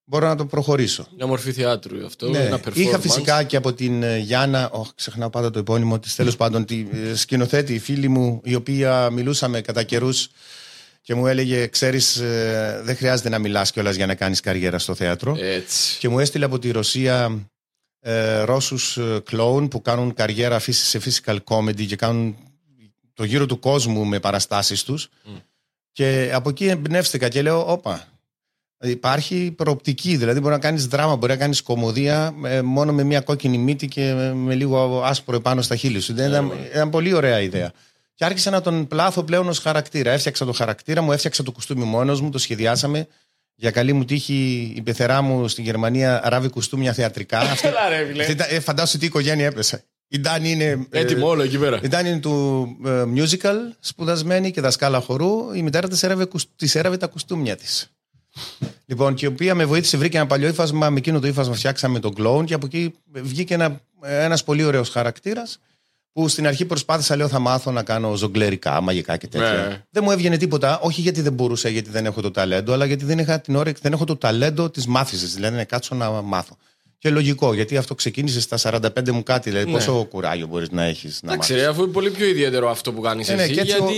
μπορώ 0.05 0.27
να 0.27 0.37
το 0.37 0.47
προχωρήσω. 0.47 1.07
Μια 1.17 1.27
μορφή 1.27 1.53
θεάτρου 1.53 2.07
αυτό. 2.07 2.29
Ναι. 2.29 2.39
Ένα 2.39 2.61
performance. 2.65 2.77
Είχα 2.77 2.99
φυσικά 2.99 3.43
και 3.43 3.57
από 3.57 3.73
την 3.73 4.03
ε, 4.03 4.19
Γιάννα, 4.19 4.71
oh, 4.73 4.87
ξεχνάω 4.95 5.31
πάντα 5.31 5.51
το 5.51 5.59
επώνυμο 5.59 5.99
της, 5.99 6.15
τέλος 6.15 6.37
πάντων, 6.37 6.65
τη 6.65 6.87
ε, 6.93 7.15
σκηνοθέτη, 7.15 7.75
η 7.75 7.79
φίλη 7.79 8.09
μου, 8.09 8.41
η 8.45 8.55
οποία 8.55 9.11
μιλούσαμε 9.11 9.61
κατά 9.61 9.83
καιρούς 9.83 10.29
και 11.03 11.15
μου 11.15 11.27
έλεγε: 11.27 11.67
Ξέρεις, 11.67 12.21
δεν 12.83 12.97
χρειάζεται 12.97 13.29
να 13.29 13.39
μιλάς 13.39 13.71
κιόλας 13.73 13.97
για 13.97 14.07
να 14.07 14.15
κάνεις 14.15 14.41
καριέρα 14.41 14.79
στο 14.79 14.95
θέατρο. 14.95 15.37
Έτσι. 15.41 15.99
Και 15.99 16.09
μου 16.09 16.19
έστειλε 16.19 16.45
από 16.45 16.59
τη 16.59 16.71
Ρωσία 16.71 17.47
ε, 18.01 18.41
Ρώσους 18.41 18.97
ε, 18.97 19.21
κλόουν 19.25 19.69
που 19.69 19.83
κάνουν 19.83 20.15
καριέρα 20.15 20.59
φύση- 20.59 20.85
σε 20.87 21.01
physical 21.05 21.39
comedy 21.45 21.87
και 21.87 21.97
κάνουν 21.97 22.37
το 23.15 23.25
γύρο 23.25 23.47
του 23.47 23.59
κόσμου 23.59 24.05
με 24.05 24.21
παραστάσεις 24.21 24.83
τους. 24.83 25.09
Και 25.93 26.31
από 26.35 26.49
εκεί 26.49 26.67
εμπνεύστηκα 26.67 27.29
και 27.29 27.43
λέω, 27.43 27.73
όπα, 27.73 28.05
υπάρχει 28.85 29.51
προοπτική, 29.57 30.17
δηλαδή 30.17 30.41
μπορεί 30.41 30.53
να 30.55 30.61
κάνεις 30.61 30.87
δράμα, 30.87 31.17
μπορεί 31.17 31.33
να 31.33 31.39
κάνεις 31.39 31.63
κομμωδία 31.63 32.35
ε, 32.45 32.63
μόνο 32.63 32.93
με 32.93 33.03
μια 33.03 33.21
κόκκινη 33.21 33.59
μύτη 33.59 33.87
και 33.89 34.13
με, 34.15 34.35
με 34.35 34.55
λίγο 34.55 35.03
άσπρο 35.05 35.37
επάνω 35.37 35.63
στα 35.63 35.77
χείλη 35.77 36.01
σου. 36.01 36.13
Ήταν, 36.13 36.53
ήταν 36.71 36.91
πολύ 36.91 37.13
ωραία 37.13 37.41
ιδέα. 37.41 37.73
Και 38.23 38.29
άρχισα 38.29 38.51
να 38.51 38.61
τον 38.61 38.87
πλάθω 38.87 39.23
πλέον 39.23 39.49
ως 39.49 39.59
χαρακτήρα. 39.59 40.11
Έφτιαξα 40.11 40.45
το 40.45 40.53
χαρακτήρα 40.53 41.03
μου, 41.03 41.13
έφτιαξα 41.13 41.43
το 41.43 41.53
κουστούμι 41.53 41.85
μόνος 41.85 42.21
μου, 42.21 42.31
το 42.31 42.39
σχεδιάσαμε. 42.39 43.07
Για 43.55 43.71
καλή 43.71 43.93
μου 43.93 44.05
τύχη, 44.05 44.73
η 44.77 44.83
πεθερά 44.83 45.23
μου 45.23 45.49
στη 45.49 45.63
Γερμανία 45.63 46.21
ράβει 46.25 46.49
κουστούμια 46.49 46.93
θεατρικά. 46.93 47.39
Αυτή- 47.39 47.67
Έλα 47.67 47.89
ρε, 47.89 48.07
φίλε. 48.07 48.21
αυτή 48.21 48.33
ήταν- 48.33 48.47
ε, 48.51 48.61
φαντάσου 48.61 48.99
τι 48.99 49.07
οικογένεια 49.07 49.47
έπεσε. 49.47 49.85
Η 50.09 50.19
Ντάνη 50.21 50.51
είναι. 50.51 50.65
ε, 50.91 51.01
Έτοιμο 51.01 51.27
όλο 51.29 51.43
εκεί 51.43 51.59
πέρα. 51.59 51.81
η 51.83 51.89
Ντάνη 51.89 52.09
είναι 52.09 52.19
του 52.21 52.67
ε, 52.87 53.03
musical 53.17 53.57
σπουδασμένη 53.81 54.51
και 54.51 54.61
δασκάλα 54.61 55.01
χορού. 55.01 55.53
Η 55.55 55.63
μητέρα 55.63 55.89
της 55.89 56.03
έραβε, 56.03 56.25
κουσ- 56.25 56.49
της 56.57 56.75
έραβε 56.75 56.97
τα 56.97 57.07
κουστούμια 57.07 57.57
της. 57.57 57.91
Λοιπόν, 58.87 59.15
και 59.15 59.25
η 59.25 59.29
οποία 59.29 59.55
με 59.55 59.65
βοήθησε, 59.65 59.97
βρήκε 59.97 60.17
ένα 60.17 60.27
παλιό 60.27 60.49
ύφασμα. 60.49 60.91
Με 60.91 60.99
εκείνο 60.99 61.21
το 61.21 61.27
ύφασμα 61.27 61.55
φτιάξαμε 61.55 61.99
τον 62.01 62.15
κλόουν 62.15 62.45
και 62.45 62.55
από 62.55 62.67
εκεί 62.67 62.95
βγήκε 63.13 63.55
ένα 63.55 63.81
ένας 64.03 64.45
πολύ 64.45 64.65
ωραίος 64.65 64.89
χαρακτήρας 64.89 65.59
που 66.13 66.29
στην 66.29 66.47
αρχή 66.47 66.65
προσπάθησα, 66.65 67.17
λέω, 67.17 67.29
θα 67.29 67.39
μάθω 67.39 67.71
να 67.71 67.83
κάνω 67.83 68.15
ζογκλερικά, 68.15 68.81
μαγικά 68.81 69.17
και 69.17 69.27
τέτοια. 69.27 69.53
Ναι. 69.53 69.83
Δεν 69.91 70.03
μου 70.05 70.11
έβγαινε 70.11 70.37
τίποτα, 70.37 70.79
όχι 70.81 71.01
γιατί 71.01 71.21
δεν 71.21 71.33
μπορούσα, 71.33 71.69
γιατί 71.69 71.91
δεν 71.91 72.07
έχω 72.07 72.21
το 72.21 72.31
ταλέντο, 72.31 72.73
αλλά 72.73 72.85
γιατί 72.85 73.05
δεν, 73.05 73.19
είχα 73.19 73.41
την 73.41 73.57
ώρα, 73.57 73.73
δεν 73.81 73.93
έχω 73.93 74.05
το 74.05 74.17
ταλέντο 74.17 74.71
της 74.71 74.87
μάθησης. 74.87 75.35
Δηλαδή 75.35 75.57
να 75.57 75.65
κάτσω 75.65 75.95
να 75.95 76.11
μάθω. 76.11 76.57
Και 76.99 77.11
λογικό, 77.11 77.55
γιατί 77.55 77.77
αυτό 77.77 77.95
ξεκίνησε 77.95 78.41
στα 78.41 78.57
45 78.59 79.11
μου 79.11 79.23
κάτι. 79.23 79.51
Δηλαδή, 79.51 79.67
Ναι. 79.67 79.73
πόσο 79.73 80.05
κουράγιο 80.11 80.47
μπορείς 80.47 80.71
να 80.71 80.85
έχεις 80.85 81.21
να 81.23 81.33
Εντάξει, 81.33 81.53
μάθεις. 81.53 81.65
ρε, 81.67 81.71
αφού 81.73 81.83
είναι 81.83 81.93
πολύ 81.93 82.11
πιο 82.11 82.27
ιδιαίτερο 82.27 82.71
αυτό 82.71 82.93
που 82.93 83.01
κάνεις 83.01 83.29
Ε, 83.29 83.35
ναι, 83.35 83.43
εσύ. 83.43 83.53
και 83.53 83.61
έτσι 83.61 83.77
γιατί 83.79 83.95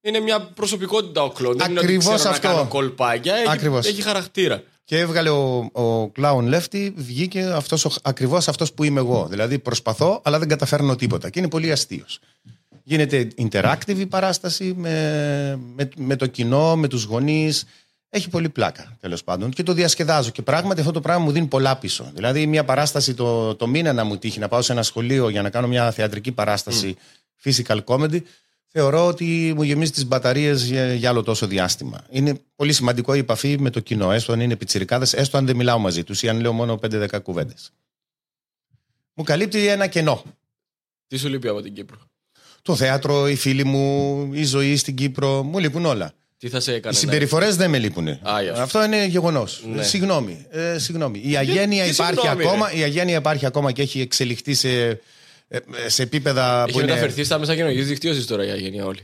είναι 0.00 0.20
μια 0.20 0.40
προσωπικότητα 0.40 1.22
ο 1.22 1.30
κλόν. 1.30 1.56
Δεν 1.58 1.70
είναι 1.70 1.78
ότι 1.80 1.88
Ακριβώς 1.92 2.14
ξέρω 2.14 2.30
αυτό. 2.30 2.48
να 2.48 2.54
κάνω 2.54 2.68
κολπάκια. 2.68 3.34
Έχει, 3.34 3.50
Ακριβώς. 3.50 3.86
έχει 3.86 4.02
χαρακτήρα. 4.02 4.62
Και 4.88 4.98
έβγαλε 4.98 5.28
ο, 5.30 5.58
ο 5.58 6.12
Clown 6.16 6.54
Lefty, 6.54 6.92
βγήκε 6.96 7.42
αυτός, 7.42 7.84
ο- 7.84 7.90
ακριβώς 8.02 8.48
αυτός 8.48 8.72
που 8.72 8.84
είμαι 8.84 9.00
εγώ. 9.00 9.26
Δηλαδή 9.30 9.58
προσπαθώ, 9.58 10.20
αλλά 10.24 10.38
δεν 10.38 10.48
καταφέρνω 10.48 10.96
τίποτα. 10.96 11.30
Και 11.30 11.38
είναι 11.38 11.48
πολύ 11.48 11.72
αστείος. 11.72 12.18
Γίνεται 12.82 13.28
interactive 13.38 13.96
η 13.96 14.06
παράσταση 14.06 14.74
με, 14.76 14.90
με, 15.74 15.88
με 15.96 16.16
το 16.16 16.26
κοινό, 16.26 16.76
με 16.76 16.88
τους 16.88 17.02
γονείς. 17.04 17.64
Έχει 18.08 18.28
πολύ 18.28 18.48
πλάκα, 18.48 18.96
τέλος 19.00 19.24
πάντων. 19.24 19.50
Και 19.50 19.62
το 19.62 19.72
διασκεδάζω. 19.72 20.30
Και 20.30 20.42
πράγματι 20.42 20.80
αυτό 20.80 20.92
το 20.92 21.00
πράγμα 21.00 21.24
μου 21.24 21.32
δίνει 21.32 21.46
πολλά 21.46 21.76
πίσω. 21.76 22.10
Δηλαδή, 22.14 22.46
μια 22.46 22.64
παράσταση 22.64 23.14
το, 23.14 23.54
το 23.54 23.66
μήνα 23.66 23.92
να 23.92 24.04
μου 24.04 24.16
τύχει 24.18 24.38
να 24.38 24.48
πάω 24.48 24.62
σε 24.62 24.72
ένα 24.72 24.82
σχολείο 24.82 25.28
για 25.28 25.42
να 25.42 25.50
κάνω 25.50 25.66
μια 25.68 25.90
θεατρική 25.90 26.32
παράσταση 26.32 26.96
physical 27.44 27.78
comedy, 27.84 28.20
θεωρώ 28.68 29.06
ότι 29.06 29.52
μου 29.56 29.62
γεμίζει 29.62 29.90
τις 29.90 30.06
μπαταρίες 30.06 30.62
για, 30.64 30.94
για 30.94 31.08
άλλο 31.08 31.22
τόσο 31.22 31.46
διάστημα. 31.46 32.04
Είναι 32.10 32.40
πολύ 32.56 32.72
σημαντικό 32.72 33.14
η 33.14 33.18
επαφή 33.18 33.58
με 33.58 33.70
το 33.70 33.80
κοινό, 33.80 34.12
έστω 34.12 34.32
αν 34.32 34.40
είναι 34.40 34.56
πιτσιρικάδες, 34.56 35.12
έστω 35.12 35.36
αν 35.36 35.46
δεν 35.46 35.56
μιλάω 35.56 35.78
μαζί 35.78 36.04
τους 36.04 36.22
ή 36.22 36.28
αν 36.28 36.40
λέω 36.40 36.52
μόνο 36.52 36.78
5-10 36.82 37.22
κουβέντες. 37.22 37.70
Μου 39.14 39.24
καλύπτει 39.24 39.66
ένα 39.66 39.86
κενό. 39.86 40.22
Τι 41.06 41.16
σου 41.16 41.28
λείπει 41.28 41.48
από 41.48 41.60
την 41.62 41.74
Κύπρο; 41.74 41.98
Το 42.62 42.76
θέατρο, 42.76 43.28
οι 43.28 43.34
φίλοι 43.34 43.64
μου, 43.64 44.28
η 44.34 44.44
ζωή 44.44 44.76
στην 44.76 44.94
Κύπρο, 44.94 45.42
μου 45.42 45.58
λείπουν 45.58 45.84
όλα. 45.84 46.12
Τι 46.38 46.48
θα 46.48 46.60
σε 46.60 46.72
Οι 46.72 46.74
έκανε. 46.74 46.94
να- 46.94 47.00
συμπεριφορές 47.00 47.56
δεν 47.56 47.70
με 47.70 47.78
λείπουν. 47.78 48.08
Α, 48.08 48.18
γι' 48.42 48.48
αυτό. 48.48 48.62
Αυτό 48.62 48.84
είναι 48.84 49.04
γεγονός. 49.06 49.62
Ναι. 49.66 49.82
Συγγνώμη. 49.82 50.46
Ε, 50.50 50.78
συγγνώμη. 50.78 51.20
Η 51.24 51.36
αγένεια 51.36 51.84
τι 51.84 51.90
υπάρχει 51.90 52.14
συγγνώμη, 52.20 52.44
ακόμα. 52.46 52.72
Η 52.72 52.82
αγένεια 52.82 53.16
υπάρχει 53.16 53.46
ακόμα 53.46 53.72
και 53.72 53.82
έχει 53.82 54.00
εξελιχθεί 54.00 54.54
σε, 54.54 54.86
ε, 54.88 54.98
σε 55.86 56.02
επίπεδα 56.02 56.62
Έχει 56.62 56.72
που 56.72 56.78
είναι. 56.78 56.88
μεταφερθεί 56.88 57.24
στα 57.24 57.38
μέσα 57.38 57.54
κοινωνικής 57.54 57.86
δικτύωσης 57.86 58.26
τώρα 58.26 58.46
η 58.46 58.50
αγένεια 58.50 58.84
όλη. 58.84 58.98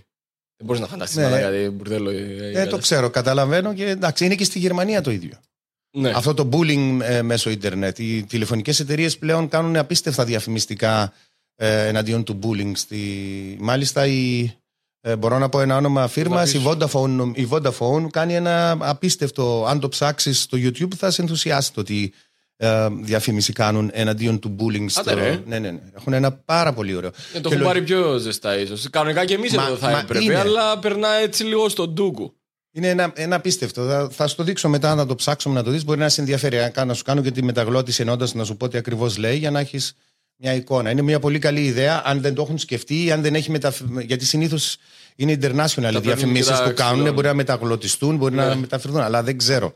Δεν 0.56 0.66
μπορείς 0.66 0.80
να 0.80 0.86
φανταστείς 0.86 1.16
Ναι. 1.16 1.28
να 1.28 1.40
κάτι 1.40 1.68
μπουρδέλο. 1.70 2.10
η- 2.10 2.16
η 2.16 2.34
Ε, 2.34 2.46
το 2.48 2.52
κατάσταση. 2.52 2.82
ξέρω, 2.82 3.10
καταλαβαίνω 3.10 3.74
και 3.74 3.88
εντάξει, 3.88 4.24
είναι 4.24 4.34
και 4.34 4.44
στη 4.44 4.58
Γερμανία 4.58 5.00
το 5.00 5.10
ίδιο. 5.10 5.32
Ναι. 5.96 6.10
Αυτό 6.14 6.34
το 6.34 6.48
bullying 6.52 6.98
ε, 7.02 7.22
μέσω 7.22 7.50
ίντερνετ. 7.50 7.98
Οι 7.98 8.24
τηλεφωνικές 8.24 8.80
εταιρείες 8.80 9.18
πλέον 9.18 9.48
κάνουν 9.48 9.76
απίστευτα 9.76 10.24
διαφημιστικά 10.24 11.12
ε, 11.56 11.86
εναντίον 11.88 12.24
του 12.24 12.38
bullying. 12.42 12.72
Στη... 12.74 12.98
Μάλιστα, 13.60 14.06
η, 14.06 14.50
ε, 15.00 15.16
μπορώ 15.16 15.38
να 15.38 15.48
πω 15.48 15.60
ένα 15.60 15.76
όνομα 15.76 16.08
φίρμα. 16.08 16.42
πεις. 16.42 16.54
Η 16.54 16.62
Vodafone, 16.66 17.32
η 17.34 17.48
Vodafone 17.50 18.06
κάνει 18.10 18.34
ένα 18.34 18.76
απίστευτο. 18.80 19.64
Αν 19.68 19.80
το 19.80 19.88
ψάξεις 19.88 20.40
στο 20.42 20.58
YouTube, 20.60 20.94
θα 20.96 21.10
σε 21.10 21.22
ενθουσιάσει 21.22 21.72
το 21.72 21.80
ότι 21.80 22.12
ε, 22.32 22.33
διαφήμιση 23.02 23.52
κάνουν 23.52 23.90
εναντίον 23.92 24.38
του 24.38 24.56
bullying. 24.58 24.84
Στο... 24.88 25.00
Άντε, 25.00 25.14
ρε. 25.14 25.40
Ναι, 25.46 25.58
ναι, 25.58 25.70
ναι. 25.70 25.78
Έχουν 25.96 26.12
ένα 26.12 26.32
πάρα 26.32 26.72
πολύ 26.72 26.94
ωραίο. 26.94 27.10
Ε, 27.32 27.40
το 27.40 27.48
Και 27.48 27.54
έχουν 27.54 27.58
λο- 27.58 27.64
πάρει 27.66 27.82
πιο 27.82 28.18
ζεστά 28.18 28.58
ίσως. 28.58 28.90
Κανονικά 28.90 29.24
και 29.24 29.34
εμείς 29.34 29.52
Μα- 29.54 29.62
εδώ 29.66 29.76
θα 29.76 29.90
μα 29.90 29.98
έπρεπε, 29.98 30.24
είναι. 30.24 30.38
αλλά 30.38 30.78
περνά 30.78 31.08
έτσι 31.22 31.44
λίγο 31.44 31.68
στον 31.68 31.90
ντούκου. 31.92 32.34
Είναι 32.76 32.88
ένα, 32.88 33.12
ένα 33.14 33.36
απίστευτο. 33.36 33.84
Θα, 33.86 34.08
θα 34.12 34.26
σου 34.26 34.36
το 34.36 34.42
δείξω 34.42 34.68
μετά 34.68 34.94
να 34.94 35.06
το 35.06 35.14
ψάξουμε 35.14 35.54
να 35.54 35.62
το 35.62 35.70
δεις. 35.70 35.84
Μπορεί 35.84 35.98
να 35.98 36.08
σε 36.08 36.20
ενδιαφέρει. 36.20 36.58
Αν 36.60 36.72
κάνω- 36.72 36.86
Να 36.88 36.94
σου 36.94 37.02
κάνω 37.02 37.22
και 37.22 37.30
τη 37.30 37.42
μεταγλώτηση 37.42 38.02
ενώντας 38.02 38.34
να 38.34 38.44
σου 38.44 38.56
πω 38.56 38.68
τι 38.68 38.78
ακριβώς 38.78 39.16
λέει 39.16 39.36
για 39.36 39.50
να 39.50 39.60
έχεις 39.60 39.94
μια 40.36 40.54
εικόνα. 40.54 40.90
Είναι 40.90 41.02
μια 41.02 41.18
πολύ 41.20 41.38
καλή 41.38 41.64
ιδέα. 41.64 42.02
Αν 42.04 42.20
δεν 42.20 42.34
το 42.34 42.42
έχουν 42.42 42.58
σκεφτεί, 42.58 43.12
αν 43.12 43.22
δεν 43.22 43.34
έχει 43.34 43.50
μεταφ... 43.50 43.80
Γιατί 44.06 44.24
συνήθως 44.24 44.76
είναι 45.16 45.32
international 45.32 45.68
οι 45.78 45.80
παίρνουν 45.80 46.02
διαφημίσεις 46.02 46.46
και 46.46 46.52
τα 46.52 46.62
που 46.64 46.74
κάνουν. 46.74 46.74
ξυλώνουν. 46.92 47.14
Μπορεί 47.14 47.26
να 47.26 47.34
μεταγλωτιστούν, 47.34 48.16
μπορεί 48.16 48.34
να 48.34 48.48
Ναι. 48.48 48.54
μεταφερθούν. 48.54 49.00
Αλλά 49.00 49.22
δεν 49.22 49.38
ξέρω. 49.38 49.72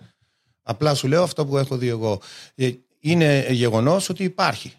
Απλά 0.70 0.94
σου 0.94 1.08
λέω 1.08 1.22
αυτό 1.22 1.46
που 1.46 1.56
έχω 1.58 1.76
δει 1.76 1.88
εγώ. 1.88 2.20
Ε, 2.54 2.70
Είναι 3.00 3.46
γεγονός 3.50 4.08
ότι 4.08 4.24
υπάρχει. 4.24 4.72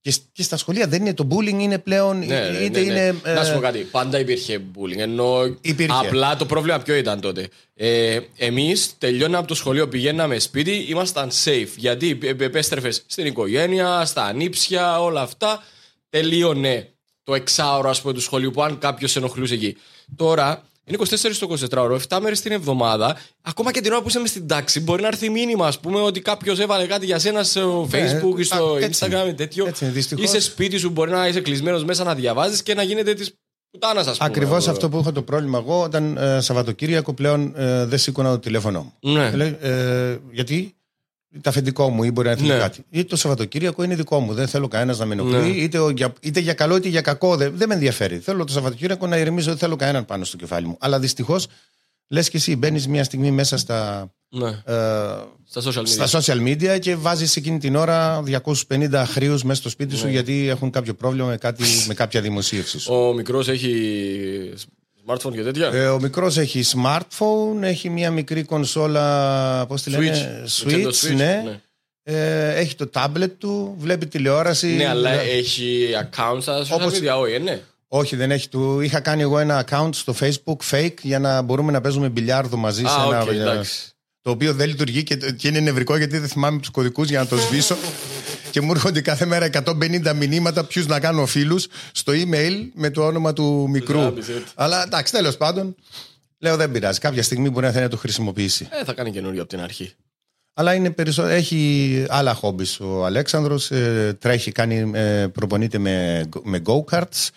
Και, 0.00 0.10
σ- 0.10 0.22
και 0.32 0.42
στα 0.42 0.56
σχολεία 0.56 0.86
δεν 0.86 1.00
είναι 1.00 1.14
το 1.14 1.28
bullying, 1.30 1.58
είναι 1.60 1.78
πλέον. 1.78 2.18
Ναι, 2.18 2.24
ναι, 2.26 2.58
είτε 2.58 2.80
ναι, 2.80 2.86
ναι. 2.92 3.00
είναι. 3.00 3.20
ε, 3.24 3.32
Να 3.32 3.44
σου 3.44 3.52
πω 3.54 3.60
κάτι. 3.60 3.78
Πάντα 3.78 4.18
υπήρχε 4.18 4.60
bullying. 4.74 4.96
Ενώ 4.98 5.56
Υπήρχε. 5.60 6.06
απλά 6.06 6.36
το 6.36 6.46
πρόβλημα 6.46 6.78
ποιο 6.78 6.94
ήταν 6.94 7.20
τότε. 7.20 7.48
Ε, 7.74 8.18
Εμείς 8.36 8.94
τελειώναμε 8.98 9.36
από 9.38 9.46
το 9.46 9.54
σχολείο, 9.54 9.88
πηγαίναμε 9.88 10.38
σπίτι, 10.38 10.72
ήμασταν 10.88 11.30
safe. 11.44 11.68
Γιατί 11.76 12.18
επέστρεφες 12.38 13.02
στην 13.06 13.26
οικογένεια, 13.26 14.04
στα 14.04 14.24
ανήψια, 14.24 15.00
όλα 15.00 15.20
αυτά. 15.20 15.62
Τελείωνε 16.08 16.88
το 17.22 17.34
εξάωρο 17.34 17.88
ας 17.90 18.00
πούμε, 18.00 18.12
του 18.12 18.20
σχολείου 18.20 18.50
που 18.50 18.62
αν 18.62 18.78
κάποιος 18.78 19.16
ενοχλούσε 19.16 19.54
εκεί. 19.54 19.76
Τώρα 20.16 20.62
είναι 20.84 20.98
24 21.00 21.16
στο 21.32 21.48
24 21.50 21.82
ώρο, 21.82 22.00
7 22.08 22.18
μέρες 22.20 22.40
την 22.40 22.52
εβδομάδα. 22.52 23.16
Ακόμα 23.42 23.72
και 23.72 23.80
την 23.80 23.92
ώρα 23.92 24.02
που 24.02 24.08
είσαι 24.08 24.18
μες 24.18 24.30
στην 24.30 24.46
τάξη, 24.46 24.80
μπορεί 24.80 25.02
να 25.02 25.08
έρθει 25.08 25.30
μήνυμα, 25.30 25.66
ας 25.66 25.80
πούμε, 25.80 26.00
ότι 26.00 26.20
κάποιος 26.20 26.58
έβαλε 26.58 26.86
κάτι 26.86 27.06
για 27.06 27.18
σένα 27.18 27.42
στο 27.42 27.88
Facebook 27.92 28.38
ή 28.38 28.42
στο 28.42 28.74
α, 28.74 28.78
έτσι 28.78 29.06
Instagram 29.06 29.10
είναι. 29.10 29.28
ή 29.28 29.34
τέτοιο. 29.34 29.66
Έτσι 29.66 29.84
είναι, 29.84 29.92
δυστυχώς. 29.92 30.24
Είσαι 30.24 30.40
σπίτι 30.40 30.76
σου, 30.78 30.90
μπορεί 30.90 31.10
να 31.10 31.28
είσαι 31.28 31.40
κλεισμένος 31.40 31.84
μέσα 31.84 32.04
να 32.04 32.14
διαβάζεις 32.14 32.62
και 32.62 32.74
να 32.74 32.82
γίνεται 32.82 33.14
της 33.14 33.34
πουτάνας, 33.70 34.06
ας 34.06 34.16
πούμε. 34.16 34.30
Ακριβώς 34.30 34.62
εδώ. 34.62 34.72
αυτό 34.72 34.88
που 34.88 34.98
είχα 34.98 35.12
το 35.12 35.22
πρόβλημα 35.22 35.58
εγώ 35.58 35.82
όταν 35.82 36.16
ε, 36.16 36.40
Σαββατοκύριακο 36.40 37.14
πλέον 37.14 37.52
ε, 37.56 37.84
δεν 37.84 37.98
σήκωνα 37.98 38.30
το 38.30 38.38
τηλέφωνο 38.38 38.82
μου. 38.82 39.12
Ναι. 39.12 39.30
Λέει, 39.30 39.56
ε, 39.60 40.16
γιατί; 40.30 40.74
Το 41.40 41.50
αφεντικό 41.50 41.88
μου 41.88 42.02
ή 42.04 42.10
μπορεί 42.10 42.28
να 42.28 42.36
θέλει 42.36 42.48
Ναι. 42.48 42.58
κάτι. 42.58 42.84
Ή 42.90 43.04
το 43.04 43.16
Σαββατοκύριακο 43.16 43.82
είναι 43.82 43.94
δικό 43.94 44.20
μου. 44.20 44.34
Δεν 44.34 44.46
θέλω 44.48 44.68
κανένας 44.68 44.98
να 44.98 45.04
με 45.04 45.14
ενοχλεί. 45.14 45.36
Ναι. 45.36 45.46
Είτε, 45.46 45.78
ο- 45.78 45.90
για, 45.90 46.12
είτε 46.20 46.40
για 46.40 46.54
καλό 46.54 46.76
είτε 46.76 46.88
για 46.88 47.00
κακό. 47.00 47.36
Δεν, 47.36 47.52
δεν 47.56 47.68
με 47.68 47.74
ενδιαφέρει. 47.74 48.18
Θέλω 48.18 48.44
το 48.44 48.52
Σαββατοκύριακο 48.52 49.06
να 49.06 49.16
ηρεμήσω. 49.18 49.48
Δεν 49.48 49.58
θέλω 49.58 49.76
κανέναν 49.76 50.04
πάνω 50.04 50.24
στο 50.24 50.36
κεφάλι 50.36 50.66
μου. 50.66 50.76
Αλλά 50.80 50.98
δυστυχώς 50.98 51.46
λες 52.08 52.28
και 52.30 52.36
εσύ 52.36 52.56
μπαίνεις 52.56 52.88
μια 52.88 53.04
στιγμή 53.04 53.30
μέσα 53.30 53.56
στα, 53.56 54.10
Ναι. 54.28 54.48
ε, 54.48 54.74
Στα 55.44 55.62
social 55.64 55.80
media. 55.82 56.06
στα 56.06 56.20
social 56.20 56.40
media 56.48 56.78
και 56.80 56.96
βάζεις 56.96 57.36
εκείνη 57.36 57.58
την 57.58 57.76
ώρα 57.76 58.22
250 58.22 59.04
χρήους 59.06 59.42
μέσα 59.44 59.60
στο 59.60 59.68
σπίτι 59.68 59.92
Ναι. 59.92 59.98
σου 59.98 60.08
γιατί 60.08 60.48
έχουν 60.48 60.70
κάποιο 60.70 60.94
πρόβλημα 60.94 61.26
με, 61.28 61.36
κάτι, 61.36 61.64
με 61.86 61.94
κάποια 61.94 62.20
δημοσίευση 62.20 62.78
σου. 62.78 62.94
Ο 62.94 63.12
μικρός 63.12 63.48
έχει 63.48 63.72
smartphone 65.06 65.32
και 65.32 65.42
τέτοια; 65.42 65.66
Ε, 65.72 65.86
ο 65.88 66.00
μικρός 66.00 66.36
έχει 66.38 66.62
smartphone, 66.74 67.62
έχει 67.62 67.88
μια 67.90 68.10
μικρή 68.10 68.42
κονσόλα. 68.42 69.66
Πώς 69.66 69.82
τη 69.82 69.90
λένε, 69.90 70.44
Switch. 70.46 70.68
Nintendo 70.68 70.86
Switch, 70.86 71.10
Switch, 71.10 71.14
ναι. 71.16 71.42
ναι. 71.44 71.60
Ε, 72.04 72.54
έχει 72.54 72.74
το 72.74 72.90
tablet 72.94 73.30
του, 73.38 73.74
βλέπει 73.78 74.06
τηλεόραση. 74.06 74.66
ναι, 74.66 74.88
αλλά 74.88 75.10
Ε, 75.10 75.28
έχει 75.30 75.88
account 76.02 76.38
στα 76.40 76.62
social 76.62 76.70
Όπως- 76.70 76.98
media, 76.98 77.18
όχι, 77.20 77.32
ε, 77.34 77.38
ναι. 77.38 77.60
Όχι, 77.88 78.16
δεν 78.16 78.30
έχει. 78.30 78.48
Του 78.48 78.80
είχα 78.80 79.00
κάνει 79.00 79.22
εγώ 79.22 79.38
ένα 79.38 79.64
account 79.68 79.88
στο 79.92 80.14
Facebook 80.20 80.56
fake 80.70 80.94
για 81.02 81.18
να 81.18 81.42
μπορούμε 81.42 81.72
να 81.72 81.80
παίζουμε 81.80 82.08
μπιλιάρδο 82.08 82.56
μαζί 82.56 82.82
σε 82.82 83.00
Α, 83.00 83.04
ένα. 83.06 83.22
οκ, 83.22 83.28
εντάξει. 83.30 83.82
το 84.22 84.30
οποίο 84.30 84.52
δεν 84.54 84.68
λειτουργεί 84.68 85.02
και, 85.02 85.16
και 85.16 85.48
είναι 85.48 85.60
νευρικό 85.60 85.96
γιατί 85.96 86.18
δεν 86.18 86.28
θυμάμαι 86.28 86.58
τους 86.58 86.70
κωδικούς 86.70 87.08
για 87.08 87.18
να 87.18 87.26
το 87.26 87.36
σβήσω. 87.36 87.76
Και 88.52 88.60
μου 88.60 88.70
έρχονται 88.72 89.00
κάθε 89.00 89.26
μέρα 89.26 89.48
150 89.64 90.12
μηνύματα 90.16 90.64
ποιους 90.64 90.86
να 90.86 91.00
κάνω 91.00 91.26
φίλους 91.26 91.66
στο 91.92 92.12
email 92.16 92.52
με 92.74 92.90
το 92.90 93.06
όνομα 93.06 93.32
του 93.32 93.66
μικρού. 93.70 93.98
γράμπεις, 94.00 94.28
έτσι. 94.28 94.42
Αλλά 94.54 94.82
εντάξει, 94.82 95.12
τέλος 95.12 95.36
πάντων, 95.36 95.74
λέω 96.38 96.56
δεν 96.56 96.70
πειράζει. 96.70 96.98
Κάποια 96.98 97.22
στιγμή 97.22 97.50
μπορεί 97.50 97.66
να 97.66 97.72
θέλει 97.72 97.84
να 97.84 97.90
το 97.90 97.96
χρησιμοποιήσει. 97.96 98.68
Ε, 98.70 98.84
θα 98.84 98.92
κάνει 98.92 99.10
καινούριο 99.10 99.40
από 99.40 99.50
την 99.50 99.60
αρχή. 99.60 99.92
Αλλά 100.54 100.74
είναι 100.74 100.90
περισσο... 100.90 101.24
έχει 101.24 102.04
άλλα 102.08 102.34
χόμπι 102.34 102.64
ο 102.80 103.04
Αλέξανδρος. 103.04 103.70
ε, 103.70 104.16
τρέχει, 104.20 104.52
κάνει, 104.52 104.90
ε, 104.94 105.26
προπονείται 105.26 105.78
με, 105.78 106.22
με 106.42 106.62
go-karts. 106.66 107.28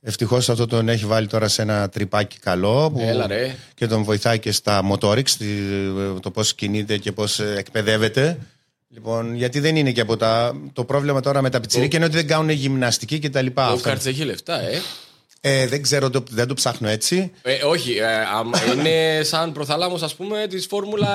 Ευτυχώς 0.00 0.48
αυτό 0.50 0.66
τον 0.66 0.88
έχει 0.88 1.04
βάλει 1.06 1.26
τώρα 1.26 1.48
σε 1.48 1.62
ένα 1.62 1.88
τρυπάκι 1.88 2.38
καλό 2.38 2.90
που 2.90 3.00
Έλα 3.00 3.26
ρε. 3.26 3.54
και 3.74 3.86
τον 3.86 4.02
βοηθάει 4.02 4.38
και 4.38 4.52
στα 4.52 4.82
motorics, 4.92 5.30
τη- 5.30 6.20
το 6.20 6.30
πώς 6.30 6.54
κινείται 6.54 6.98
και 6.98 7.12
πώς 7.12 7.40
ε, 7.40 7.54
εκπαιδεύεται. 7.58 8.38
Λοιπόν, 8.88 9.34
γιατί 9.34 9.60
δεν 9.60 9.76
είναι 9.76 9.92
και 9.92 10.00
από 10.00 10.16
τα... 10.16 10.56
Το 10.72 10.84
πρόβλημα 10.84 11.20
τώρα 11.20 11.42
με 11.42 11.50
τα 11.50 11.60
πιτσιρίκια 11.60 11.98
είναι 11.98 12.06
ότι 12.06 12.16
δεν 12.16 12.26
κάνουν 12.26 12.48
γυμναστική 12.50 13.18
και 13.18 13.30
τα 13.30 13.42
λοιπά. 13.42 13.70
Ο 13.70 13.72
Αυτά. 13.72 13.88
Karts 13.88 14.06
έχει 14.06 14.24
λεφτά, 14.24 14.60
ε. 14.60 14.80
Ε, 15.40 15.66
δεν 15.66 15.82
ξέρω, 15.82 16.10
το, 16.10 16.24
δεν 16.30 16.46
το 16.46 16.54
ψάχνω 16.54 16.88
έτσι. 16.88 17.32
ε 17.42 17.64
όχι, 17.64 17.96
ε, 17.96 18.04
αμ- 18.34 18.54
είναι 18.76 19.22
σαν 19.22 19.52
προθάλαμος 19.52 20.02
ας 20.02 20.14
πούμε 20.14 20.46
της 20.48 20.66
Φόρμουλα 20.66 21.08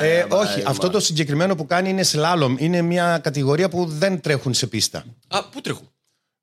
1. 0.00 0.02
Ε, 0.02 0.18
ε, 0.18 0.26
όχι, 0.28 0.62
μα- 0.62 0.70
αυτό 0.70 0.90
το 0.90 1.00
συγκεκριμένο 1.00 1.54
που 1.54 1.66
κάνει 1.66 1.88
είναι 1.88 2.04
slalom. 2.12 2.54
Είναι 2.58 2.82
μια 2.82 3.18
κατηγορία 3.22 3.68
που 3.68 3.84
δεν 3.86 4.20
τρέχουν 4.20 4.54
σε 4.54 4.66
πίστα. 4.66 5.04
Α, 5.28 5.44
πού 5.44 5.60
τρέχουν; 5.60 5.88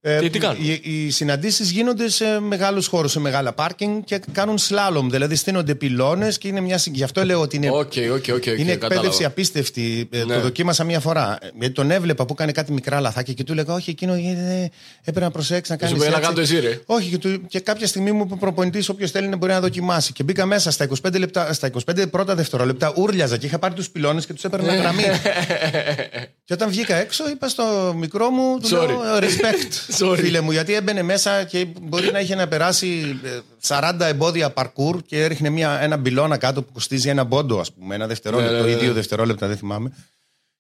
Ε, 0.03 0.19
Τι- 0.19 0.29
τι 0.29 0.39
κάνουν; 0.39 0.57
Οι, 0.63 0.79
οι 0.83 1.09
συναντήσεις 1.09 1.71
γίνονται 1.71 2.09
σε 2.09 2.39
μεγάλους 2.39 2.87
χώρους, 2.87 3.11
σε 3.11 3.19
μεγάλα 3.19 3.53
πάρκινγκ 3.53 4.01
και 4.03 4.21
κάνουν 4.31 4.57
slalom. 4.59 5.05
Δηλαδή 5.09 5.35
στήνονται 5.35 5.75
πυλώνες 5.75 6.37
και 6.37 6.47
είναι 6.47 6.59
μια. 6.61 6.77
συ- 6.77 6.95
Γι' 6.95 7.03
αυτό 7.03 7.23
λέω 7.25 7.41
ότι 7.41 7.55
είναι, 7.55 7.69
Ok, 7.69 7.75
ok, 7.77 7.93
ok, 8.13 8.35
ok, 8.35 8.45
είναι 8.45 8.71
εκπαίδευση 8.71 8.77
κατάλαβα. 8.77 9.25
απίστευτη. 9.27 10.07
Ε, 10.11 10.23
Ναι. 10.23 10.33
Το 10.33 10.39
δοκίμασα 10.41 10.83
μία 10.83 10.99
φορά. 10.99 11.37
Ε, 11.41 11.47
Γιατί 11.59 11.73
τον 11.73 11.91
έβλεπα 11.91 12.25
που 12.25 12.33
έκανε 12.33 12.51
κάτι 12.51 12.71
μικρά 12.71 12.99
λαθάκια 12.99 13.33
και 13.33 13.43
του 13.43 13.51
έλεγα: 13.51 13.73
Όχι, 13.73 13.89
εκείνο 13.89 14.13
ε, 14.13 14.17
ε, 14.63 14.69
έπρεπε 14.99 15.19
να 15.19 15.31
προσέξεις 15.31 15.69
να 15.69 15.75
Και 15.75 15.81
κάνεις. 15.85 15.97
σου 15.99 16.03
πει, 16.09 16.15
«Έλα, 16.15 16.25
κάτω 16.27 16.41
εσύ, 16.41 16.59
ρε». 16.59 16.79
Όχι, 16.85 17.09
και, 17.09 17.17
του, 17.17 17.45
και 17.47 17.59
κάποια 17.59 17.87
στιγμή 17.87 18.11
μου 18.11 18.23
είπε 18.25 18.33
ο 18.33 18.37
προπονητής: 18.37 18.89
Όποιος 18.89 19.11
θέλει 19.11 19.27
να 19.27 19.35
μπορεί 19.35 19.51
να 19.51 19.59
δοκιμάσει. 19.59 20.13
Και 20.13 20.23
μπήκα 20.23 20.45
μέσα 20.45 20.71
στα 20.71 20.83
25, 20.83 21.19
λεπτά, 21.19 21.53
στα 21.53 21.67
25 21.67 22.05
πρώτα 22.11 22.35
δευτερόλεπτα, 22.35 22.93
ούρλιαζα 22.95 23.37
και 23.37 23.45
είχα 23.45 23.59
πάρει 23.59 23.73
τους 23.73 23.89
πυλώνες 23.89 24.25
και 24.25 24.33
τους 24.33 24.43
έπαιρνα 24.43 24.75
γραμμή. 24.75 25.03
και 26.45 26.53
όταν 26.53 26.69
βγήκα 26.69 26.95
έξω, 26.95 27.29
είπα 27.29 27.47
στο 27.47 27.93
μικρό 27.97 28.29
μου: 28.29 28.59
του 28.59 28.67
Sorry. 28.67 28.87
λέω, 28.87 29.17
Respect, 29.19 29.90
Sorry. 29.99 30.17
φίλε 30.17 30.41
μου, 30.41 30.51
γιατί 30.51 30.73
έμπαινε 30.73 31.01
μέσα 31.01 31.43
και 31.43 31.67
μπορεί 31.81 32.11
να 32.11 32.19
είχε 32.19 32.35
να 32.35 32.47
περάσει 32.47 33.19
ε, 33.23 33.39
40 33.67 33.93
εμπόδια 33.99 34.53
parkour 34.55 34.95
και 35.05 35.23
έριχνε 35.23 35.49
μια, 35.49 35.79
ένα 35.81 35.97
μπιλόνα 35.97 36.37
κάτω 36.37 36.63
που 36.63 36.71
κοστίζει 36.73 37.09
ένα 37.09 37.23
μπόντο, 37.23 37.59
ας 37.59 37.71
πούμε, 37.73 37.95
ένα 37.95 38.07
δευτερόλεπτο 38.07 38.53
Ναι, 38.55 38.61
ναι, 38.61 38.69
ή 38.69 38.73
ναι. 38.73 38.79
δύο 38.79 38.93
δευτερόλεπτα, 38.93 39.47
δεν 39.47 39.57
θυμάμαι. 39.57 39.91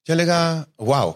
Και 0.01 0.11
έλεγα, 0.11 0.67
wow, 0.75 1.13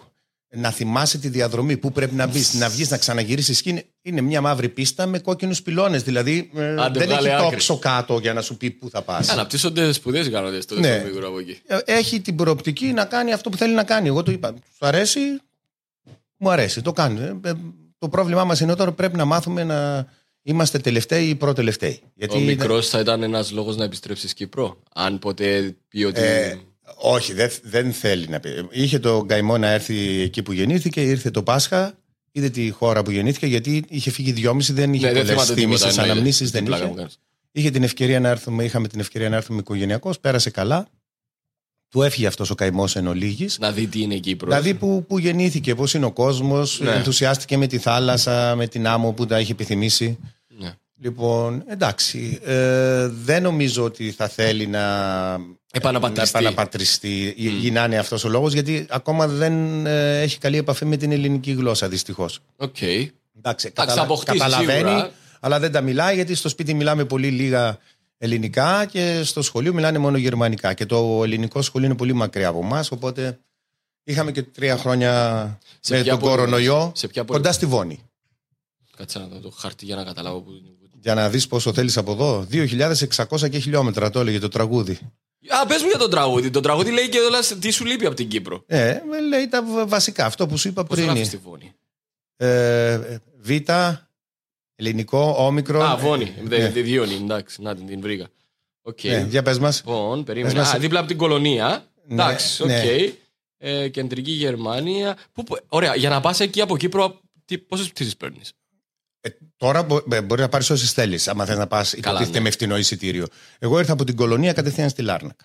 να 0.48 0.70
θυμάσαι 0.70 1.18
τη 1.18 1.28
διαδρομή, 1.28 1.76
πού 1.76 1.92
πρέπει 1.92 2.14
να 2.14 2.26
μπεις, 2.26 2.54
να 2.54 2.68
βγεις, 2.68 2.90
να 2.90 2.96
ξαναγυρίσεις. 2.98 3.62
Και 3.62 3.70
είναι, 3.70 3.84
είναι 4.02 4.20
μια 4.20 4.40
μαύρη 4.40 4.68
πίστα 4.68 5.06
με 5.06 5.18
κόκκινους 5.18 5.62
πυλώνες. 5.62 6.02
Δηλαδή 6.02 6.50
ε, 6.56 6.74
Άντε, 6.82 6.98
δεν 6.98 7.08
βγάλε 7.08 7.28
έχει 7.28 7.36
άκρη. 7.36 7.50
τόξο 7.50 7.78
κάτω 7.78 8.18
για 8.18 8.32
να 8.32 8.40
σου 8.40 8.56
πει 8.56 8.70
πού 8.70 8.90
θα 8.90 9.02
πας. 9.02 9.28
Αναπτύσσονται 9.28 9.92
σπουδέ 9.92 10.18
οι 10.20 10.30
κανόνε 10.30 10.60
στο 10.60 10.78
Ναι. 10.80 11.02
μικρό 11.06 11.28
από 11.28 11.38
εκεί. 11.38 11.58
Έχει 11.84 12.20
την 12.20 12.36
προοπτική 12.36 12.86
να 12.86 13.04
κάνει 13.04 13.32
αυτό 13.32 13.50
που 13.50 13.56
θέλει 13.56 13.74
να 13.74 13.84
κάνει. 13.84 14.08
Εγώ 14.08 14.22
το 14.22 14.30
είπα. 14.30 14.54
Σου 14.76 14.86
αρέσει, 14.86 15.20
μου 16.36 16.50
αρέσει, 16.50 16.82
το 16.82 16.92
κάνει. 16.92 17.40
Ε, 17.98 18.04
ε, 18.04 18.08
Το 18.08 18.08
πρόβλημά 18.08 18.44
μας 18.44 18.60
είναι 18.60 18.74
τώρα 18.74 18.92
πρέπει 18.92 19.16
να 19.16 19.24
μάθουμε 19.24 19.64
να 19.64 20.06
είμαστε 20.42 20.78
τελευταίοι 20.78 21.28
ή 21.28 21.34
προτελευταίοι. 21.34 22.00
Γιατί 22.14 22.36
Ο 22.36 22.40
μικρός 22.40 22.88
θα 22.88 23.00
ήταν 23.00 23.22
ένας 23.22 23.50
λόγος 23.52 23.76
να 23.76 23.84
επιστρέψεις 23.84 24.34
Κύπρο. 24.34 24.82
Αν 24.94 25.18
ποτέ 25.18 25.76
πει 25.88 26.04
ότι. 26.04 26.20
Ε, 26.20 26.56
όχι, 26.96 27.32
δεν, 27.32 27.50
δεν 27.62 27.92
θέλει 27.92 28.28
να 28.28 28.40
πει. 28.40 28.50
Είχε 28.70 28.98
το 28.98 29.24
καημό 29.28 29.58
να 29.58 29.70
έρθει 29.70 30.20
εκεί 30.20 30.42
που 30.42 30.52
γεννήθηκε, 30.52 31.00
ήρθε 31.02 31.30
το 31.30 31.42
Πάσχα, 31.42 31.98
είδε 32.32 32.48
τη 32.50 32.70
χώρα 32.70 33.02
που 33.02 33.10
γεννήθηκε, 33.10 33.46
γιατί 33.46 33.84
είχε 33.88 34.10
φύγει 34.10 34.32
δυόμιση, 34.32 34.72
δεν 34.72 34.92
είχε 34.94 35.06
ναι, 35.06 35.12
δεν 35.12 35.20
πολλές 35.22 35.32
θυμάται 35.32 35.54
τίποτα. 35.54 35.76
θύμησε, 35.76 35.88
εννοείται. 35.88 36.10
αναμνήσεις, 36.12 36.50
Τι 36.50 36.56
δεν 36.56 36.64
πλάκα 36.64 36.82
είχε. 36.82 36.90
μου 36.90 36.96
κάνεις. 36.98 37.18
Είχε 37.52 37.70
την 37.70 37.82
ευκαιρία 37.82 38.20
να 38.20 38.28
έρθουμε, 38.28 38.64
είχαμε 38.64 38.88
την 38.88 39.00
ευκαιρία 39.00 39.28
να 39.28 39.36
έρθουμε 39.36 39.58
οικογενειακώς, 39.58 40.20
πέρασε 40.20 40.50
καλά. 40.50 40.88
Του 41.90 42.02
έφυγε 42.02 42.26
αυτός 42.26 42.50
ο 42.50 42.54
καημός 42.54 42.96
εν 42.96 43.06
ολίγης. 43.06 43.58
Να 43.58 43.72
δει 43.72 43.86
τι 43.86 44.00
είναι 44.00 44.14
η 44.14 44.20
Κύπρο. 44.20 44.46
Δηλαδή 44.48 44.74
που, 44.74 45.04
που 45.08 45.18
γεννήθηκε, 45.18 45.74
πώς 45.74 45.94
είναι 45.94 46.04
ο 46.04 46.12
κόσμος, 46.12 46.80
Ναι. 46.80 46.90
ενθουσιάστηκε 46.90 47.56
με 47.56 47.66
τη 47.66 47.78
θάλασσα, 47.78 48.54
με 48.56 48.66
την 48.66 48.86
άμμο 48.86 49.12
που 49.12 49.26
τα 49.26 49.40
είχε 49.40 49.52
επιθυμήσει. 49.52 50.18
Ναι. 50.58 50.74
Λοιπόν, 51.00 51.64
εντάξει. 51.66 52.38
Ε, 52.44 53.06
δεν 53.08 53.42
νομίζω 53.42 53.84
ότι 53.84 54.10
θα 54.10 54.28
θέλει 54.28 54.66
να 54.66 54.80
Επαναπατριστεί. 55.72 56.32
να 56.32 56.38
επαναπατριστεί 56.48 57.34
ή 57.36 57.50
ή 57.62 57.70
να 57.70 57.84
είναι 57.84 57.98
αυτός 57.98 58.24
ο 58.24 58.28
λόγος, 58.28 58.52
γιατί 58.52 58.86
ακόμα 58.88 59.26
δεν 59.28 59.86
ε, 59.86 60.20
έχει 60.20 60.38
καλή 60.38 60.56
επαφή 60.56 60.84
με 60.84 60.96
την 60.96 61.12
ελληνική 61.12 61.52
γλώσσα, 61.52 61.88
δυστυχώς. 61.88 62.40
Οκ. 62.56 62.76
Εντάξει, 63.38 63.72
θα 63.74 64.02
αποκτήσει 64.02 64.38
καταλαβαίνει, 64.38 64.78
σίγουρα. 64.88 65.10
αλλά 65.40 65.58
δεν 65.60 65.72
τα 65.72 65.80
μιλάει 65.80 66.14
γιατί 66.14 66.34
στο 66.34 66.48
σπίτι 66.48 66.74
μιλάμε 66.74 67.04
πολύ 67.04 67.28
λίγα 67.28 67.78
ελληνικά 68.18 68.84
και 68.84 69.22
στο 69.24 69.42
σχολείο 69.42 69.72
μιλάνε 69.72 69.98
μόνο 69.98 70.16
γερμανικά. 70.16 70.74
Και 70.74 70.86
το 70.86 71.20
ελληνικό 71.24 71.62
σχολείο 71.62 71.86
είναι 71.88 71.96
πολύ 71.96 72.12
μακριά 72.12 72.48
από 72.48 72.58
εμάς, 72.62 72.90
οπότε 72.90 73.38
είχαμε 74.04 74.32
και 74.32 74.42
τρία 74.42 74.76
χρόνια 74.76 75.12
Σε 75.80 75.94
με 75.96 76.02
ποια 76.02 76.10
τον 76.12 76.20
πόλη 76.20 76.32
κορονοϊό 76.34 76.78
μένεις; 76.78 76.98
Σε 76.98 77.08
ποια 77.08 77.24
πόλη; 77.24 77.38
κοντά 77.38 77.52
στη 77.52 77.66
Βόνη. 77.66 78.00
Κάτσε 78.96 79.18
να 79.18 79.26
δω 79.26 79.38
το 79.40 79.50
χαρτί 79.50 79.84
για 79.84 79.96
να 79.96 80.04
καταλάβω 80.04 80.40
που 80.40 80.50
είναι. 80.50 80.70
Για 81.00 81.14
να 81.14 81.28
δεις 81.28 81.46
πόσο 81.46 81.72
θέλεις 81.72 81.96
από 81.96 82.12
εδώ. 82.12 82.46
2.600 82.50 83.50
και 83.50 83.58
χιλιόμετρα 83.58 84.10
το 84.10 84.20
έλεγε 84.20 84.38
το 84.38 84.48
τραγούδι. 84.48 84.98
Α, 85.62 85.66
πες 85.66 85.82
μου 85.82 85.88
για 85.88 85.98
τον 85.98 86.10
τραγούδι. 86.10 86.50
Το 86.50 86.60
τραγούδι 86.60 86.90
λέει 86.90 87.08
και 87.08 87.18
όλα 87.18 87.38
τι 87.60 87.70
σου 87.70 87.84
λείπει 87.84 88.06
από 88.06 88.14
την 88.14 88.28
Κύπρο. 88.28 88.62
Ε, 88.66 88.98
με 89.10 89.20
λέει 89.20 89.48
τα 89.48 89.62
β- 89.62 89.88
βασικά, 89.88 90.24
αυτό 90.24 90.46
που 90.46 90.56
σου 90.56 90.68
είπα 90.68 90.84
Πώς 90.84 90.96
πριν. 90.96 91.08
γράφεις 91.08 91.28
τη 91.28 91.36
φωνή. 91.38 91.74
Ε, 92.36 93.18
β, 93.40 93.50
ελληνικό, 94.76 95.34
όμικρο. 95.38 95.82
Α, 95.82 95.96
Βόνη. 95.96 96.34
Ναι. 96.42 96.68
Δεν 96.70 96.72
διώνει, 96.84 97.14
εντάξει, 97.14 97.62
να 97.62 97.74
την, 97.74 97.86
την 97.86 98.00
βρήκα. 98.00 98.28
Οκ. 98.82 99.02
Ναι, 99.04 99.26
για 99.28 99.42
πες 99.42 99.58
μας. 99.58 99.76
Λοιπόν, 99.84 100.24
περίμενε. 100.24 100.54
Πες 100.54 100.62
μας- 100.62 100.74
Α, 100.74 100.78
δίπλα 100.78 100.98
από 100.98 101.08
την 101.08 101.16
κολονία. 101.16 101.84
Ναι, 102.06 102.22
Εντάξει, 102.22 102.62
οκ. 102.62 102.68
ναι. 102.68 102.82
Ε, 103.58 103.88
κεντρική 103.88 104.30
Γερμανία. 104.30 105.16
Πού, 105.32 105.42
πού- 105.44 105.58
ωραία, 105.68 105.94
για 105.96 106.08
να 106.08 106.20
πας 106.20 106.40
εκεί 106.40 106.60
από 106.60 106.76
Κύπρο, 106.76 107.20
πόσες 107.68 107.88
πτήσεις 107.88 108.16
παίρνεις; 108.16 108.52
Ε, 109.20 109.28
τώρα 109.56 109.82
μπο- 109.82 110.02
ε, 110.12 110.20
μπορεί 110.22 110.40
να 110.40 110.48
πάρεις 110.48 110.70
όσες 110.70 110.92
θέλεις, 110.92 111.28
άμα 111.28 111.44
θες 111.44 111.56
να 111.56 111.66
πας 111.66 111.92
υποτίθεται 111.92 112.38
ναι. 112.38 112.44
με 112.44 112.50
φτηνό 112.50 112.76
εισιτήριο. 112.78 113.26
Εγώ 113.58 113.78
ήρθα 113.78 113.92
από 113.92 114.04
την 114.04 114.16
κολονία 114.16 114.52
κατευθείαν 114.52 114.88
στη 114.88 115.02
Λάρνακα. 115.02 115.44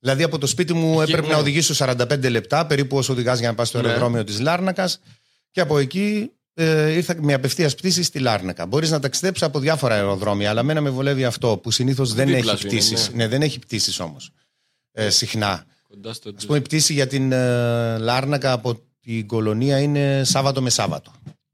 Δηλαδή 0.00 0.22
από 0.22 0.38
το 0.38 0.46
σπίτι 0.46 0.72
μου 0.72 1.00
έπρεπε 1.00 1.26
ναι. 1.26 1.32
να 1.32 1.38
οδηγήσω 1.38 1.74
45 1.86 2.30
λεπτά, 2.30 2.66
περίπου 2.66 2.96
όσο 2.96 3.12
οδηγάς 3.12 3.38
για 3.38 3.48
να 3.48 3.54
πας 3.54 3.68
στο 3.68 3.80
Ναι. 3.80 3.86
αεροδρόμιο 3.86 4.24
της 4.24 4.40
Λάρνακας. 4.40 5.00
Και 5.50 5.60
από 5.60 5.78
εκεί 5.78 6.30
ε, 6.58 6.90
ήρθα 6.92 7.14
με 7.22 7.32
απευθείας 7.34 7.74
πτήση 7.74 8.02
στη 8.02 8.18
Λάρνακα. 8.18 8.66
Μπορείς 8.66 8.90
να 8.90 9.00
ταξιδέψεις 9.00 9.42
από 9.46 9.58
διάφορα 9.58 9.94
αεροδρόμια, 9.94 10.50
αλλά 10.50 10.62
μένα 10.62 10.80
με 10.80 10.90
βολεύει 10.90 11.24
αυτό 11.24 11.56
που 11.62 11.70
συνήθως 11.70 12.12
δεν 12.14 12.26
Δίπλα 12.26 12.52
έχει 12.52 12.60
σου 12.60 12.66
είναι, 12.66 12.76
πτήσεις. 12.76 13.08
ναι. 13.10 13.16
Ναι, 13.16 13.28
δεν 13.28 13.42
έχει 13.42 13.58
πτήσεις 13.58 14.00
όμως. 14.00 14.30
Ε, 14.92 15.10
συχνά. 15.10 15.64
Κοντά 15.88 16.12
στο. 16.12 16.28
Α 16.28 16.46
πούμε, 16.46 16.58
η 16.58 16.60
πτήση 16.60 16.92
για 16.92 17.06
την 17.06 17.32
ε, 17.32 17.98
Λάρνακα 17.98 18.52
από 18.52 18.80
την 19.00 19.26
κολονία 19.26 19.78
είναι 19.78 20.22
Σάββατο 20.24 20.62
με 20.62 20.70
Σάββατο. 20.70 21.12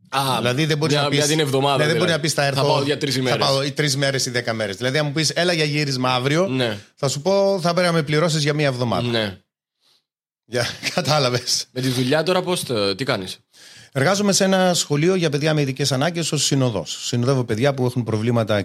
Α, 0.08 0.20
Δηλαδή 0.38 0.64
δεν 0.66 0.78
μπορείς 0.78 0.94
μια, 0.94 1.02
να 1.04 1.08
πει. 1.10 1.16
μια 1.16 1.26
την 1.26 1.40
εβδομάδα. 1.40 1.76
δεν 1.76 1.86
μπορεί 1.86 1.98
να 1.98 2.04
δηλαδή. 2.04 2.22
πεις 2.22 2.32
θα 2.32 2.44
έρθω. 2.44 2.60
Θα 2.60 2.66
πάω 2.66 2.82
για 2.82 2.98
τρεις 2.98 3.14
Θα 3.14 3.20
ημέρε. 3.20 3.38
πάω 3.38 3.62
ή 3.62 3.70
τρεις 3.72 3.96
μέρες 3.96 4.26
ή 4.26 4.30
δέκα 4.30 4.52
μέρες. 4.52 4.76
Δηλαδή, 4.76 4.98
αν 4.98 5.06
μου 5.06 5.12
πεις 5.12 5.30
έλα 5.30 5.52
για 5.52 5.64
γύρισμα 5.64 6.14
αύριο, 6.14 6.46
Ναι, 6.46 6.78
θα 6.94 7.08
σου 7.08 7.20
πω 7.22 7.58
θα 7.62 7.72
πρέπει 7.72 7.86
να 7.86 7.92
με 7.92 8.02
πληρώσεις 8.02 8.42
για 8.42 8.54
μία 8.54 8.66
εβδομάδα. 8.66 9.08
ναι. 9.08 9.38
Για... 10.44 10.66
Κατάλαβες. 10.94 11.66
Με 11.72 11.80
τη 11.80 11.88
δουλειά 11.88 12.22
τώρα 12.22 12.42
πώς. 12.42 12.62
Τι 12.96 13.04
κάνεις; 13.04 13.38
Εργάζομαι 13.96 14.32
σε 14.32 14.44
ένα 14.44 14.74
σχολείο 14.74 15.14
για 15.14 15.30
παιδιά 15.30 15.54
με 15.54 15.60
ειδικές 15.60 15.92
ανάγκες 15.92 16.32
ως 16.32 16.44
συνοδός. 16.44 16.98
Συνοδεύω 17.06 17.44
παιδιά 17.44 17.74
που 17.74 17.84
έχουν 17.84 18.04
προβλήματα 18.04 18.62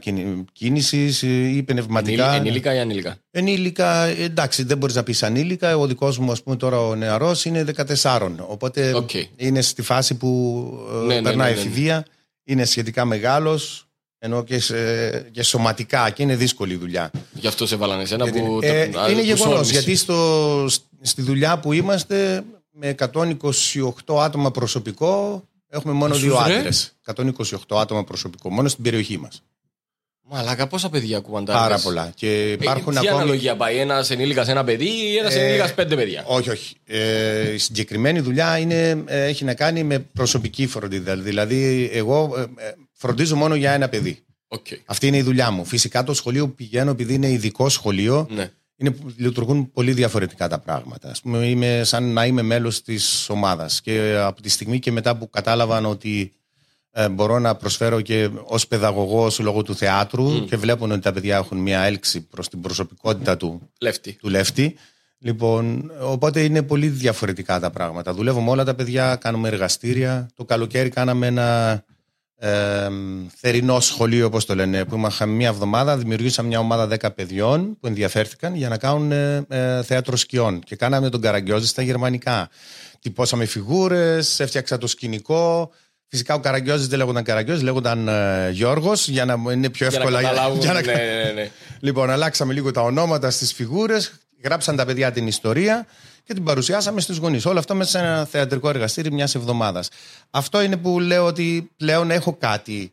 κίνησης 0.53 1.21
ή 1.21 1.63
πνευματικά. 1.63 2.33
Ενήλικα 2.33 2.73
ή 2.73 2.79
ανήλικα; 2.79 3.17
Ενήλικα, 3.31 4.03
εντάξει, 4.05 4.63
δεν 4.63 4.77
μπορείς 4.77 4.95
να 4.95 5.03
πεις 5.03 5.23
ανήλικα. 5.23 5.77
Ο 5.77 5.87
δικός 5.87 6.17
μου, 6.17 6.31
ας 6.31 6.43
πούμε, 6.43 6.55
τώρα 6.55 6.87
ο 6.87 6.95
νεαρός 6.95 7.45
είναι 7.45 7.63
14. 7.63 8.45
Οπότε 8.47 8.93
Οκ. 8.93 9.09
είναι 9.35 9.61
στη 9.61 9.81
φάση 9.81 10.15
που 10.15 10.63
ε, 11.03 11.05
Ναι, 11.05 11.15
ναι, 11.15 11.21
περνάει 11.21 11.49
ναι, 11.49 11.55
ναι. 11.55 11.61
εφηβεία. 11.61 12.05
Είναι 12.43 12.65
σχετικά 12.65 13.05
μεγάλος. 13.05 13.83
Ενώ 14.21 14.43
και, 14.43 14.59
σε- 14.59 15.19
και 15.31 15.43
σωματικά 15.43 16.09
και 16.09 16.23
είναι 16.23 16.35
δύσκολη 16.35 16.73
η 16.73 16.77
δουλειά. 16.77 17.11
Γι' 17.33 17.47
αυτό 17.47 17.67
σε 17.67 17.75
βάλανε 17.75 18.01
εσένα 18.01 18.23
Γιατί- 18.23 18.39
που. 18.39 18.59
ε, 18.61 18.87
τα- 18.87 19.01
α, 19.01 19.09
είναι 19.09 19.19
που 19.19 19.25
γεγονός. 19.25 19.53
σώνεις. 19.53 19.71
Γιατί 19.71 19.95
στο, 19.95 20.65
στη 21.01 21.21
δουλειά 21.21 21.59
που 21.59 21.73
είμαστε 21.73 22.43
με 22.79 22.95
128 24.07 24.19
άτομα 24.23 24.51
προσωπικό 24.51 25.43
έχουμε 25.69 25.93
μόνο 25.93 26.11
Πόσους, 26.13 26.25
δύο 26.27 26.43
ρε; 26.47 26.55
άντρες. 26.55 26.95
128 27.05 27.79
άτομα 27.79 28.03
προσωπικό, 28.03 28.49
μόνο 28.49 28.67
στην 28.67 28.83
περιοχή 28.83 29.17
μας. 29.17 29.43
Μαλάκα, 30.31 30.67
πόσα 30.67 30.89
παιδιά 30.89 31.17
ακούγαν 31.17 31.45
τα 31.45 31.53
Πάρα 31.53 31.65
άλλες; 31.65 31.81
πολλά. 31.83 32.11
Και 32.15 32.27
Ε, 32.31 32.51
υπάρχουν 32.51 32.93
τι 32.93 32.97
ακόμη. 33.07 33.21
αναλογία 33.21 33.55
πάει, 33.55 33.77
ένας 33.77 34.09
ενήλικας 34.09 34.47
ένα 34.47 34.63
παιδί 34.63 34.85
ή 34.85 35.17
ένας 35.17 35.35
Ε, 35.35 35.39
ενήλικας 35.39 35.73
πέντε 35.73 35.95
παιδιά; 35.95 36.23
Όχι, 36.27 36.49
όχι. 36.49 36.75
Ε, 36.85 37.53
η 37.53 37.57
συγκεκριμένη 37.57 38.19
δουλειά 38.19 38.57
είναι, 38.57 39.03
ε, 39.05 39.23
έχει 39.25 39.43
να 39.43 39.53
κάνει 39.53 39.83
με 39.83 39.99
προσωπική 39.99 40.67
φροντίδα. 40.67 41.15
Δηλαδή, 41.15 41.89
εγώ 41.93 42.33
ε, 42.37 42.41
ε, 42.41 42.73
φροντίζω 42.93 43.35
μόνο 43.35 43.55
για 43.55 43.71
ένα 43.71 43.89
παιδί. 43.89 44.23
Οκ. 44.47 44.65
Αυτή 44.85 45.07
είναι 45.07 45.17
η 45.17 45.21
δουλειά 45.21 45.51
μου. 45.51 45.65
Φυσικά 45.65 46.03
το 46.03 46.13
σχολείο 46.13 46.47
που 46.47 46.53
πηγαίνω, 46.55 46.91
επειδή 46.91 47.13
είναι 47.13 47.29
ειδικό 47.31 47.69
σχολείο, 47.69 48.27
Ναι. 48.29 48.51
Είναι, 48.79 48.95
λειτουργούν 49.15 49.71
πολύ 49.71 49.91
διαφορετικά 49.91 50.47
τα 50.47 50.59
πράγματα. 50.59 51.09
Ας 51.09 51.21
πούμε, 51.21 51.45
είμαι 51.45 51.81
σαν 51.83 52.13
να 52.13 52.25
είμαι 52.25 52.41
μέλος 52.41 52.81
της 52.81 53.29
ομάδας 53.29 53.81
και 53.81 54.15
από 54.17 54.41
τη 54.41 54.49
στιγμή 54.49 54.79
και 54.79 54.91
μετά 54.91 55.15
που 55.17 55.29
κατάλαβαν 55.29 55.85
ότι 55.85 56.33
ε, 56.91 57.09
μπορώ 57.09 57.39
να 57.39 57.55
προσφέρω 57.55 58.01
και 58.01 58.29
ως 58.43 58.67
παιδαγωγός 58.67 59.39
λόγω 59.39 59.61
του 59.61 59.75
θεάτρου 59.75 60.45
και 60.45 60.57
βλέπουν 60.57 60.91
ότι 60.91 61.01
τα 61.01 61.11
παιδιά 61.11 61.37
έχουν 61.37 61.57
μια 61.57 61.79
έλξη 61.81 62.21
προς 62.21 62.49
την 62.49 62.61
προσωπικότητα 62.61 63.37
του, 63.37 63.69
Λεύτη. 63.79 64.13
του 64.13 64.29
Λεύτη, 64.29 64.75
Λοιπόν, 65.21 65.91
οπότε 66.01 66.43
είναι 66.43 66.63
πολύ 66.63 66.87
διαφορετικά 66.87 67.59
τα 67.59 67.69
πράγματα. 67.69 68.13
Δουλεύουμε 68.13 68.49
όλα 68.49 68.63
τα 68.63 68.75
παιδιά, 68.75 69.15
κάνουμε 69.15 69.47
εργαστήρια. 69.47 70.29
Το 70.35 70.45
καλοκαίρι 70.45 70.89
κάναμε 70.89 71.27
ένα 71.27 71.83
ε, 72.39 72.87
θερινό 73.35 73.79
σχολείο, 73.79 74.25
όπως 74.25 74.45
το 74.45 74.55
λένε, 74.55 74.85
που 74.85 75.05
είχαμε 75.09 75.33
μια 75.33 75.47
εβδομάδα, 75.47 75.97
δημιουργήσαμε 75.97 76.47
μια 76.47 76.59
ομάδα 76.59 76.87
10 77.01 77.15
παιδιών 77.15 77.77
που 77.79 77.87
ενδιαφέρθηκαν 77.87 78.55
για 78.55 78.69
να 78.69 78.77
κάνουν 78.77 79.11
ε, 79.11 79.45
ε, 79.49 79.83
θέατρο 79.83 80.15
σκιών. 80.17 80.59
Και 80.59 80.75
κάναμε 80.75 81.09
τον 81.09 81.21
Καραγκιόζη 81.21 81.67
στα 81.67 81.81
γερμανικά. 81.81 82.49
Τυπώσαμε 83.01 83.45
φιγούρες, 83.45 84.39
έφτιαξα 84.39 84.77
το 84.77 84.87
σκηνικό. 84.87 85.71
Φυσικά 86.07 86.33
ο 86.33 86.39
Καραγκιόζης 86.39 86.87
δεν 86.87 86.97
λέγονταν 86.97 87.23
Καραγκιόζης, 87.23 87.63
λέγονταν 87.63 88.07
ε, 88.07 88.49
Γιώργος 88.51 89.07
για 89.07 89.25
να 89.25 89.33
είναι 89.53 89.69
πιο 89.69 89.87
Για 89.87 89.99
να 89.99 90.05
εύκολα. 90.05 90.21
καταλάβουν. 90.21 90.59
για 90.59 90.73
να- 90.73 90.81
ναι, 90.81 90.93
ναι, 90.93 91.31
ναι. 91.35 91.49
Λοιπόν, 91.79 92.09
αλλάξαμε 92.09 92.53
λίγο 92.53 92.71
τα 92.71 92.81
ονόματα 92.81 93.29
στις 93.29 93.53
φιγούρες, 93.53 94.11
γράψαν 94.43 94.75
τα 94.75 94.85
παιδιά 94.85 95.11
την 95.11 95.27
ιστορία 95.27 95.85
και 96.29 96.35
την 96.35 96.43
παρουσιάσαμε 96.43 97.01
στους 97.01 97.17
γονείς. 97.17 97.45
Όλο 97.45 97.59
αυτό 97.59 97.75
μέσα 97.75 97.89
σε 97.89 97.97
ένα 98.05 98.25
θεατρικό 98.25 98.69
εργαστήρι 98.69 99.11
μιας 99.11 99.35
εβδομάδας. 99.35 99.89
Αυτό 100.29 100.61
είναι 100.61 100.77
που 100.77 100.99
λέω 100.99 101.25
ότι 101.25 101.71
πλέον 101.77 102.11
έχω 102.11 102.33
κάτι. 102.33 102.91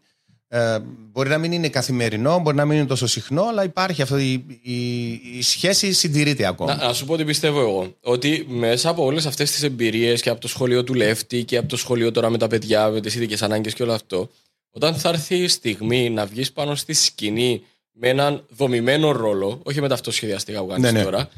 Ε, 0.49 0.79
μπορεί 1.13 1.29
να 1.29 1.39
μην 1.39 1.53
είναι 1.53 1.69
καθημερινό, 1.69 2.39
μπορεί 2.39 2.57
να 2.57 2.65
μην 2.65 2.77
είναι 2.77 2.87
τόσο 2.87 3.07
συχνό, 3.07 3.43
αλλά 3.43 3.65
υπάρχει 3.65 4.03
αυτή 4.03 4.33
η, 4.63 4.73
η, 4.73 5.11
η 5.37 5.43
σχέση 5.43 5.93
συντηρείται 5.93 6.47
ακόμα. 6.47 6.75
Να, 6.75 6.87
να 6.87 6.93
σου 6.93 7.07
πω 7.07 7.17
τι 7.17 7.25
πιστεύω 7.25 7.61
εγώ. 7.61 7.95
Ότι 8.03 8.47
μέσα 8.49 8.89
από 8.89 9.05
όλες 9.05 9.27
αυτές 9.27 9.51
τις 9.51 9.63
εμπειρίες 9.63 10.23
και 10.23 10.31
από 10.31 10.41
το 10.41 10.49
σχολείο 10.49 10.85
του 10.85 10.95
Λεύτη 10.95 11.45
και 11.45 11.57
από 11.57 11.69
το 11.69 11.77
σχολείο 11.77 12.11
τώρα 12.11 12.31
με 12.31 12.39
τα 12.39 12.47
παιδιά, 12.47 12.89
με 12.89 13.01
τις 13.01 13.15
ειδικές 13.15 13.43
ανάγκες 13.43 13.75
και 13.75 13.83
όλο 13.83 13.93
αυτό, 13.93 14.31
όταν 14.71 14.95
θα 14.95 15.09
έρθει 15.09 15.37
η 15.37 15.49
στιγμή 15.49 16.11
να 16.11 16.27
βγεις 16.27 16.53
πάνω 16.53 16.75
στη 16.75 16.95
σκηνή 16.95 17.63
με 17.93 18.09
έναν 18.09 18.45
δομημένο 18.49 19.13
ρόλο, 19.13 19.61
όχι 19.63 19.81
με 19.81 19.89
τα 19.89 19.95
αυτοσχεδιαστικά 19.95 20.61
που 20.61 20.67
κάνεις 20.67 20.83
Ναι, 20.83 20.99
ναι. 20.99 21.05
τώρα, 21.05 21.29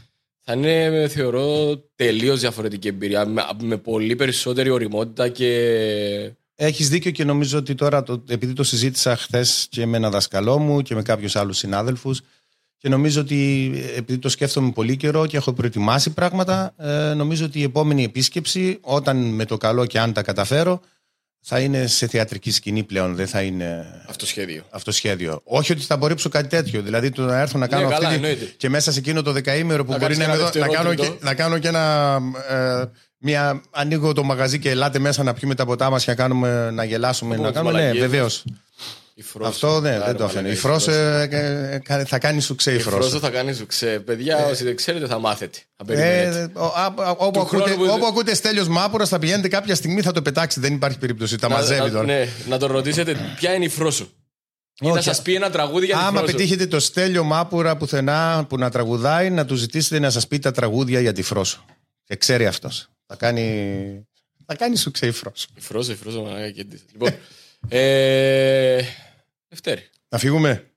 θα 0.50 0.54
είναι, 0.54 1.08
θεωρώ, 1.08 1.76
τελείως 1.96 2.40
διαφορετική 2.40 2.88
εμπειρία. 2.88 3.26
Με, 3.26 3.42
με 3.62 3.76
πολύ 3.76 4.16
περισσότερη 4.16 4.70
οριμότητα 4.70 5.28
και. 5.28 6.32
Έχεις 6.54 6.88
δίκιο 6.88 7.10
και 7.10 7.24
νομίζω 7.24 7.58
ότι 7.58 7.74
τώρα, 7.74 8.02
το, 8.02 8.24
επειδή 8.28 8.52
το 8.52 8.62
συζήτησα 8.62 9.16
χθες 9.16 9.66
και 9.70 9.86
με 9.86 9.96
ένα 9.96 10.10
δασκαλό 10.10 10.58
μου 10.58 10.82
και 10.82 10.94
με 10.94 11.02
κάποιους 11.02 11.36
άλλους 11.36 11.58
συνάδελφους, 11.58 12.20
και 12.78 12.88
νομίζω 12.88 13.20
ότι 13.20 13.72
επειδή 13.96 14.18
το 14.18 14.28
σκέφτομαι 14.28 14.70
πολύ 14.70 14.96
καιρό 14.96 15.26
και 15.26 15.36
έχω 15.36 15.52
προετοιμάσει 15.52 16.10
πράγματα, 16.10 16.74
ε, 16.76 17.14
νομίζω 17.14 17.44
ότι 17.44 17.58
η 17.58 17.62
επόμενη 17.62 18.04
επίσκεψη, 18.04 18.78
όταν 18.80 19.16
με 19.16 19.44
το 19.44 19.56
καλό 19.56 19.86
και 19.86 20.00
αν 20.00 20.12
τα 20.12 20.22
καταφέρω, 20.22 20.80
θα 21.50 21.58
είναι 21.60 21.86
σε 21.86 22.06
θεατρική 22.06 22.50
σκηνή 22.50 22.82
πλέον, 22.82 23.14
δεν 23.14 23.26
θα 23.26 23.42
είναι 23.42 23.86
Αυτό 24.08 24.26
σχέδιο. 24.26 24.62
αυτό 24.70 24.92
σχέδιο. 24.92 25.40
Όχι 25.44 25.72
ότι 25.72 25.82
θα 25.82 25.94
απορρίψω 25.94 26.28
κάτι 26.28 26.48
τέτοιο. 26.48 26.82
Δηλαδή 26.82 27.10
το 27.10 27.22
να 27.22 27.40
έρθω 27.40 27.58
να 27.58 27.66
κάνω 27.66 27.88
Ναι, 27.88 27.92
καλά, 27.94 28.08
αυτή 28.08 28.18
τη- 28.20 28.26
εννοείται. 28.26 28.52
και 28.56 28.68
μέσα 28.68 28.92
σε 28.92 28.98
εκείνο 28.98 29.22
το 29.22 29.32
δεκαήμερο 29.32 29.84
που 29.84 29.90
Να 29.92 29.98
μπορεί 29.98 30.14
κάνεις 30.16 30.18
να 30.28 30.32
είμαι 30.34 30.42
ένα 30.42 30.50
εδώ, 30.50 30.60
να 30.60 30.66
κάνω, 30.74 30.88
και, 30.88 30.96
δευτερόλεπτο. 30.96 31.26
να 31.26 31.34
κάνω 31.34 31.58
και 31.58 31.68
ένα. 31.68 32.18
Ε, 32.48 32.84
μια, 33.18 33.62
ανοίγω 33.70 34.12
το 34.12 34.22
μαγαζί 34.22 34.58
και 34.58 34.70
ελάτε 34.70 34.98
μέσα 34.98 35.22
να 35.22 35.34
πιούμε 35.34 35.54
τα 35.54 35.64
ποτά 35.66 35.90
μας 35.90 36.04
και 36.04 36.10
να, 36.10 36.16
κάνουμε, 36.16 36.70
να 36.70 36.84
γελάσουμε. 36.84 37.34
πούμε 37.34 37.46
να 37.46 37.52
τις 37.52 37.60
κάνουμε. 37.60 37.78
Ναι, 37.78 37.84
μαλακίες 37.84 38.08
βεβαίως. 38.08 38.44
Η 39.18 39.22
Φρόσο. 39.22 39.48
Αυτό 39.48 39.80
ναι, 39.80 39.90
Άρα, 39.90 40.04
δεν 40.06 40.16
το 40.16 40.24
αφήνω. 40.24 40.40
μαλάκα, 40.42 40.56
Η 40.56 40.60
Φρόσο 40.60 40.90
ε, 40.92 41.28
ε, 41.30 41.80
ε, 41.94 42.04
θα 42.04 42.18
κάνει 42.18 42.40
σου 42.40 42.54
ξέ 42.54 42.72
η 42.72 42.74
Η 42.74 42.78
Φρόσο 42.78 42.96
Φρόσο. 43.00 43.18
θα 43.18 43.30
κάνει 43.30 43.52
ζουξέ. 43.52 44.02
Παιδιά, 44.04 44.46
όσοι 44.46 44.64
δεν 44.64 44.76
ξέρετε, 44.76 45.06
θα 45.06 45.18
μάθετε. 45.18 45.58
Θα 45.76 45.84
περιμένετε. 45.84 46.38
Ε, 46.40 46.58
ο- 46.58 46.64
α- 46.64 46.94
α- 46.96 47.10
όπου, 47.10 47.30
Του 47.30 47.40
ακούτε, 47.40 47.62
χρόνου 47.62 47.84
που- 47.86 47.92
όπου 47.92 48.06
ακούτε 48.06 48.34
Στέλιος 48.34 48.68
Μάπουρας 48.68 49.08
θα 49.08 49.18
πηγαίνετε 49.18 49.48
κάποια 49.48 49.74
στιγμή 49.74 50.02
θα 50.02 50.12
το 50.12 50.22
πετάξει. 50.22 50.60
Δεν 50.60 50.74
υπάρχει 50.74 50.98
περίπτωση. 50.98 51.36
Τα 51.38 51.48
Να- 51.48 51.54
μαζεύει 51.54 51.80
να, 51.80 51.90
τώρα. 51.90 52.04
Ναι, 52.04 52.28
να 52.48 52.58
τον 52.58 52.72
ρωτήσετε 52.72 53.34
ποια 53.36 53.54
είναι 53.54 53.64
η 53.64 53.68
Φρόσο. 53.68 54.08
Ή 54.80 54.86
να 54.86 54.92
Όχι. 54.92 55.02
σας 55.02 55.22
πει 55.22 55.34
ένα 55.34 55.50
τραγούδι 55.50 55.86
για 55.86 55.94
τη 55.96 56.00
Άμα 56.02 56.18
Φρόσο. 56.18 56.32
πετύχετε 56.36 56.66
το 56.66 56.80
Στέλιο 56.80 57.24
Μάπουρα 57.24 57.76
πουθενά 57.76 58.46
που 58.48 58.58
να 58.58 58.70
τραγουδάει, 58.70 59.30
να 59.30 59.44
του 59.44 59.54
ζητήσετε 59.54 59.98
να 59.98 60.10
σας 60.10 60.26
πει 60.26 60.38
τα 60.38 60.50
τραγούδια 60.52 61.00
για 61.00 61.12
τη 61.12 61.22
Φρόσο. 61.22 61.64
Και 62.04 62.16
ξέρει 62.16 62.46
αυτός. 62.46 62.88
Θα 63.06 63.16
κάνει. 63.16 64.06
Θα 64.46 64.54
κάνει 64.56 64.76
σου 64.76 64.90
ξέρει 64.90 65.12
Φρόσο. 65.12 65.46
Η 65.56 65.60
Φρόσο, 65.60 65.92
η 65.92 65.94
Φρόσο, 65.94 66.22
μαλάκα 66.22 66.50
και 66.50 66.64
της. 66.64 66.80
Λοιπόν. 66.92 67.14
ε, 67.68 68.80
Δευτέρη. 69.48 69.88
Να 70.08 70.18
φύγουμε; 70.18 70.70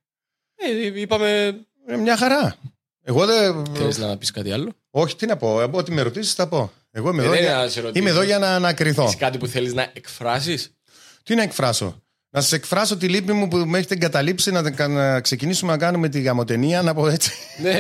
Ε, 0.56 1.00
είπαμε. 1.00 1.60
Ε, 1.88 1.96
μια 1.96 2.18
χαρά. 2.18 2.56
Εγώ 3.04 3.26
δεν. 3.26 3.66
Θέλεις 3.76 3.98
να 3.98 4.18
πεις 4.18 4.32
κάτι 4.32 4.52
άλλο; 4.52 4.74
Όχι, 4.90 5.16
τι 5.16 5.26
να 5.26 5.38
πω. 5.38 5.62
Εγώ, 5.62 5.78
ό,τι 5.78 5.92
με 5.92 6.02
ρωτήσεις, 6.02 6.34
θα 6.34 6.48
πω. 6.48 6.72
Εγώ 6.92 7.10
είμαι, 7.10 7.22
Ε, 7.22 7.26
εδώ, 7.26 7.34
δεν 7.34 7.42
για... 7.44 7.52
είναι 7.54 7.62
να 7.64 7.70
σε 7.70 7.82
ρωτήσω. 7.82 8.00
είμαι 8.02 8.10
εδώ 8.10 8.22
για 8.24 8.40
να 8.40 8.56
ανακριθώ. 8.56 9.04
Έχει 9.04 9.16
κάτι 9.18 9.38
που 9.38 9.48
θέλεις 9.48 9.74
να 9.74 9.92
εκφράσεις; 9.94 10.76
Τι 11.24 11.36
να 11.36 11.42
εκφράσω; 11.42 12.04
Να 12.34 12.42
σας 12.42 12.52
εκφράσω 12.52 12.98
τη 12.98 13.08
λύπη 13.08 13.34
μου 13.34 13.48
που 13.48 13.58
με 13.58 13.78
έχετε 13.78 13.94
εγκαταλείψει 13.94 14.52
να, 14.52 14.88
να 14.88 15.20
ξεκινήσουμε 15.22 15.72
να 15.72 15.78
κάνουμε 15.78 16.10
τη 16.10 16.22
γαμοτενία, 16.22 16.82
να 16.82 16.94
πω 16.94 17.08
έτσι. 17.08 17.32
Ναι. 17.62 17.74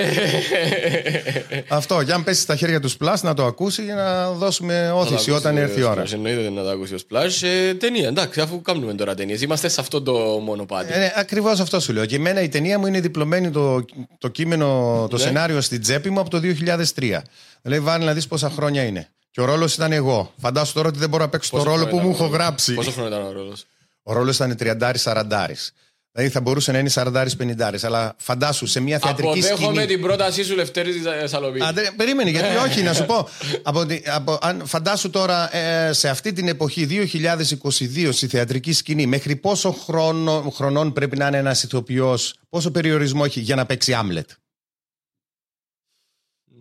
Αυτό, 1.68 2.02
για 2.02 2.16
αν 2.16 2.24
πέσει 2.24 2.41
στα 2.41 2.56
χέρια 2.56 2.80
του 2.80 2.89
Plus 2.99 3.16
να 3.22 3.34
το 3.34 3.45
ακούσει 3.45 3.84
για 3.84 3.95
να 3.95 4.32
δώσουμε 4.32 4.91
όθηση 4.91 5.32
όταν 5.32 5.58
έρθει 5.58 5.80
η 5.80 5.84
ώρα. 5.84 6.04
Εννοείται 6.14 6.49
να 6.49 6.64
το 6.64 6.70
ακούσει 6.70 6.93
ω 6.93 6.97
πλάζ. 7.08 7.43
Ε, 7.43 7.74
ταινία, 7.74 8.08
εντάξει, 8.08 8.41
αφού 8.41 8.62
κάνουμε 8.62 8.93
τώρα 8.93 9.16
ταινίες. 9.16 9.41
Είμαστε 9.41 9.68
σε 9.70 9.82
αυτό 9.82 10.02
το 10.02 10.14
μονοπάτι. 10.43 10.93
Ε, 10.93 10.97
ναι, 10.97 11.14
Ακριβώς 11.16 11.60
αυτό 11.60 11.80
σου 11.80 11.93
λέω. 11.93 12.06
Και 12.06 12.16
εμένα 12.16 12.41
η 12.41 12.49
ταινία 12.49 12.80
μου 12.80 12.88
είναι 12.88 12.99
διπλωμένη 12.99 13.49
το, 13.52 13.86
το 14.18 14.28
κείμενο, 14.28 15.08
το 15.10 15.16
Ναι. 15.18 15.22
σενάριο 15.24 15.62
στην 15.62 15.82
τσέπη 15.82 16.10
μου 16.10 16.20
από 16.20 16.30
το 16.30 16.39
2003. 16.39 17.22
Δηλαδή, 17.62 17.82
βάλει 17.82 18.06
να 18.06 18.14
δεις 18.14 18.28
πόσα 18.28 18.49
χρόνια 18.49 18.84
είναι. 18.84 19.08
Και 19.32 19.41
ο 19.41 19.45
ρόλος 19.45 19.76
ήταν 19.76 19.91
εγώ. 19.91 20.34
Φαντάσου 20.38 20.74
τώρα 20.74 20.88
ότι 20.88 20.99
δεν 20.99 21.10
μπορώ 21.10 21.24
να 21.24 21.30
παίξω 21.30 21.49
Πόσο 21.49 21.64
το 21.64 21.70
ρόλο 21.70 21.82
χρόνο 21.86 21.97
που 22.02 22.08
μου 22.08 22.14
ήταν 22.14 22.26
έχω 22.26 22.34
ο- 22.34 22.38
γράψει. 22.38 22.74
Πόσο 22.74 22.91
χρόνο 22.91 23.08
ήταν 23.08 23.22
ο 23.26 23.32
ρόλος; 23.32 23.66
Ο 24.04 24.14
ρόλος 24.14 24.36
ήταν 24.36 24.56
30-40. 24.60 25.74
Δηλαδή 26.14 26.32
θα 26.34 26.41
μπορούσε 26.41 26.72
να 26.72 26.78
είναι 26.78 26.89
40-50. 26.93 27.84
Αλλά 27.84 28.16
φαντάσου 28.18 28.66
σε 28.66 28.80
μια 28.80 28.99
θεατρική 28.99 29.30
Αποδέχομαι 29.30 29.74
σκηνή. 29.82 29.86
την 29.86 30.02
πρότασή 30.02 30.43
σου, 30.43 30.56
Λευτέρη 30.56 30.93
Σαλομίδη. 31.26 31.64
Α, 31.66 31.72
δεν- 31.74 31.95
περίμενε, 31.95 32.30
γιατί 32.30 32.56
όχι, 32.56 32.82
να 32.82 32.93
σου 32.93 33.06
πω. 33.06 33.28
Από, 33.64 33.86
τη- 33.86 34.02
από, 34.06 34.38
αν, 34.41 34.62
φαντάσου 34.66 35.10
τώρα 35.10 35.56
ε, 35.56 35.93
σε 35.93 36.10
αυτή 36.10 36.34
την 36.34 36.47
εποχή 36.47 36.86
2022 36.86 38.10
στη 38.12 38.28
θεατρική 38.28 38.74
σκηνή, 38.74 39.06
μέχρι 39.06 39.36
πόσο 39.36 39.72
χρόνο, 39.72 40.52
χρονών 40.56 40.93
πρέπει 40.93 41.18
να 41.18 41.28
είναι 41.28 41.38
ένας 41.38 41.64
ηθοποιός, 41.64 42.36
πόσο 42.49 42.72
περιορισμό 42.72 43.22
έχει 43.26 43.39
για 43.39 43.56
να 43.56 43.66
παίξει 43.66 43.93
Άμλετ. 43.93 44.30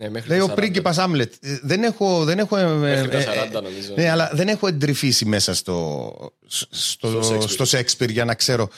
Ναι, 0.01 0.09
μέχρι 0.09 0.29
Λέει 0.29 0.39
τα 0.39 0.45
ο 0.45 0.49
40. 0.49 0.55
πρίγκιπας 0.55 0.99
Άμλετ. 0.99 1.33
Ε, 1.41 1.59
Δεν 1.63 1.83
έχω. 1.83 2.25
Δεν 2.25 2.39
έχω 2.39 2.57
ε, 2.57 2.67
Μέχρι 2.67 3.09
τα 3.09 3.19
ε, 3.19 3.49
40 3.49 3.53
νομίζω. 3.53 3.95
ναι, 3.97 4.11
αλλά 4.11 4.31
δεν 4.33 4.49
έχω 4.49 4.67
εντρυφήσει 4.67 5.25
μέσα 5.25 5.55
στο, 5.55 6.13
στο, 6.47 7.23
Στο 7.23 7.41
στο, 7.41 7.65
Shakespeare. 7.65 7.67
Σέξπιρ 7.67 8.11
για 8.11 8.25
να 8.25 8.35
ξέρω 8.35 8.69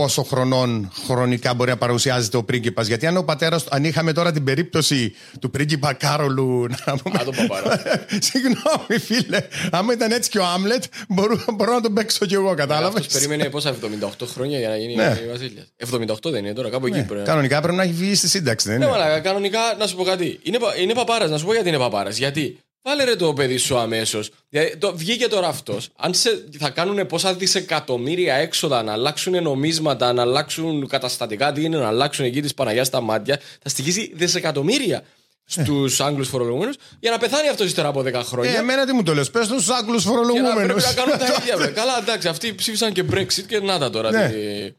πόσο 0.00 0.22
χρονών 0.22 0.92
χρονικά 1.06 1.54
μπορεί 1.54 1.70
να 1.70 1.76
παρουσιάζεται 1.76 2.36
ο 2.36 2.42
πρίγκιπας. 2.44 2.86
Γιατί 2.86 3.06
αν 3.06 3.16
ο 3.16 3.22
πατέρας, 3.22 3.64
αν 3.70 3.84
είχαμε 3.84 4.12
τώρα 4.12 4.32
την 4.32 4.44
περίπτωση 4.44 5.14
του 5.40 5.50
πρίγκιπα 5.50 5.92
Κάρολου 5.92 6.66
να 6.86 6.96
πούμε, 6.96 7.18
Α, 7.20 7.24
τον 7.24 7.34
παπάρα. 7.36 7.82
Συγγνώμη 8.28 8.98
φίλε, 9.00 9.40
άμα 9.70 9.92
ήταν 9.92 10.10
έτσι 10.10 10.30
και 10.30 10.38
ο 10.38 10.44
Άμλετ 10.44 10.84
μπορώ, 11.08 11.44
μπορώ 11.54 11.72
να 11.72 11.80
τον 11.80 11.92
παίξω 11.94 12.26
κι 12.26 12.34
εγώ, 12.34 12.54
κατάλαβες; 12.54 13.00
Αυτός 13.00 13.12
περίμενε 13.12 13.50
πόσα 13.50 13.74
78 14.20 14.26
χρόνια 14.32 14.58
για 14.58 14.68
να 14.68 14.76
γίνει 14.76 14.94
Ναι. 14.94 15.18
βασίλειας. 15.30 15.66
78 15.76 16.30
δεν 16.30 16.44
είναι 16.44 16.52
τώρα, 16.54 16.70
κάπου 16.70 16.86
εκεί 16.86 16.96
Ναι, 16.96 17.02
πρέπει 17.02 17.18
να 17.20 17.24
κανονικά 17.26 17.60
πρέπει 17.60 17.76
να 17.76 17.82
έχει 17.82 17.92
βγει 17.92 18.14
στη 18.14 18.28
σύνταξη, 18.28 18.68
δεν 18.68 18.78
Ναι, 18.78 18.84
είναι; 18.84 18.92
μαλάκα, 18.94 19.20
κανονικά 19.20 19.58
να 19.78 19.86
σου 19.86 19.96
πω 19.96 20.02
κάτι. 20.04 20.40
Είναι, 20.42 20.58
πα- 20.58 20.76
είναι 20.76 20.94
παπάρας, 20.94 21.30
να 21.30 21.38
σου 21.38 21.44
πω 21.46 21.52
γιατί 21.52 21.68
είναι 21.68 21.78
παπάρας. 21.78 22.16
Γιατί 22.18 22.58
βάλε 22.82 23.04
ρε 23.04 23.16
το 23.16 23.32
παιδί 23.32 23.56
σου 23.56 23.78
αμέσως. 23.78 24.30
Το, 24.78 24.96
βγήκε 24.96 25.28
τώρα 25.28 25.46
αυτός. 25.48 25.88
Αν 25.96 26.14
σε, 26.14 26.44
θα 26.58 26.70
κάνουν 26.70 27.06
πόσα 27.06 27.34
δισεκατομμύρια 27.34 28.34
έξοδα 28.34 28.82
να 28.82 28.92
αλλάξουν 28.92 29.42
νομίσματα, 29.42 30.12
να 30.12 30.22
αλλάξουν 30.22 30.86
καταστατικά, 30.88 31.52
τι 31.52 31.64
είναι 31.64 31.76
να 31.78 31.86
αλλάξουν 31.86 32.24
εκεί 32.24 32.40
τη 32.42 32.54
Παναγιάς 32.54 32.86
στα 32.86 33.00
μάτια, 33.00 33.40
θα 33.62 33.68
στοιχήσει 33.68 34.12
δισεκατομμύρια 34.14 35.02
στους 35.44 36.00
Άγγλους 36.00 36.28
φορολογούμενους 36.28 36.76
για 37.00 37.10
να 37.10 37.18
πεθάνει 37.18 37.48
αυτός 37.48 37.66
ύστερα 37.66 37.88
από 37.88 38.00
10 38.00 38.12
χρόνια. 38.24 38.50
Ε, 38.52 38.56
εμένα 38.58 38.86
τι 38.86 38.92
μου 38.92 39.02
το 39.02 39.14
λες, 39.14 39.30
πες 39.30 39.46
στους 39.46 39.68
Άγγλους 39.68 40.02
Και 40.04 40.08
να 40.10 40.14
πρέπει 40.14 40.32
φορολογούμενους. 40.32 40.84
να 40.84 40.92
κάνουν 40.92 41.18
τα 41.18 41.26
ίδια. 41.40 41.56
βρε. 41.56 41.66
Καλά, 41.66 41.98
εντάξει, 41.98 42.28
αυτοί 42.28 42.54
ψήφισαν 42.54 42.92
και 42.92 43.04
Brexit 43.12 43.42
και 43.48 43.60
να 43.60 43.78
τα 43.78 43.90
τώρα. 43.90 44.10
Ναι. 44.10 44.28
τι- 44.28 44.74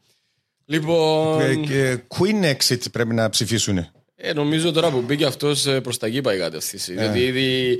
Λοιπόν. 0.66 1.40
Ε, 1.40 1.54
και 1.54 1.98
Queen 2.08 2.44
Exit 2.54 2.90
πρέπει 2.92 3.14
να 3.14 3.28
ψηφίσουν. 3.30 3.86
Ε, 4.24 4.32
νομίζω 4.32 4.72
τώρα 4.72 4.90
που 4.90 5.00
μπήκε 5.00 5.24
αυτός 5.24 5.66
προς 5.82 5.98
τα 5.98 6.06
εκεί 6.06 6.20
πάει 6.20 6.36
η 6.36 6.40
κατεύθυνση. 6.40 6.94
Ναι. 6.94 7.02
Γιατί 7.02 7.18
ήδη 7.18 7.78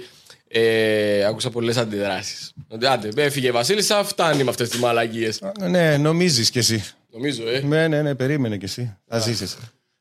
ε, 0.48 1.24
άκουσα 1.24 1.50
πολλές 1.50 1.76
αντιδράσεις. 1.76 2.52
Ότι 2.68 2.86
άντε, 2.86 3.08
έφυγε 3.22 3.46
η 3.46 3.50
Βασίλισσα, 3.50 4.04
φτάνει 4.04 4.42
με 4.44 4.50
αυτές 4.50 4.68
τις 4.68 4.78
μαλαγίε. 4.78 5.30
Ναι, 5.68 5.96
νομίζεις 5.96 6.50
κι 6.50 6.58
εσύ. 6.58 6.84
Νομίζω, 7.12 7.48
ε. 7.48 7.60
Ναι, 7.60 7.88
ναι, 7.88 8.02
ναι, 8.02 8.14
περίμενε 8.14 8.56
κι 8.56 8.64
εσύ. 8.64 8.96
Θα 9.08 9.18
ζήσει. 9.18 9.46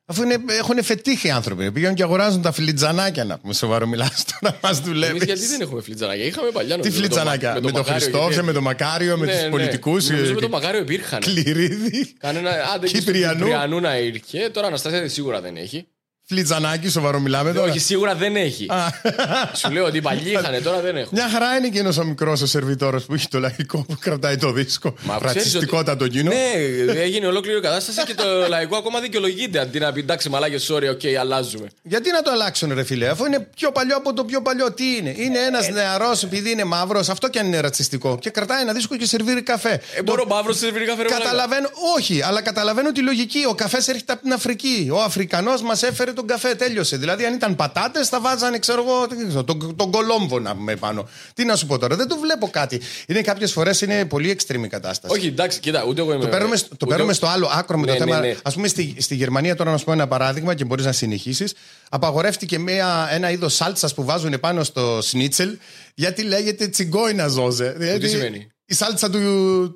Αφού 0.06 0.24
είναι, 0.24 0.36
έχουν 0.60 0.84
φετύχει 0.84 1.28
οι 1.28 1.30
άνθρωποι. 1.30 1.72
Πηγαίνουν 1.72 1.96
και 1.96 2.04
αγοράζουν 2.04 2.42
τα 2.42 2.52
φλιτζανάκια 2.52 3.24
να 3.24 3.38
πούμε. 3.38 3.54
Σοβαρό 3.54 3.88
μιλάς 3.88 4.26
τώρα, 4.40 4.58
μα 4.64 4.72
δουλεύει. 4.74 5.12
Εμείς 5.12 5.24
γιατί 5.24 5.46
δεν 5.46 5.62
έχουμε 5.62 5.82
φλιτζανάκια. 5.82 6.26
Είχαμε 6.26 6.50
παλιά 6.52 6.76
Τι 6.76 6.82
νομίζω, 6.82 7.02
με 7.02 7.08
το 7.08 7.14
φλιτζανάκια. 7.16 7.50
Μα- 7.50 7.54
Με 7.56 7.62
τον 7.62 7.72
Μακάριο, 7.72 7.94
Χριστόφια, 8.00 8.30
γιατί- 8.30 8.46
με 8.46 8.54
τον 8.54 8.64
Μακάριο, 8.64 9.18
με 9.18 9.26
Ναι, 9.26 9.32
τους 9.32 9.42
ναι. 9.44 9.50
πολιτικούς. 9.50 10.10
Νομίζω 10.10 10.34
με 10.34 10.40
τον 10.42 10.50
Μακάριο 10.50 10.80
υπήρχαν. 10.80 11.20
Κληρίδι. 11.20 12.14
Κανένα. 12.20 12.50
Άντε, 12.76 12.88
και 12.88 12.98
Κυπριανού. 12.98 13.38
Κυπριανού 13.40 13.80
να 13.80 13.98
ήρθε. 13.98 14.50
Τώρα 14.54 14.68
Αναστασία 14.68 15.10
σίγουρα 15.10 15.42
δεν 15.42 15.56
έχει. 15.58 15.88
Φλιτζανάκι, 16.28 16.90
σοβαρό 16.90 17.20
μιλάμε 17.20 17.54
τώρα. 17.54 17.70
Όχι, 17.70 17.80
σίγουρα 17.80 18.16
δεν 18.16 18.36
έχει. 18.36 18.68
Σου 19.54 19.72
λέω 19.72 19.86
ότι 19.86 20.02
παλιοί 20.02 20.24
είχαν, 20.26 20.64
τώρα 20.64 20.80
δεν 20.82 20.96
έχουν. 20.98 21.10
Μια 21.12 21.30
χαρά 21.30 21.56
είναι 21.58 21.68
εκείνος 21.68 21.98
ο 21.98 22.04
μικρός 22.04 22.42
ο 22.42 22.46
σερβιτόρος 22.46 23.06
που 23.06 23.14
έχει 23.14 23.28
το 23.28 23.40
λαϊκό 23.40 23.86
που 23.88 23.96
κρατάει 24.00 24.38
το 24.38 24.52
δίσκο. 24.52 24.94
Μα 25.04 25.16
ξέρεις 25.18 25.34
Ρατσιστικότατο 25.36 26.06
ότι- 26.06 26.18
εκείνο. 26.20 26.32
Ναι, 26.34 27.02
έγινε 27.02 27.28
ολόκληρη 27.28 27.58
η 27.58 27.62
κατάσταση 27.62 28.04
και 28.06 28.14
το 28.14 28.48
λαϊκό 28.48 28.76
ακόμα 28.78 29.00
δικαιολογείται. 29.00 29.60
Αντί 29.60 29.80
να 29.80 29.92
πει 29.92 30.00
εντάξει, 30.00 30.30
μαλάκες, 30.30 30.72
sorry, 30.72 30.90
ok, 30.92 31.02
αλλάζουμε. 31.20 31.68
Γιατί 31.84 32.12
να 32.12 32.22
το 32.22 32.32
αλλάξουν, 32.32 32.74
ρε 32.74 32.84
φίλε, 32.84 33.08
αφού 33.08 33.26
είναι 33.26 33.48
πιο 33.56 33.72
παλιό 33.72 33.96
από 33.96 34.14
το 34.14 34.24
πιο 34.24 34.42
παλιό. 34.42 34.72
Τι 34.72 34.96
είναι, 34.96 35.14
Είναι 35.18 35.40
ένας 35.40 35.68
Ε, 35.68 35.72
νεαρός 35.72 36.24
επειδή 36.24 36.52
είναι 36.52 36.64
μαύρος, 36.64 37.10
αυτό 37.10 37.30
κι 37.30 37.40
αν 37.40 37.46
είναι 37.46 37.60
ρατσιστικό. 37.60 38.18
Και 38.22 38.30
κρατάει 38.30 38.62
ένα 38.62 38.74
δίσκο 38.74 38.96
και 38.98 39.06
σερβίρει 39.06 39.42
καφέ. 39.42 39.82
Ε, 39.96 40.02
μπορώ 40.04 40.26
μαύρος 40.28 40.56
σε 40.58 40.64
σερβίρι 40.66 40.86
καφέ. 40.86 41.02
ρε 41.02 41.10
μαλάκα. 41.10 41.30
Καταλαβαίνω, 41.30 41.70
όχι, 41.98 42.22
αλλά 42.22 42.42
καταλαβαίνω 42.42 42.92
τη 42.92 43.02
λογική. 43.02 43.46
Ο 43.50 43.54
καφές 43.56 43.88
έρχεται 43.88 44.12
από 44.14 44.22
την 44.22 44.34
Αφρική. 44.34 44.90
Ο 44.92 45.02
Αφρικανός 45.02 45.62
μας 45.62 45.84
έφερε 45.84 46.14
τον 46.26 46.38
καφέ, 46.38 46.56
τέλειωσε. 46.56 46.98
Δηλαδή, 46.98 47.26
αν 47.26 47.34
ήταν 47.34 47.56
πατάτες, 47.56 48.08
θα 48.10 48.20
βάζανε, 48.22 48.60
ξέρω 48.60 48.84
εγώ, 48.88 49.08
τι 49.08 49.28
ξέρω, 49.28 49.44
τον, 49.44 49.76
τον 49.76 49.92
κολόμβο 49.92 50.40
να 50.40 50.56
πούμε 50.56 50.76
πάνω. 50.76 51.08
Τι 51.34 51.46
να 51.46 51.56
σου 51.56 51.66
πω 51.66 51.78
τώρα, 51.78 51.96
δεν 51.96 52.08
το 52.08 52.18
βλέπω 52.18 52.48
κάτι. 52.50 52.82
Είναι 53.08 53.22
κάποιες 53.22 53.52
φορές 53.52 53.82
είναι 53.82 54.06
πολύ 54.06 54.30
εξτρέμη 54.30 54.66
η 54.66 54.70
κατάσταση. 54.70 55.14
Όχι, 55.14 55.28
εντάξει, 55.28 55.60
κοίτα, 55.60 55.84
ούτε 55.88 56.02
εγώ 56.02 56.14
είμαι. 56.14 56.24
Το 56.24 56.30
παίρνουμε, 56.30 56.56
στο- 56.56 56.68
το 56.68 56.76
ούτε 56.76 56.86
παίρνουμε 56.86 57.12
εγώ- 57.12 57.28
στο 57.28 57.28
άλλο 57.28 57.50
άκρο 57.54 57.78
με 57.78 57.86
Ναι, 57.86 57.92
το 57.92 57.98
θέμα. 57.98 58.20
ναι, 58.20 58.28
ναι. 58.28 58.36
Α 58.44 58.52
πούμε 58.52 58.68
στη, 58.68 58.96
στη 59.00 59.16
Γερμανία, 59.16 59.56
τώρα 59.56 59.72
να 59.72 59.78
σου 59.78 59.86
πω 59.86 59.92
ένα 59.92 60.08
παράδειγμα 60.08 60.54
και 60.54 60.66
μπορείς 60.66 60.86
να 60.86 60.92
συνεχίσεις. 60.92 61.54
Απαγορεύτηκε 61.90 62.60
μια, 62.60 63.08
ένα 63.12 63.32
είδος 63.32 63.54
σάλτσας 63.56 63.94
που 63.94 64.04
βάζουν 64.06 64.40
πάνω 64.40 64.64
στο 64.64 65.00
σνίτσελ 65.02 65.58
γιατί 65.96 66.22
λέγεται 66.24 66.68
τσιγκόινα 66.68 67.28
ζώζε. 67.28 67.76
Δηλαδή, 67.78 68.08
σημαίνει; 68.08 68.48
Η 68.72 68.74
σάλτσα 68.74 69.10
του, 69.10 69.20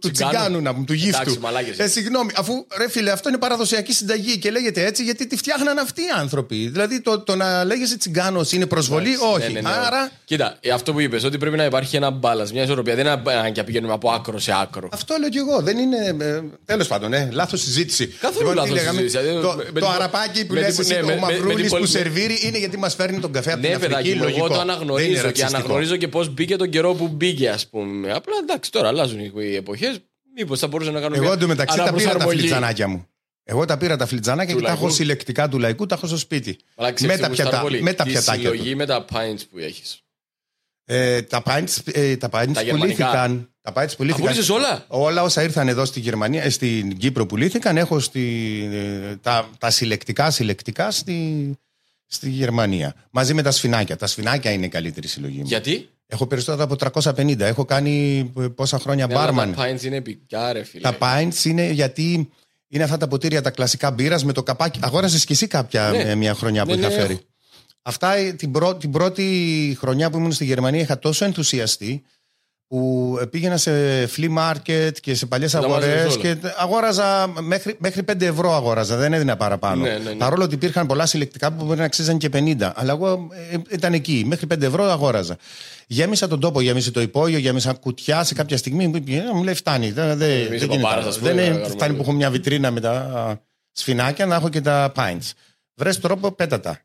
του 0.01 0.11
Τσιγκάνου. 0.11 0.33
τσιγκάνου, 0.37 0.61
να 0.61 0.73
πούμε, 0.73 0.85
του 0.85 0.93
γύφτου. 0.93 1.21
Εντάξει, 1.21 1.39
μαλάκες. 1.39 1.79
Ε, 1.79 1.87
συγγνώμη, 1.87 2.31
αφού 2.35 2.65
ρε 2.77 2.89
φίλε, 2.89 3.11
αυτό 3.11 3.29
είναι 3.29 3.37
παραδοσιακή 3.37 3.93
συνταγή 3.93 4.37
και 4.37 4.51
λέγεται 4.51 4.85
έτσι 4.85 5.03
γιατί 5.03 5.27
τη 5.27 5.37
φτιάχναν 5.37 5.77
αυτοί 5.77 6.01
οι 6.01 6.05
άνθρωποι. 6.19 6.67
Δηλαδή 6.67 7.01
το, 7.01 7.19
το 7.19 7.35
να 7.35 7.63
λέγεσαι 7.63 7.97
τσιγκάνος 7.97 8.51
είναι 8.51 8.65
προσβολή, 8.65 9.15
όχι. 9.33 9.47
Ναι, 9.53 9.59
ναι, 9.59 9.69
ναι. 9.69 9.75
Άρα 9.85 10.11
Κοίτα, 10.25 10.57
ε, 10.59 10.69
αυτό 10.71 10.93
που 10.93 10.99
είπες, 10.99 11.23
ότι 11.23 11.37
πρέπει 11.37 11.57
να 11.57 11.65
υπάρχει 11.65 11.95
ένα 11.95 12.09
μπάλα, 12.09 12.47
μια 12.53 12.63
ισορροπία. 12.63 12.95
Δεν 12.95 13.05
είναι 13.05 13.21
ανάγκη 13.25 13.57
να 13.57 13.63
πηγαίνουμε 13.63 13.93
από 13.93 14.09
άκρο 14.11 14.39
σε 14.39 14.53
άκρο. 14.61 14.89
Αυτό 14.91 15.15
λέω 15.19 15.29
και 15.29 15.39
εγώ. 15.39 15.61
Δεν 15.61 15.77
είναι. 15.77 16.15
Ε, 16.19 16.41
Τέλος 16.65 16.87
πάντων, 16.87 17.13
ε, 17.13 17.29
λάθος 17.31 17.61
συζήτηση. 17.61 18.07
Καθόλου 18.07 18.49
τι 18.49 18.55
λάθος 18.55 18.71
λέγαμε, 18.71 19.01
συζήτηση. 19.01 19.29
Ε, 19.29 19.41
Το, 19.41 19.53
με- 19.57 19.63
με 19.73 19.79
το 19.79 19.85
την- 19.85 19.95
αραπάκι 19.95 20.45
που 20.45 20.53
με 20.53 20.59
λες 20.59 20.75
την- 20.75 20.83
εσύ, 20.83 20.93
ναι, 20.93 20.99
ο 20.99 21.05
με- 21.05 21.13
με- 21.13 21.19
με 21.19 21.25
Μαυρούλης 21.25 21.55
την 21.55 21.63
που 21.65 21.69
πολυ- 21.71 21.87
σερβίρει 21.89 22.39
είναι 22.43 22.57
γιατί 22.57 22.77
μας 22.77 22.95
φέρνει 22.95 23.19
τον 23.19 23.31
καφέ 23.31 23.51
από 23.51 23.59
την 23.61 23.69
Ναι, 23.69 23.75
Αφρική. 23.75 23.91
παιδάκι, 23.93 24.09
μου, 24.09 24.15
εγώ 24.15 24.23
λογικό. 24.25 24.47
το 24.47 24.53
Δεν 24.53 24.63
είναι 24.63 24.71
αναγνωρίζω 24.71 25.13
και 25.13 25.21
ρατσιστικό. 25.21 25.55
αναγνωρίζω 25.57 25.95
και 25.95 26.07
πώς 26.07 26.33
μπήκε 26.33 26.55
τον 26.55 26.69
καιρό 26.69 26.93
που 26.93 27.07
μπήκε, 27.07 27.49
ας 27.49 27.67
πούμε. 27.67 28.11
Απλά 28.11 28.33
εντάξει, 28.41 28.71
τώρα 28.71 28.84
αλλάζουν 28.87 29.19
οι 29.19 29.55
εποχές. 29.55 29.99
Μήπως 30.37 30.59
θα 30.59 30.67
μπορούσε 30.67 30.91
να 30.91 30.99
κάνουμε. 30.99 31.15
Εγώ 31.17 31.25
μια 31.25 31.33
εντωμεταξύ 31.35 31.77
τα 31.77 31.83
πήρα 31.83 31.93
τα 31.93 31.99
αναπροσαρμογή. 32.01 32.39
φλιτζανάκια 32.39 32.87
μου. 32.87 33.07
Εγώ 33.43 33.65
τα 33.65 33.77
πήρα 33.77 33.97
τα 33.97 34.05
φλιτζανάκια 34.05 34.53
Του 34.53 34.59
και 34.59 34.65
τα 34.65 34.71
έχω 34.71 34.79
λαϊκού. 34.81 34.95
συλλεκτικά 34.95 35.49
του 35.49 35.59
λαϊκού, 35.59 35.85
τα 35.85 35.95
έχω 35.95 36.07
στο 36.07 36.17
σπίτι. 36.17 36.57
Αλλά 36.75 36.91
ξέρεις 36.91 37.15
Με 37.15 37.21
τα 37.21 37.23
τι 37.23 37.29
γουστάρω 37.29 37.49
πιατά- 37.49 37.65
πολύ. 37.69 37.81
με 37.81 37.93
τα 37.93 38.03
Τη 38.03 38.09
πιατάκια 38.09 38.49
του. 38.49 38.55
συλλογή 38.55 38.75
με 38.75 38.85
τα 38.85 39.05
pints 39.11 39.39
που 39.51 39.57
έχεις. 39.57 39.99
Ε, 40.85 41.21
τα 41.21 41.43
pints, 41.45 41.77
ε, 41.93 42.17
τα 42.17 42.27
pints 42.27 42.51
Τα 42.53 42.61
γερμανικά. 42.61 42.77
πουλήθηκαν. 42.77 43.49
Τα 43.61 43.71
pints 43.75 43.95
πουλήθηκαν. 43.97 44.25
πούλησες 44.25 44.49
όλα; 44.49 44.85
Όλα 44.87 45.23
όσα 45.23 45.43
ήρθαν 45.43 45.67
εδώ 45.67 45.85
στη 45.85 45.99
Γερμανία, 45.99 46.43
ε, 46.43 46.49
στην 46.49 46.97
Κύπρο 46.97 47.25
πουλήθηκαν. 47.25 47.77
Έχω 47.77 47.99
στη, 47.99 48.23
ε, 48.73 49.15
τα, 49.15 49.49
τα 49.57 49.69
συλλεκτικά 49.69 50.31
συλλεκτικά 50.31 50.91
στη, 50.91 51.51
στη 52.05 52.29
Γερμανία. 52.29 52.95
Μαζί 53.11 53.33
με 53.33 53.41
τα 53.41 53.51
σφινάκια. 53.51 53.95
Τα 53.97 54.07
σφινάκια 54.07 54.51
είναι 54.51 54.65
η 54.65 54.69
καλύτερη 54.69 55.07
συλλογή 55.07 55.37
μου. 55.39 55.45
Γιατί; 55.45 55.89
Έχω 56.07 56.27
περισσότερα 56.27 56.63
από 56.63 56.75
350. 57.01 57.39
Έχω 57.39 57.65
κάνει 57.65 58.19
ε, 58.39 58.47
πόσα 58.47 58.79
χρόνια 58.79 59.07
Ναι, 59.07 59.13
αλλά 59.13 59.23
μπάρμαν. 59.23 59.53
Τα 59.55 59.63
pints 59.69 59.83
είναι 59.83 59.95
επικά, 59.95 60.53
ρε 60.53 60.63
φίλε. 60.63 60.81
Τα 60.91 60.97
pints 60.99 61.43
είναι 61.45 61.69
γιατί 61.71 62.29
είναι 62.67 62.83
αυτά 62.83 62.97
τα 62.97 63.07
ποτήρια 63.07 63.41
τα 63.41 63.49
κλασικά 63.49 63.91
μπύρας 63.91 64.23
με 64.23 64.33
το 64.33 64.43
καπάκι. 64.43 64.79
Αγόρασες 64.83 65.25
και 65.25 65.33
εσύ 65.33 65.47
κάποια 65.47 65.89
Ναι. 65.91 65.97
ε, 65.97 66.15
μια 66.15 66.33
χρονιά 66.33 66.65
που 66.65 66.71
Ναι, 66.71 66.77
είχα 66.79 66.87
ναι, 66.87 66.93
φέρει. 66.93 67.13
έχω. 67.13 67.21
Αυτά 67.81 68.15
ε, 68.15 68.31
την, 68.33 68.51
πρω- 68.51 68.77
την 68.77 68.91
πρώτη 68.91 69.75
χρονιά 69.79 70.09
που 70.09 70.17
ήμουν 70.17 70.31
στη 70.31 70.45
Γερμανία 70.45 70.81
είχα 70.81 70.99
τόσο 70.99 71.25
ενθουσιαστεί 71.25 72.03
που 72.67 73.17
ε, 73.21 73.25
πήγαινα 73.25 73.57
σε 73.57 73.71
flea 74.15 74.37
market 74.37 74.91
και 75.01 75.15
σε 75.15 75.25
παλιές 75.25 75.51
τα 75.51 75.59
αγορές 75.59 75.87
μάζευες 75.87 76.17
και 76.17 76.35
αγόραζα 76.57 77.33
μέχρι, 77.41 77.75
μέχρι 77.79 78.03
5 78.11 78.21
ευρώ 78.21 78.55
αγόραζα, 78.55 78.95
δεν 78.95 79.13
έδινα 79.13 79.37
παραπάνω. 79.37 79.81
Ναι, 79.81 79.89
ναι, 79.89 80.09
ναι. 80.09 80.15
Παρόλο 80.15 80.43
ότι 80.43 80.53
υπήρχαν 80.55 80.87
πολλά 80.87 81.05
συλλεκτικά 81.05 81.51
που 81.53 81.65
μπορεί 81.65 81.79
να 81.79 81.85
αξίζαν 81.85 82.17
και 82.17 82.29
50. 82.33 82.71
Αλλά 82.75 82.91
εγώ 82.91 83.27
ε, 83.51 83.57
ήταν 83.69 83.93
εκεί. 83.93 84.23
Μέχρι 84.27 84.47
5 84.53 84.61
ευρώ 84.61 84.83
αγόραζα. 84.83 85.37
Γέμισα 85.87 86.27
τον 86.27 86.39
τόπο, 86.39 86.61
γέμισε 86.61 86.91
το 86.91 87.01
υπόγειο, 87.01 87.37
γέμισα 87.37 87.73
κουτιά 87.73 88.23
σε 88.23 88.33
κάποια 88.33 88.57
στιγμή. 88.57 88.87
Μου, 88.87 88.95
είπε, 88.95 89.23
μου 89.33 89.43
λέει 89.43 89.53
φτάνει. 89.53 89.91
Δεν, 89.91 90.17
δεν, 90.17 90.29
Εμείς 90.29 90.47
δεν 90.47 90.53
οι 90.53 90.57
γίνεται 90.57 90.81
παπάρες, 90.81 91.01
άλλο. 91.03 91.09
ας 91.09 91.17
πούμε, 91.17 91.29
Δεν 91.33 91.37
είναι- 91.39 91.47
να 91.47 91.53
κάνουμε 91.55 91.69
φτάνει 91.75 91.91
που 91.91 91.97
λίγο. 91.97 92.09
έχω 92.09 92.17
μια 92.17 92.29
βιτρίνα 92.29 92.71
με 92.71 92.79
τα 92.79 92.91
α, 92.91 93.35
σφινάκια 93.71 94.25
να 94.25 94.35
έχω 94.35 94.49
και 94.49 94.61
τα 94.61 94.91
pints. 94.95 95.31
Βρες 95.75 95.99
τρόπο, 95.99 96.31
πέτατα. 96.31 96.79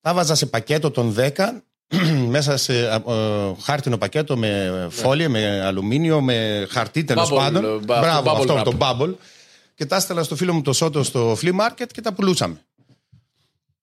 Τα 0.00 0.14
βάζα 0.14 0.34
σε 0.34 0.46
πακέτο 0.46 0.90
των 0.90 1.14
10 1.18 1.62
μέσα 2.28 2.56
σε 2.56 2.86
ε, 2.88 3.00
χάρτινο 3.62 3.98
πακέτο 3.98 4.36
με 4.36 4.86
φόλια, 4.90 5.28
με 5.28 5.60
αλουμίνιο, 5.64 6.20
με 6.20 6.66
χαρτί 6.70 7.04
τέλος 7.04 7.30
Bubble, 7.32 7.36
πάντων. 7.36 7.64
ε, 7.64 7.68
bub- 7.68 7.82
Μπράβο, 7.84 8.30
bubble 8.30 8.36
αυτό 8.38 8.58
wrap. 8.60 8.64
το 8.64 8.72
bubble. 8.78 9.14
Και 9.74 9.86
τα 9.86 9.96
έστελα 9.96 10.22
στο 10.22 10.36
φίλο 10.36 10.52
μου 10.52 10.62
το 10.62 10.72
Σότο 10.72 11.02
στο 11.02 11.36
flea 11.42 11.52
market 11.60 11.86
και 11.92 12.00
τα 12.00 12.12
πουλούσαμε. 12.12 12.60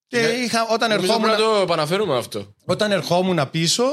Και 0.07 0.17
είχα, 0.19 0.67
όταν, 0.71 0.89
Νομίζω 0.89 1.05
ερχόμουν, 1.13 1.29
πρέπει 1.31 1.41
να 1.49 1.55
το 1.55 1.61
επαναφέρουμε 1.61 2.17
αυτό. 2.17 2.53
όταν 2.65 2.91
ερχόμουν 2.91 3.49
πίσω, 3.51 3.83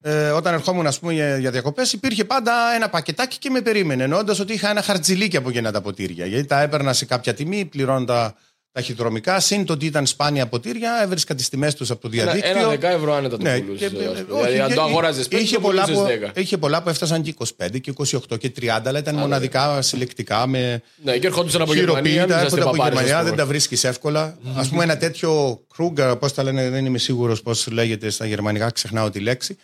ε, 0.00 0.30
όταν 0.30 0.54
ερχόμουν 0.54 0.86
ας 0.86 0.98
πούμε, 0.98 1.12
για, 1.12 1.38
για 1.38 1.50
διακοπές, 1.50 1.92
υπήρχε 1.92 2.24
πάντα 2.24 2.52
ένα 2.74 2.88
πακετάκι 2.88 3.38
και 3.38 3.50
με 3.50 3.60
περίμενε. 3.60 4.02
Εννοώντας 4.02 4.38
ότι 4.40 4.52
είχα 4.52 4.70
ένα 4.70 4.82
χαρτζιλίκι 4.82 5.36
από 5.36 5.48
εκείνα 5.48 5.72
τα 5.72 5.80
ποτήρια. 5.80 6.26
Γιατί 6.26 6.44
τα 6.46 6.60
έπαιρνα 6.60 6.92
σε 6.92 7.04
κάποια 7.04 7.34
τιμή, 7.34 7.64
πληρώνοντα 7.64 8.34
ταχυδρομικά. 8.72 9.40
Συν 9.40 9.64
το 9.64 9.72
ότι 9.72 9.86
ήταν 9.86 10.06
σπάνια 10.06 10.46
ποτήρια, 10.46 11.00
έβρισκα 11.02 11.34
τις 11.34 11.48
τιμές 11.48 11.74
τους 11.74 11.90
από 11.90 12.00
το 12.00 12.08
Ένα, 12.12 12.22
διαδίκτυο. 12.22 12.58
ένα 12.58 12.68
δεκά 12.68 12.90
ευρώ 12.90 13.14
άνετα 13.14 13.36
το 13.36 13.42
Ναι, 13.42 13.58
πουλούσες. 13.58 13.78
και- 13.90 13.96
ας 13.96 14.00
πούμε. 14.02 14.12
όχι, 14.40 14.42
Δηλαδή, 14.42 14.60
αν 14.60 14.68
και- 14.68 14.74
το 14.74 14.82
αγόραζες 14.82 15.28
πέντε, 15.28 15.42
είχε 15.42 15.54
το 15.54 15.60
πολλά, 15.60 15.82
πουλούσε 15.84 16.02
που, 16.02 16.08
10. 16.08 16.40
είχε 16.40 16.58
πολλά 16.58 16.82
που 16.82 16.88
έφτασαν 16.88 17.22
και 17.22 17.28
25 17.30 17.78
και 17.80 17.90
28 17.90 18.36
και 18.38 18.50
30, 18.50 18.88
αλλά 18.88 18.98
ήταν 18.98 19.14
μοναδικά 19.14 19.82
συλλεκτικά 19.82 20.46
με 20.46 20.82
Ναι, 21.02 21.18
και 21.18 21.26
ερχόντουσαν 21.26 21.62
από 21.62 21.74
Γερμανία. 21.74 21.94
χειροποίητα. 22.10 22.20
μην 22.26 22.28
είσαστε 22.28 22.44
Έρχονται 22.44 22.62
από 22.62 22.70
παπάρες, 22.70 22.98
ας 22.98 23.04
Γερμανία, 23.04 23.18
πούμε. 23.24 23.36
δεν 23.36 23.38
τα 23.44 23.46
βρίσκεις 23.50 23.84
εύκολα. 23.84 24.22
Α 24.56 24.68
πούμε, 24.68 24.82
ένα 24.84 24.96
τέτοιο 24.96 25.60
Kruger, 25.78 26.16
πώς 26.18 26.34
τα 26.34 26.42
λένε, 26.42 26.70
δεν 26.70 26.86
είμαι 26.86 26.98
σίγουρος 26.98 27.42
πώς 27.42 27.66
λέγεται 27.70 28.10
στα 28.10 28.26
γερμανικά, 28.26 28.70
ξεχνάω 28.70 29.10
τη 29.10 29.20
λέξη. 29.20 29.56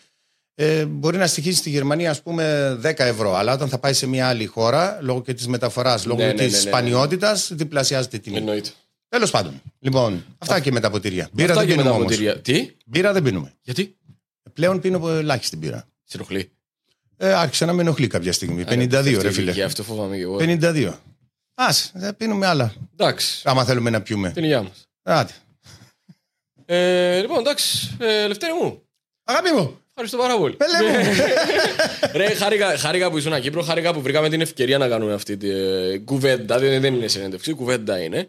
Ε, 0.61 0.85
μπορεί 0.85 1.17
να 1.17 1.27
στοιχίζει 1.27 1.57
στη 1.57 1.71
Γερμανία, 1.71 2.11
ας 2.11 2.23
πούμε, 2.23 2.77
10 2.81 3.05
ευρώ. 3.05 3.35
Αλλά 3.37 3.53
όταν 3.53 3.69
θα 3.69 3.79
πάει 3.79 3.93
σε 3.93 4.07
μια 4.07 4.29
άλλη 4.29 4.47
χώρα, 4.47 4.99
λόγω 5.01 5.23
και 5.23 5.35
της 5.35 5.47
μεταφοράς, 5.47 6.05
λόγω 6.07 6.21
Ναι, 6.21 6.27
ναι, 6.27 6.33
της 6.33 6.41
ναι, 6.41 6.47
ναι, 6.51 6.63
ναι. 6.63 6.69
σπανιότητας, 6.69 7.51
διπλασιάζεται 7.55 8.17
η 8.17 8.21
τιμή. 8.21 8.37
Εννοείται. 8.37 8.71
Τέλος 9.09 9.31
πάντων. 9.31 9.63
Λοιπόν, 9.81 10.25
αυτά 10.39 10.61
και 10.61 10.73
με 10.73 10.81
τα 10.81 10.91
ποτήρια. 10.91 11.29
Μπύρα 11.33 11.49
Αυτά 11.53 11.65
δεν 11.65 11.69
και 11.71 11.77
με 11.77 11.83
πίνουμε 11.83 11.91
τα 11.91 12.03
όμως. 12.05 12.17
ποτήρια. 12.17 12.41
Τι, 12.41 12.71
Μπύρα 12.87 13.13
δεν 13.13 13.23
πίνουμε. 13.23 13.53
γιατί, 13.63 13.97
Πλέον 14.53 14.81
πίνω 14.81 15.09
ελάχιστη 15.09 15.57
μπύρα. 15.57 15.89
συνοχλεί. 16.05 16.51
Ε, 17.17 17.33
άρχισε 17.33 17.65
να 17.65 17.73
με 17.73 17.81
ενοχλεί 17.83 18.07
κάποια 18.07 18.33
στιγμή. 18.33 18.65
52, 18.69 19.19
ρε 19.23 19.31
φίλε. 19.31 19.53
Και 19.53 19.63
αυτό 19.63 19.83
φοβάμαι 19.83 20.17
και 20.17 20.23
εγώ. 20.23 20.37
52. 20.41 20.93
Α, 21.55 21.67
δεν 21.93 22.17
πίνουμε 22.17 22.47
άλλα. 22.47 22.75
Εντάξει, 22.97 23.43
Άμα 23.45 23.65
θέλουμε 23.65 23.91
να 23.91 24.03
πιούμε. 24.03 24.31
την 24.31 24.45
υγεία 24.45 24.63
μας. 24.63 24.89
Άντε. 25.03 25.33
Ε, 26.67 27.21
λοιπόν, 27.21 27.39
εντάξει, 27.39 27.97
ε, 28.01 28.27
Λευτέρη 28.27 28.53
μου. 28.63 28.83
Αγάπη 29.25 29.51
μου, 29.53 29.79
Ευχαριστώ 29.89 30.17
πάρα 30.19 30.37
πολύ. 30.39 30.57
πέλε 30.57 30.91
μου. 30.91 31.05
Ρε, 32.19 32.35
χάρηκα, 32.35 32.77
χάρηκα 32.79 33.11
που 33.11 33.19
ήσουν 33.19 33.41
Κύπρο, 33.41 33.63
χάρηκα 33.63 33.93
που 33.93 34.01
βρήκαμε 34.01 34.29
την 34.29 34.41
ευκαιρία 34.41 34.79
να 34.79 34.89
κάνουμε 34.89 35.13
αυτή 35.13 35.37
την 35.37 35.51
ε, 35.51 35.99
κουβέντα. 35.99 36.59
Δεν, 36.59 36.81
δεν 36.81 36.95
είναι 36.95 37.09
συνέντευξη, 37.09 37.53
κουβέντα 37.53 37.99
είναι. 37.99 38.27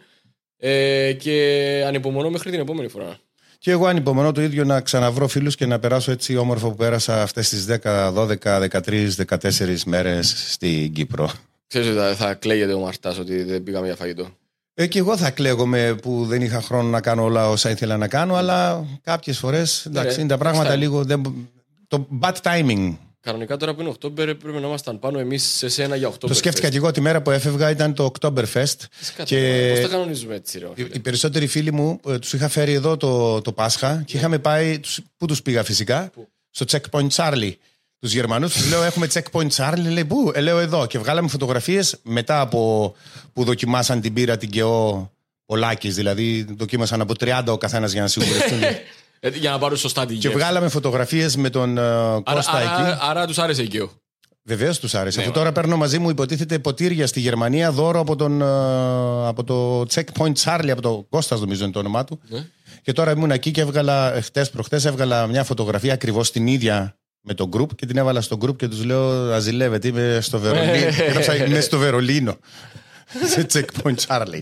Ε, 0.61 1.13
και 1.13 1.83
ανυπομονώ 1.87 2.29
μέχρι 2.29 2.51
την 2.51 2.59
επόμενη 2.59 2.87
φορά. 2.87 3.17
Και 3.57 3.71
εγώ 3.71 3.85
ανυπομονώ 3.85 4.31
το 4.31 4.41
ίδιο 4.41 4.63
να 4.63 4.81
ξαναβρω 4.81 5.27
φίλους 5.27 5.55
και 5.55 5.65
να 5.65 5.79
περάσω 5.79 6.11
έτσι 6.11 6.37
όμορφα 6.37 6.67
που 6.67 6.75
πέρασα 6.75 7.21
αυτές 7.21 7.49
τις 7.49 7.65
10, 7.83 8.13
12, 8.13 8.67
13, 8.69 9.09
14 9.27 9.77
μέρες 9.85 10.33
στην 10.47 10.93
Κύπρο. 10.93 11.31
Ξέρεις 11.67 11.87
ότι 11.87 11.97
θα, 11.97 12.15
θα 12.15 12.33
κλαίγεται 12.33 12.73
ο 12.73 12.79
Μαρτάς 12.79 13.17
ότι 13.17 13.43
δεν 13.43 13.63
πήγαμε 13.63 13.85
για 13.85 13.95
φαγητό. 13.95 14.27
Ε, 14.73 14.87
και 14.87 14.99
εγώ 14.99 15.17
θα 15.17 15.31
κλαίγομαι 15.31 15.95
που 16.01 16.25
δεν 16.25 16.41
είχα 16.41 16.61
χρόνο 16.61 16.89
να 16.89 17.01
κάνω 17.01 17.23
όλα 17.23 17.49
όσα 17.49 17.69
ήθελα 17.69 17.97
να 17.97 18.07
κάνω, 18.07 18.35
αλλά 18.35 18.85
κάποιες 19.03 19.37
φορές 19.37 19.85
εντάξει, 19.85 20.15
ρε, 20.15 20.21
είναι 20.21 20.29
τα 20.29 20.37
πράγματα 20.37 20.63
αυτά 20.63 20.75
είναι. 20.75 20.83
λίγο. 20.85 21.03
Δεν... 21.03 21.49
Το 21.87 22.07
bad 22.21 22.35
timing. 22.41 22.95
Κανονικά 23.21 23.57
τώρα 23.57 23.73
που 23.73 23.81
είναι 23.81 23.89
October 23.89 24.35
πρέπει 24.35 24.59
να 24.59 24.67
ήμασταν 24.67 24.99
πάνω 24.99 25.19
εμείς 25.19 25.43
σε 25.43 25.69
σένα 25.69 25.95
για 25.95 26.07
October. 26.07 26.35
Το 26.35 26.41
σκέφτηκα 26.41 26.69
και 26.69 26.77
εγώ 26.77 26.91
τη 26.91 27.01
μέρα 27.01 27.21
που 27.21 27.31
έφευγα 27.31 27.69
ήταν 27.69 27.93
το 27.93 28.11
Oktoberfest. 28.19 28.75
Και... 29.15 29.23
Και 29.23 29.69
Πώς 29.71 29.81
τα 29.81 29.87
κανονίζουμε 29.97 30.35
έτσι, 30.35 30.59
ρε. 30.59 30.65
οι, 30.65 30.71
φίλε; 30.75 30.89
οι 30.95 30.99
περισσότεροι 30.99 31.47
φίλοι 31.47 31.71
μου 31.71 31.99
ε, 32.07 32.19
τους 32.19 32.33
είχα 32.33 32.47
φέρει 32.47 32.73
εδώ 32.73 32.97
το, 32.97 33.41
το 33.41 33.51
Πάσχα 33.51 34.03
και 34.05 34.17
είχαμε 34.17 34.39
πάει. 34.39 34.79
τους- 34.79 34.99
Πού 35.17 35.25
τους 35.25 35.41
πήγα 35.41 35.63
φυσικά, 35.63 36.09
Πού; 36.13 36.27
στο 36.49 36.65
Checkpoint 36.71 37.07
Charlie. 37.15 37.53
Τους 37.99 38.13
Γερμανούς, 38.13 38.53
τους 38.53 38.69
λέω: 38.69 38.83
Έχουμε 38.83 39.07
checkpoint 39.13 39.49
Charlie. 39.55 39.85
Λέει: 39.91 40.05
Πού, 40.05 40.31
ε, 40.35 40.41
λέω 40.41 40.59
εδώ. 40.59 40.85
Και 40.85 40.99
βγάλαμε 40.99 41.27
φωτογραφίες 41.27 41.95
μετά 42.03 42.41
από 42.41 42.95
που 43.33 43.43
δοκιμάσαν 43.43 44.01
την 44.01 44.13
πύρα 44.13 44.37
την 44.37 44.49
ΚΕΟ 44.49 45.11
Πολάκης. 45.45 45.95
Δηλαδή, 45.95 46.45
δοκίμασαν 46.57 47.01
από 47.01 47.13
30 47.19 47.43
ο 47.47 47.57
καθένας 47.57 47.91
για 47.91 48.01
να 48.01 48.07
σιγουρευτούν. 48.13 48.59
Ε, 49.19 49.29
για 49.29 49.51
να 49.51 49.57
πάρουν 49.59 49.77
σωστά 49.77 50.01
την 50.05 50.19
και 50.19 50.27
γεύση. 50.27 50.37
βγάλαμε 50.37 50.69
φωτογραφίες 50.69 51.35
με 51.35 51.49
τον 51.49 51.77
ε, 51.77 51.81
Άρα, 51.81 52.21
Κώστα 52.33 52.59
εκεί. 52.61 52.69
άρα, 52.69 52.97
άρα 53.01 53.25
τους 53.27 53.37
άρεσε 53.37 53.61
η 53.63 53.67
Κιό. 53.67 53.91
Βεβαίως 54.43 54.79
τους 54.79 54.95
άρεσε. 54.95 55.17
Ναι, 55.17 55.23
Αφού 55.23 55.31
μα. 55.33 55.37
τώρα 55.39 55.51
παίρνω 55.51 55.77
μαζί 55.77 55.99
μου 55.99 56.09
υποτίθεται 56.09 56.59
ποτήρια 56.59 57.07
στη 57.07 57.19
Γερμανία 57.19 57.71
δώρο 57.71 57.99
από, 57.99 58.15
τον, 58.15 58.41
ε, 58.41 58.45
από 59.27 59.43
το 59.43 59.81
Checkpoint 59.93 60.33
Charlie, 60.43 60.69
από 60.69 60.81
το 60.81 61.05
Κώστας 61.09 61.39
νομίζω 61.39 61.63
είναι 61.63 61.73
το 61.73 61.79
όνομά 61.79 62.03
του. 62.03 62.19
Ναι. 62.29 62.45
Και 62.81 62.91
τώρα 62.91 63.11
ήμουν 63.11 63.31
εκεί 63.31 63.51
και 63.51 63.61
έβγαλα, 63.61 64.19
χτες 64.23 64.49
προχτές 64.49 64.85
έβγαλα 64.85 65.27
μια 65.27 65.43
φωτογραφία 65.43 65.93
ακριβώς 65.93 66.31
την 66.31 66.47
ίδια 66.47 66.97
με 67.21 67.33
το 67.33 67.49
group 67.53 67.75
και 67.75 67.85
την 67.85 67.97
έβαλα 67.97 68.21
στο 68.21 68.37
group 68.41 68.55
και 68.55 68.67
τους 68.67 68.83
λέω 68.85 69.33
Αζηλεύετε, 69.33 69.87
είμαι 69.87 70.19
στο 70.21 70.39
Βερολίνο. 70.39 70.85
Έγραψα 70.99 71.35
είμαι 71.45 71.59
στο 71.59 71.77
Βερολίνο. 71.77 72.37
Σε 73.33 73.45
Checkpoint 73.53 73.95
Charlie. 74.07 74.41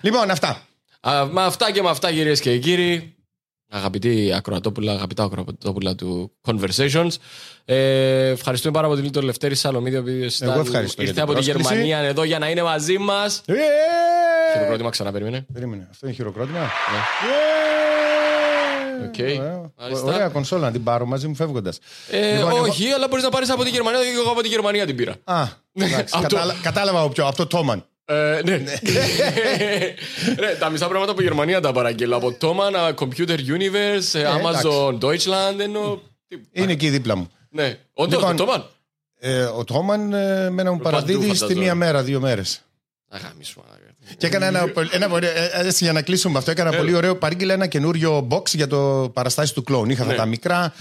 Λοιπόν, 0.00 0.30
αυτά. 0.30 0.62
Α, 1.00 1.26
με 1.26 1.42
αυτά 1.42 1.72
και 1.72 1.82
με 1.82 1.88
αυτά 1.90 2.12
κυρίες 2.12 2.40
και 2.40 2.58
κύριοι, 2.58 3.16
αγαπητοί 3.70 4.32
ακροατόπουλα, 4.36 4.92
αγαπητά 4.92 5.22
ακροατόπουλα 5.22 5.94
του 5.94 6.32
Conversations, 6.46 7.08
ε, 7.64 8.28
ευχαριστούμε 8.28 8.72
πάρα 8.74 8.88
πολύ 8.88 9.10
τον 9.10 9.24
Λευτέρη 9.24 9.54
Σαλωμίδη, 9.54 9.96
ο 9.96 10.00
οποίος 10.00 10.40
ευχαριστώ 10.40 11.02
για 11.02 11.04
ήρθε 11.10 11.12
την 11.12 11.22
από 11.22 11.34
τη 11.34 11.44
πρόσκληση. 11.44 11.68
Γερμανία 11.68 11.98
εδώ 11.98 12.24
για 12.24 12.38
να 12.38 12.50
είναι 12.50 12.62
μαζί 12.62 12.98
μας. 12.98 13.42
Ε! 13.46 13.54
Χειροκρότημα 14.52 14.90
ξανά 14.90 15.12
περίμενε. 15.12 15.46
Περίμενε, 15.52 15.86
αυτό 15.90 16.06
είναι 16.06 16.14
χειροκρότημα. 16.14 16.58
Ε! 16.58 16.62
Οκ. 19.04 19.14
Ωραία. 19.18 19.70
Μάλιστα. 19.80 20.06
Ωραία 20.06 20.28
κονσόλα 20.28 20.66
να 20.66 20.72
την 20.72 20.82
πάρω 20.84 21.06
μαζί 21.06 21.28
μου 21.28 21.34
φεύγοντας. 21.34 21.78
Ε, 22.10 22.42
όχι, 22.42 22.88
αλλά 22.90 23.08
μπορείς 23.08 23.24
να 23.24 23.30
πάρεις 23.30 23.50
από 23.50 23.64
τη 23.64 23.70
Γερμανία, 23.70 24.00
γιατί 24.02 24.18
εγώ 24.18 24.30
από 24.30 24.42
τη 24.42 24.48
Γερμανία 24.48 24.86
την 24.86 24.96
πήρα. 24.96 25.14
Α, 25.24 25.44
εντάξει, 25.72 26.14
Αυτό. 26.16 26.20
κατάλα- 26.28 26.54
κατάλαβα 26.62 27.00
από 27.00 27.08
ποιο, 27.08 27.26
από 27.26 27.36
το 27.36 27.46
Thomann. 27.46 27.84
Ε, 28.10 28.40
ναι. 28.44 28.56
ναι, 30.40 30.54
τα 30.58 30.68
μισά 30.70 30.86
πράγματα 30.88 31.12
από 31.12 31.22
Γερμανία 31.22 31.60
τα 31.60 31.72
παραγγέλω. 31.72 32.16
Από 32.16 32.36
Toman, 32.40 32.94
Computer 32.94 33.36
Universe, 33.38 34.18
ε, 34.20 34.24
Amazon 34.42 34.98
Deutschland, 34.98 35.58
ενώ. 35.60 36.00
τι- 36.28 36.36
Είναι 36.52 36.72
εκεί 36.72 36.88
δίπλα 36.88 37.16
μου. 37.16 37.30
Ναι, 37.50 37.78
όντω 37.92 38.16
Λοιπόν, 38.18 38.36
το 38.36 38.52
Toman. 38.54 38.62
Ε, 39.20 39.42
ο 39.42 39.64
Τόμαν 39.64 40.12
ε, 40.12 40.50
μένα 40.50 40.70
μου 40.72 40.78
Παντού, 40.78 40.90
παραδίδει 40.90 41.26
στη 41.28 41.36
φανταζόμαι. 41.36 41.60
μία 41.64 41.74
μέρα, 41.74 42.02
δύο 42.02 42.20
μέρες. 42.20 42.60
Αγάμισου. 43.08 43.60
μαλάκα. 43.60 43.77
Και 44.16 44.26
έκανα 44.26 44.46
ένα, 44.46 44.68
πολύ- 44.68 44.88
ένα 44.92 45.08
πολύ- 45.08 45.26
ε, 45.26 45.60
ε, 45.60 45.66
έτσι 45.66 45.84
για 45.84 45.92
να 45.92 46.02
κλείσουμε 46.02 46.38
αυτό, 46.38 46.50
έκανα 46.50 46.72
πολύ 46.72 46.94
ωραίο. 46.94 47.16
Παρήγγειλα 47.16 47.52
ένα 47.54 47.66
καινούριο 47.66 48.26
box 48.30 48.54
για 48.54 48.66
το 48.66 49.10
παραστάσεις 49.14 49.52
του 49.52 49.62
κλόουν. 49.62 49.90
Είχα 49.90 50.00
αυτά 50.02 50.12
Ναι. 50.14 50.18
τα 50.18 50.26
μικρά, 50.26 50.72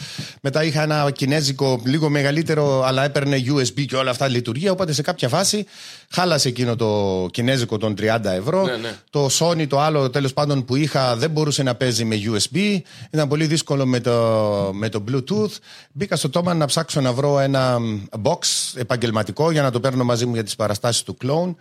μετά 0.42 0.64
είχα 0.64 0.82
ένα 0.82 1.12
κινέζικο 1.12 1.82
λίγο 1.86 2.10
μεγαλύτερο, 2.10 2.84
αλλά 2.86 3.04
έπαιρνε 3.04 3.38
USB 3.46 3.86
και 3.88 3.96
όλα 3.96 4.12
αυτά 4.12 4.28
λειτουργία. 4.28 4.72
Οπότε 4.72 4.94
σε 4.94 5.02
κάποια 5.02 5.30
φάση 5.30 5.66
χάλασε 6.10 6.48
εκείνο 6.48 6.76
το 6.76 7.26
κινέζικο 7.32 7.78
των 7.78 7.96
30 7.96 8.32
ευρώ. 8.34 8.64
Ναι, 8.66 8.76
ναι. 8.76 8.92
Το 9.10 9.30
Sony, 9.40 9.68
το 9.68 9.80
άλλο 9.80 10.10
τέλος 10.10 10.34
πάντων 10.34 10.66
που 10.66 10.76
είχα, 10.76 11.16
δεν 11.16 11.30
μπορούσε 11.30 11.64
να 11.64 11.76
παίζει 11.76 12.06
με 12.06 12.16
USB. 12.16 12.82
Ήταν 13.12 13.28
πολύ 13.28 13.46
δύσκολο 13.46 13.86
με 13.86 14.00
το, 14.00 14.72
με 14.74 14.90
το 14.90 15.04
Bluetooth. 15.12 15.52
Μπήκα 15.92 16.16
στο 16.16 16.30
Thomann 16.30 16.54
να 16.54 16.66
ψάξω 16.66 17.02
να 17.02 17.14
βρω 17.14 17.40
ένα 17.40 17.78
box 18.24 18.38
επαγγελματικό 18.76 19.52
για 19.52 19.62
να 19.62 19.72
το 19.72 19.80
παίρνω 19.80 20.04
μαζί 20.04 20.26
μου 20.26 20.34
για 20.34 20.44
τις 20.44 20.56
παραστάσεις 20.56 21.04
του 21.04 21.18
κλόουν. 21.18 21.58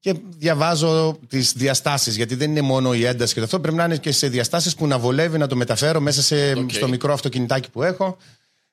Και 0.00 0.14
διαβάζω 0.28 1.18
τις 1.28 1.52
διαστάσεις, 1.52 2.16
γιατί 2.16 2.34
δεν 2.34 2.50
είναι 2.50 2.60
μόνο 2.60 2.94
η 2.94 3.04
ένταση 3.04 3.34
και 3.34 3.38
το 3.38 3.44
αυτό. 3.44 3.60
Πρέπει 3.60 3.76
να 3.76 3.84
είναι 3.84 3.96
και 3.96 4.12
σε 4.12 4.28
διαστάσεις 4.28 4.74
που 4.74 4.86
να 4.86 4.98
βολεύει 4.98 5.38
να 5.38 5.46
το 5.46 5.56
μεταφέρω 5.56 6.00
μέσα 6.00 6.22
σε, 6.22 6.52
Οκ. 6.52 6.70
στο 6.70 6.88
μικρό 6.88 7.12
αυτοκινητάκι 7.12 7.70
που 7.70 7.82
έχω. 7.82 8.16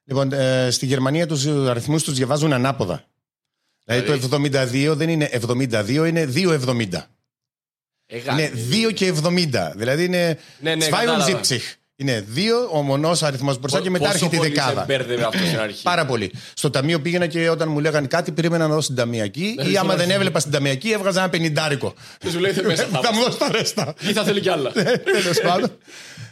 Λοιπόν, 0.03 0.31
ε, 0.31 0.71
στη 0.71 0.85
Γερμανία 0.85 1.27
τους 1.27 1.45
αριθμούς 1.45 2.03
τους 2.03 2.13
διαβάζουν 2.13 2.53
ανάποδα. 2.53 3.05
Δηλαδή 3.85 4.27
το 4.27 4.37
72 4.37 4.93
δεν 4.95 5.09
είναι 5.09 5.29
72, 5.47 6.05
είναι 6.07 6.25
2,70. 6.25 7.09
Ε, 8.05 8.17
γάμι. 8.17 8.41
Είναι 8.41 8.51
2 8.89 8.93
και 8.93 9.13
70. 9.23 9.71
Δηλαδή 9.75 10.03
είναι. 10.03 10.39
Ναι, 10.59 10.75
ναι, 10.75 10.85
2 10.85 10.89
κατάλαβα. 10.89 11.41
Zipzig. 11.41 11.61
Είναι 11.97 12.25
2 12.35 12.39
ο 12.71 12.81
μονός 12.81 13.23
αριθμός 13.23 13.59
μπροστά 13.59 13.81
και 13.81 13.89
μετά 13.89 14.03
Πόσο 14.05 14.15
έρχεται 14.25 14.35
η 14.35 14.39
πολύ 14.39 14.55
σε 14.55 14.61
δεκάδα. 14.61 14.85
μπέρδευε 14.85 15.23
αυτός 15.25 15.47
στην 15.47 15.59
αρχή. 15.59 15.83
Πάρα 15.83 16.05
πολύ. 16.05 16.31
Στο 16.53 16.69
ταμείο 16.69 17.01
πήγαινα 17.01 17.27
και 17.27 17.49
όταν 17.49 17.69
μου 17.69 17.79
λέγανε 17.79 18.07
κάτι, 18.07 18.31
περίμενα 18.31 18.67
να 18.67 18.73
δώσω 18.73 18.87
την 18.87 18.95
ταμιακή. 18.95 19.55
ή 19.71 19.77
άμα 19.77 19.95
δεν 19.95 20.09
έβλεπα 20.09 20.39
στην 20.39 20.51
ταμιακή, 20.51 20.91
έβγαζα 20.91 21.19
ένα 21.19 21.29
πενιντάρικο. 21.29 21.93
Και 22.17 22.29
σου 22.29 22.39
λέει 22.39 22.51
«Θε 22.51 22.63
μέσα 22.63 22.85
θα 22.87 23.01
Θα 23.01 23.13
μου 23.13 23.23
δώσει 23.23 23.37
τα 23.37 23.51
ρέστα. 23.51 23.95
Ή 23.99 24.13
θα 24.13 24.23
θέλει 24.23 24.41
κι 24.41 24.49
άλλα. 24.49 24.71
Τέλος 24.71 25.41
πάντων. 25.43 25.71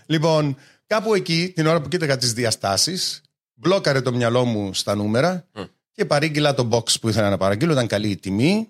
Λοιπόν, 0.05 0.57
κάπου 0.87 1.13
εκεί, 1.13 1.51
την 1.55 1.67
ώρα 1.67 1.81
που 1.81 1.87
κοίταγα 1.89 2.17
τις 2.17 2.33
διαστάσεις, 2.33 3.21
μπλόκαρε 3.53 4.01
το 4.01 4.13
μυαλό 4.13 4.45
μου 4.45 4.73
στα 4.73 4.95
νούμερα 4.95 5.47
και 5.91 6.05
παρήγγειλα 6.05 6.53
το 6.53 6.67
box 6.71 6.99
που 7.01 7.09
ήθελα 7.09 7.29
να 7.29 7.37
παραγγείλω. 7.37 7.71
Ήταν 7.71 7.87
καλή 7.87 8.09
η 8.09 8.17
τιμή, 8.17 8.69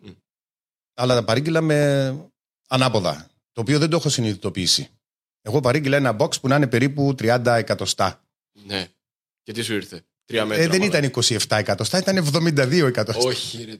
αλλά 0.94 1.16
τα 1.16 1.24
παρήγγειλα 1.24 1.62
με 1.62 2.14
ανάποδα. 2.70 3.28
Το 3.52 3.62
οποίο 3.62 3.80
δεν 3.80 3.90
το 3.90 3.96
έχω 3.96 4.10
συνειδητοποιήσει. 4.10 4.90
Εγώ 5.46 5.60
παρήγγειλα 5.60 5.98
ένα 5.98 6.16
box 6.20 6.42
που 6.42 6.48
να 6.48 6.56
είναι 6.56 6.68
περίπου 6.68 7.16
30 7.22 7.46
εκατοστά. 7.46 8.22
Ναι. 8.66 8.88
Και 9.44 9.52
τι 9.52 9.62
σου 9.62 9.74
ήρθε; 9.74 10.04
Τρία 10.26 10.46
μέτρα. 10.46 10.64
Ε, 10.64 10.68
δεν 10.68 10.80
μάλλον. 10.80 11.10
ήταν 11.10 11.38
27 11.50 11.58
εκατοστά, 11.58 11.98
ήταν 11.98 12.30
72 12.34 12.86
εκατοστά. 12.88 13.28
Όχι, 13.30 13.66
ρε. 13.70 13.78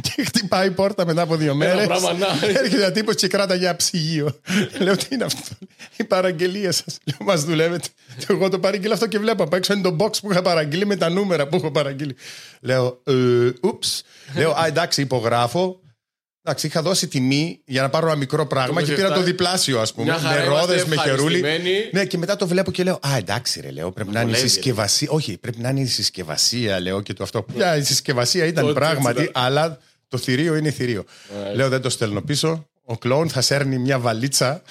Και 0.00 0.24
χτυπάει 0.24 0.66
η 0.66 0.70
πόρτα 0.70 1.06
μετά 1.06 1.22
από 1.22 1.36
δύο 1.36 1.54
μέρες. 1.54 1.86
πράγμα, 1.86 2.12
να. 2.12 2.26
Έρχεται 2.46 2.76
ένα 2.76 2.92
τύπος 2.92 3.14
και 3.14 3.28
κράτα 3.28 3.54
για 3.54 3.76
ψυγείο. 3.76 4.40
Λέω 4.78 4.96
τι 4.96 5.06
είναι 5.10 5.24
αυτό; 5.24 5.40
Η 5.96 6.04
παραγγελία 6.04 6.72
σας. 6.72 6.98
Λέω 7.04 7.16
μας 7.20 7.44
δουλεύετε. 7.44 7.88
Και 8.18 8.26
Εγώ 8.28 8.48
το 8.48 8.58
παρήγγειλα 8.58 8.94
αυτό 8.94 9.06
και 9.06 9.18
βλέπω 9.18 9.42
απ' 9.42 9.54
έξω 9.54 9.72
είναι 9.72 9.82
το 9.82 9.96
box 9.98 10.16
που 10.20 10.30
είχα 10.30 10.42
παραγγείλει 10.42 10.86
με 10.86 10.96
τα 10.96 11.08
νούμερα 11.08 11.48
που 11.48 11.56
έχω 11.56 11.70
παραγγείλει. 11.70 12.16
Λέω, 12.60 13.00
ε, 13.04 13.12
ούψ. 13.62 14.02
Λέω, 14.36 14.50
α 14.50 14.66
εντάξει, 14.66 15.00
υπογράφω. 15.00 15.80
Εντάξει, 16.44 16.66
είχα 16.66 16.82
δώσει 16.82 17.08
τιμή 17.08 17.60
για 17.64 17.82
να 17.82 17.88
πάρω 17.90 18.06
ένα 18.06 18.16
μικρό 18.16 18.46
πράγμα 18.46 18.80
Το 18.80 18.86
και 18.86 18.92
πήρα 18.94 19.08
27. 19.08 19.14
το 19.14 19.22
διπλάσιο, 19.22 19.80
ας 19.80 19.92
πούμε. 19.92 20.04
Μια 20.06 20.18
χαρά, 20.18 20.34
Με 20.40 20.44
είμαστε 20.44 20.60
ρόδες, 20.60 20.84
με 20.84 20.96
χερούλι. 20.96 21.36
ευχαριστημένοι. 21.38 21.88
Ναι, 21.92 22.04
και 22.04 22.18
μετά 22.18 22.36
το 22.36 22.46
βλέπω 22.46 22.70
και 22.70 22.82
λέω, 22.82 22.94
Α, 22.94 23.16
εντάξει, 23.16 23.60
ρε, 23.60 23.70
λέω. 23.70 23.92
Πρέπει 23.92 24.10
να 24.10 24.20
είναι 24.20 24.30
η 24.30 24.32
βολεύει, 24.32 24.48
ρε. 24.48 24.52
συσκευασία. 24.54 25.08
Όχι, 25.10 25.38
πρέπει 25.38 25.60
να 25.60 25.68
είναι 25.68 25.80
η 25.80 25.86
συσκευασία, 25.86 26.80
λέω 26.80 27.00
και 27.00 27.12
το 27.12 27.22
αυτό. 27.22 27.44
Μια 27.54 27.76
η 27.76 27.82
συσκευασία 27.82 28.44
ήταν 28.46 28.62
Τότε 28.66 28.78
πράγματι, 28.80 29.20
έτσι, 29.20 29.32
αλλά 29.34 29.78
το 30.08 30.18
θηρίο 30.18 30.54
είναι 30.56 30.70
θηρίο. 30.70 31.04
Λέω, 31.54 31.68
δεν 31.68 31.80
το 31.80 31.90
στέλνω 31.90 32.20
πίσω. 32.22 32.66
Ο 32.84 32.98
κλόουν 32.98 33.28
θα 33.28 33.40
σέρνει 33.40 33.78
μια 33.78 33.98
βαλίτσα 33.98 34.62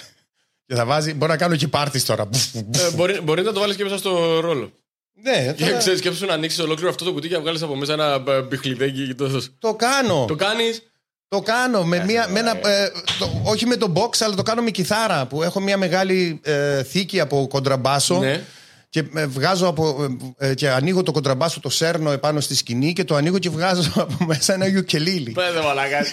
και 0.65 0.75
θα 0.75 0.85
βάζει. 0.85 1.13
Μπορώ 1.13 1.31
να 1.31 1.37
κάνω 1.37 1.55
και 1.55 1.67
πάρτις 1.67 2.05
τώρα. 2.05 2.29
Ε, 2.53 2.91
μπορεί, 2.95 3.21
μπορεί 3.21 3.41
να 3.41 3.51
το 3.53 3.59
βάλεις 3.59 3.75
και 3.75 3.83
μέσα 3.83 3.97
στο 3.97 4.39
ρόλο. 4.39 4.71
ναι, 5.21 5.53
Και 5.57 5.63
τώρα 5.65 5.77
ξέρεις, 5.77 5.99
σκέψου 5.99 6.25
να 6.25 6.33
ανοίξεις 6.33 6.59
ολόκληρο 6.59 6.89
αυτό 6.89 7.03
το 7.05 7.13
κουτί 7.13 7.27
και 7.27 7.33
να 7.35 7.41
βγάλεις 7.41 7.61
από 7.61 7.75
μέσα 7.75 7.93
ένα 7.93 8.23
ε, 8.27 8.41
μπιχλιδέκι 8.41 9.07
και 9.07 9.13
το. 9.13 9.41
το 9.59 9.73
κάνω. 9.73 10.25
Το 10.27 10.35
κάνεις. 10.35 10.81
Το 11.33 11.41
κάνω 11.41 11.83
με 11.83 12.03
μια, 12.05 12.27
με 12.29 12.39
ένα, 12.39 12.51
ε, 12.51 12.91
το- 13.19 13.41
όχι 13.43 13.65
με 13.65 13.75
το 13.75 13.93
box, 13.95 14.09
αλλά 14.19 14.35
το 14.35 14.43
κάνω 14.43 14.61
με 14.61 14.69
κιθάρα 14.71 15.25
που 15.25 15.43
έχω 15.43 15.59
μια 15.59 15.77
μεγάλη 15.77 16.39
ε, 16.43 16.83
θήκη 16.83 17.19
από 17.19 17.47
κοντραμπάσο. 17.49 18.17
Ναι. 18.19 18.41
Και 18.89 19.03
ε, 19.15 19.25
βγάζω 19.25 19.67
από, 19.67 20.07
ε, 20.37 20.49
ε, 20.49 20.53
και 20.53 20.69
ανοίγω 20.69 21.03
το 21.03 21.11
κοντραμπάσο, 21.11 21.59
το 21.59 21.69
σέρνω 21.69 22.11
επάνω 22.11 22.39
στη 22.39 22.55
σκηνή 22.55 22.93
και 22.93 23.03
το 23.03 23.15
ανοίγω 23.15 23.37
και 23.39 23.49
βγάζω 23.49 23.91
από 24.01 24.25
μέσα 24.25 24.53
ένα 24.53 24.67
γιουκελίλι. 24.67 25.31
Πέδε 25.31 25.61
μαλακάς. 25.61 26.09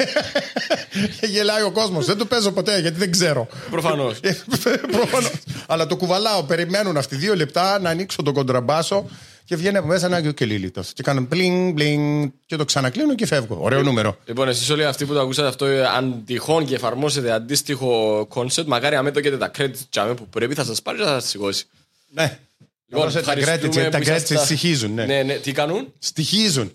και 1.20 1.26
γελάει 1.34 1.62
ο 1.62 1.70
κόσμος. 1.70 2.06
Δεν 2.06 2.16
το 2.18 2.24
παίζω 2.24 2.50
ποτέ 2.50 2.80
γιατί 2.80 2.98
δεν 2.98 3.10
ξέρω. 3.10 3.46
Προφανώς. 3.70 4.20
Προφανώς. 4.96 5.30
Αλλά 5.66 5.86
το 5.86 5.96
κουβαλάω. 5.96 6.42
Περιμένουν 6.42 6.96
αυτοί 6.96 7.16
δύο 7.16 7.34
λεπτά 7.36 7.78
να 7.80 7.90
ανοίξω 7.90 8.22
τον 8.22 8.34
κοντραμπάσο 8.34 9.04
και 9.48 9.56
βγαίνει 9.56 9.76
από 9.76 9.86
μέσα 9.86 10.06
ένα 10.06 10.18
γιουκελίλι. 10.18 10.70
τόσο. 10.70 10.90
Και 10.94 11.02
κάνω 11.02 11.20
μπλινγκ, 11.20 11.72
μπλινγκ 11.72 12.28
και 12.46 12.56
το 12.56 12.64
ξανακλίνω 12.64 13.14
και 13.14 13.26
φεύγω. 13.26 13.58
Ωραίο 13.60 13.82
νούμερο. 13.82 14.16
Λοιπόν, 14.24 14.48
εσείς 14.48 14.70
όλοι 14.70 14.84
αυτοί 14.84 15.04
που 15.06 15.12
το 15.12 15.20
ακούσατε 15.20 15.48
αυτό, 15.48 15.64
ε, 15.66 15.86
αν 15.86 16.22
τυχόν 16.26 16.66
και 16.66 16.74
εφαρμόσετε 16.74 17.32
αντίστοιχο 17.32 18.26
κόνσεπτ, 18.28 18.68
μακάρι 18.68 18.96
αν 18.96 19.12
το 19.12 19.18
έχετε 19.18 19.36
τα 19.36 19.50
credits 19.58 19.78
τζάμε 19.90 20.14
που 20.14 20.28
πρέπει, 20.28 20.54
θα 20.54 20.64
σας 20.64 20.82
πάρει, 20.82 20.98
θα 20.98 21.04
σας 21.04 21.28
σιγώσει. 21.28 21.64
Ναι. 22.10 22.38
Λοιπόν, 22.86 23.04
Δώσε 23.04 23.20
τα 23.20 23.32
ευχαριστούμε 23.32 23.68
credits, 23.68 23.72
γιατί 23.72 23.90
τα 23.90 23.98
που 23.98 24.04
credits 24.04 24.06
ήσασταν- 24.16 24.44
στοιχίζουν. 24.44 24.94
Ναι. 24.94 25.04
Ναι, 25.04 25.22
ναι. 25.22 25.34
Τι 25.34 25.52
κάνουν; 25.52 25.92
Στοιχίζουν. 25.98 26.70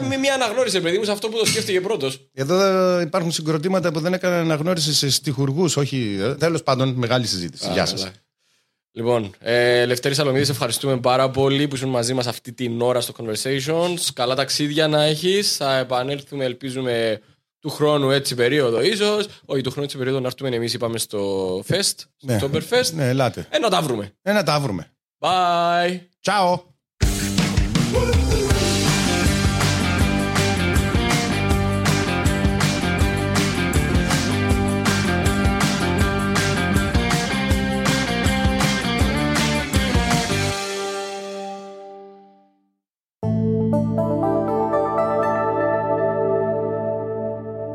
Ε, 0.00 0.04
με 0.06 0.16
μια 0.16 0.34
αναγνώριση, 0.34 0.76
ρε 0.76 0.82
παιδί 0.82 0.98
μου, 0.98 1.04
σε 1.04 1.10
αυτό 1.12 1.28
που 1.28 1.38
το 1.38 1.46
σκέφτηκε 1.46 1.80
πρώτος. 1.80 2.20
Εδώ 2.34 2.60
ε, 2.98 3.02
υπάρχουν 3.02 3.32
συγκροτήματα 3.32 3.92
που 3.92 4.00
δεν 4.00 4.12
έκαναν 4.12 4.38
αναγνώριση 4.40 4.94
σε 4.94 5.10
στοιχουργού, 5.10 5.68
όχι. 5.76 6.18
Τέλος 6.38 6.62
πάντων, 6.62 6.88
μεγάλη 6.88 7.26
συζήτηση. 7.26 7.68
Γεια 7.72 7.86
σας. 7.86 8.08
Λοιπόν, 8.98 9.34
ε, 9.38 9.84
Λευτέρη 9.84 10.14
Σαλομίδης, 10.14 10.46
σε 10.46 10.52
ευχαριστούμε 10.52 10.96
πάρα 10.96 11.30
πολύ 11.30 11.68
που 11.68 11.74
ήσουν 11.74 11.88
μαζί 11.88 12.14
μας 12.14 12.26
αυτή 12.26 12.52
την 12.52 12.80
ώρα 12.80 13.00
στο 13.00 13.12
Conversations. 13.18 13.98
Καλά 14.14 14.34
ταξίδια 14.34 14.88
να 14.88 15.02
έχεις. 15.02 15.56
Θα 15.56 15.76
επανέλθουμε, 15.76 16.44
ελπίζουμε, 16.44 17.20
του 17.60 17.70
χρόνου 17.70 18.10
έτσι 18.10 18.34
περίοδο 18.34 18.82
ίσως. 18.82 19.26
Όχι, 19.44 19.62
του 19.62 19.70
χρόνου 19.70 19.84
έτσι 19.84 19.96
περίοδο 19.96 20.20
να 20.20 20.26
έρθουμε 20.26 20.56
εμείς, 20.56 20.74
είπαμε 20.74 20.98
στο 20.98 21.58
Fest, 21.68 21.92
στο 22.16 22.26
Ναι. 22.26 22.38
Oktoberfest. 22.42 22.90
Ναι, 22.92 23.08
ελάτε. 23.08 23.46
Ε, 23.50 23.58
να 23.58 23.68
τα 23.68 23.82
βρούμε. 23.82 24.12
Ε, 24.22 24.32
να 24.32 24.42
τα 24.42 24.60
βρούμε. 24.60 24.90
Bye! 25.18 25.98
Ciao. 26.26 26.56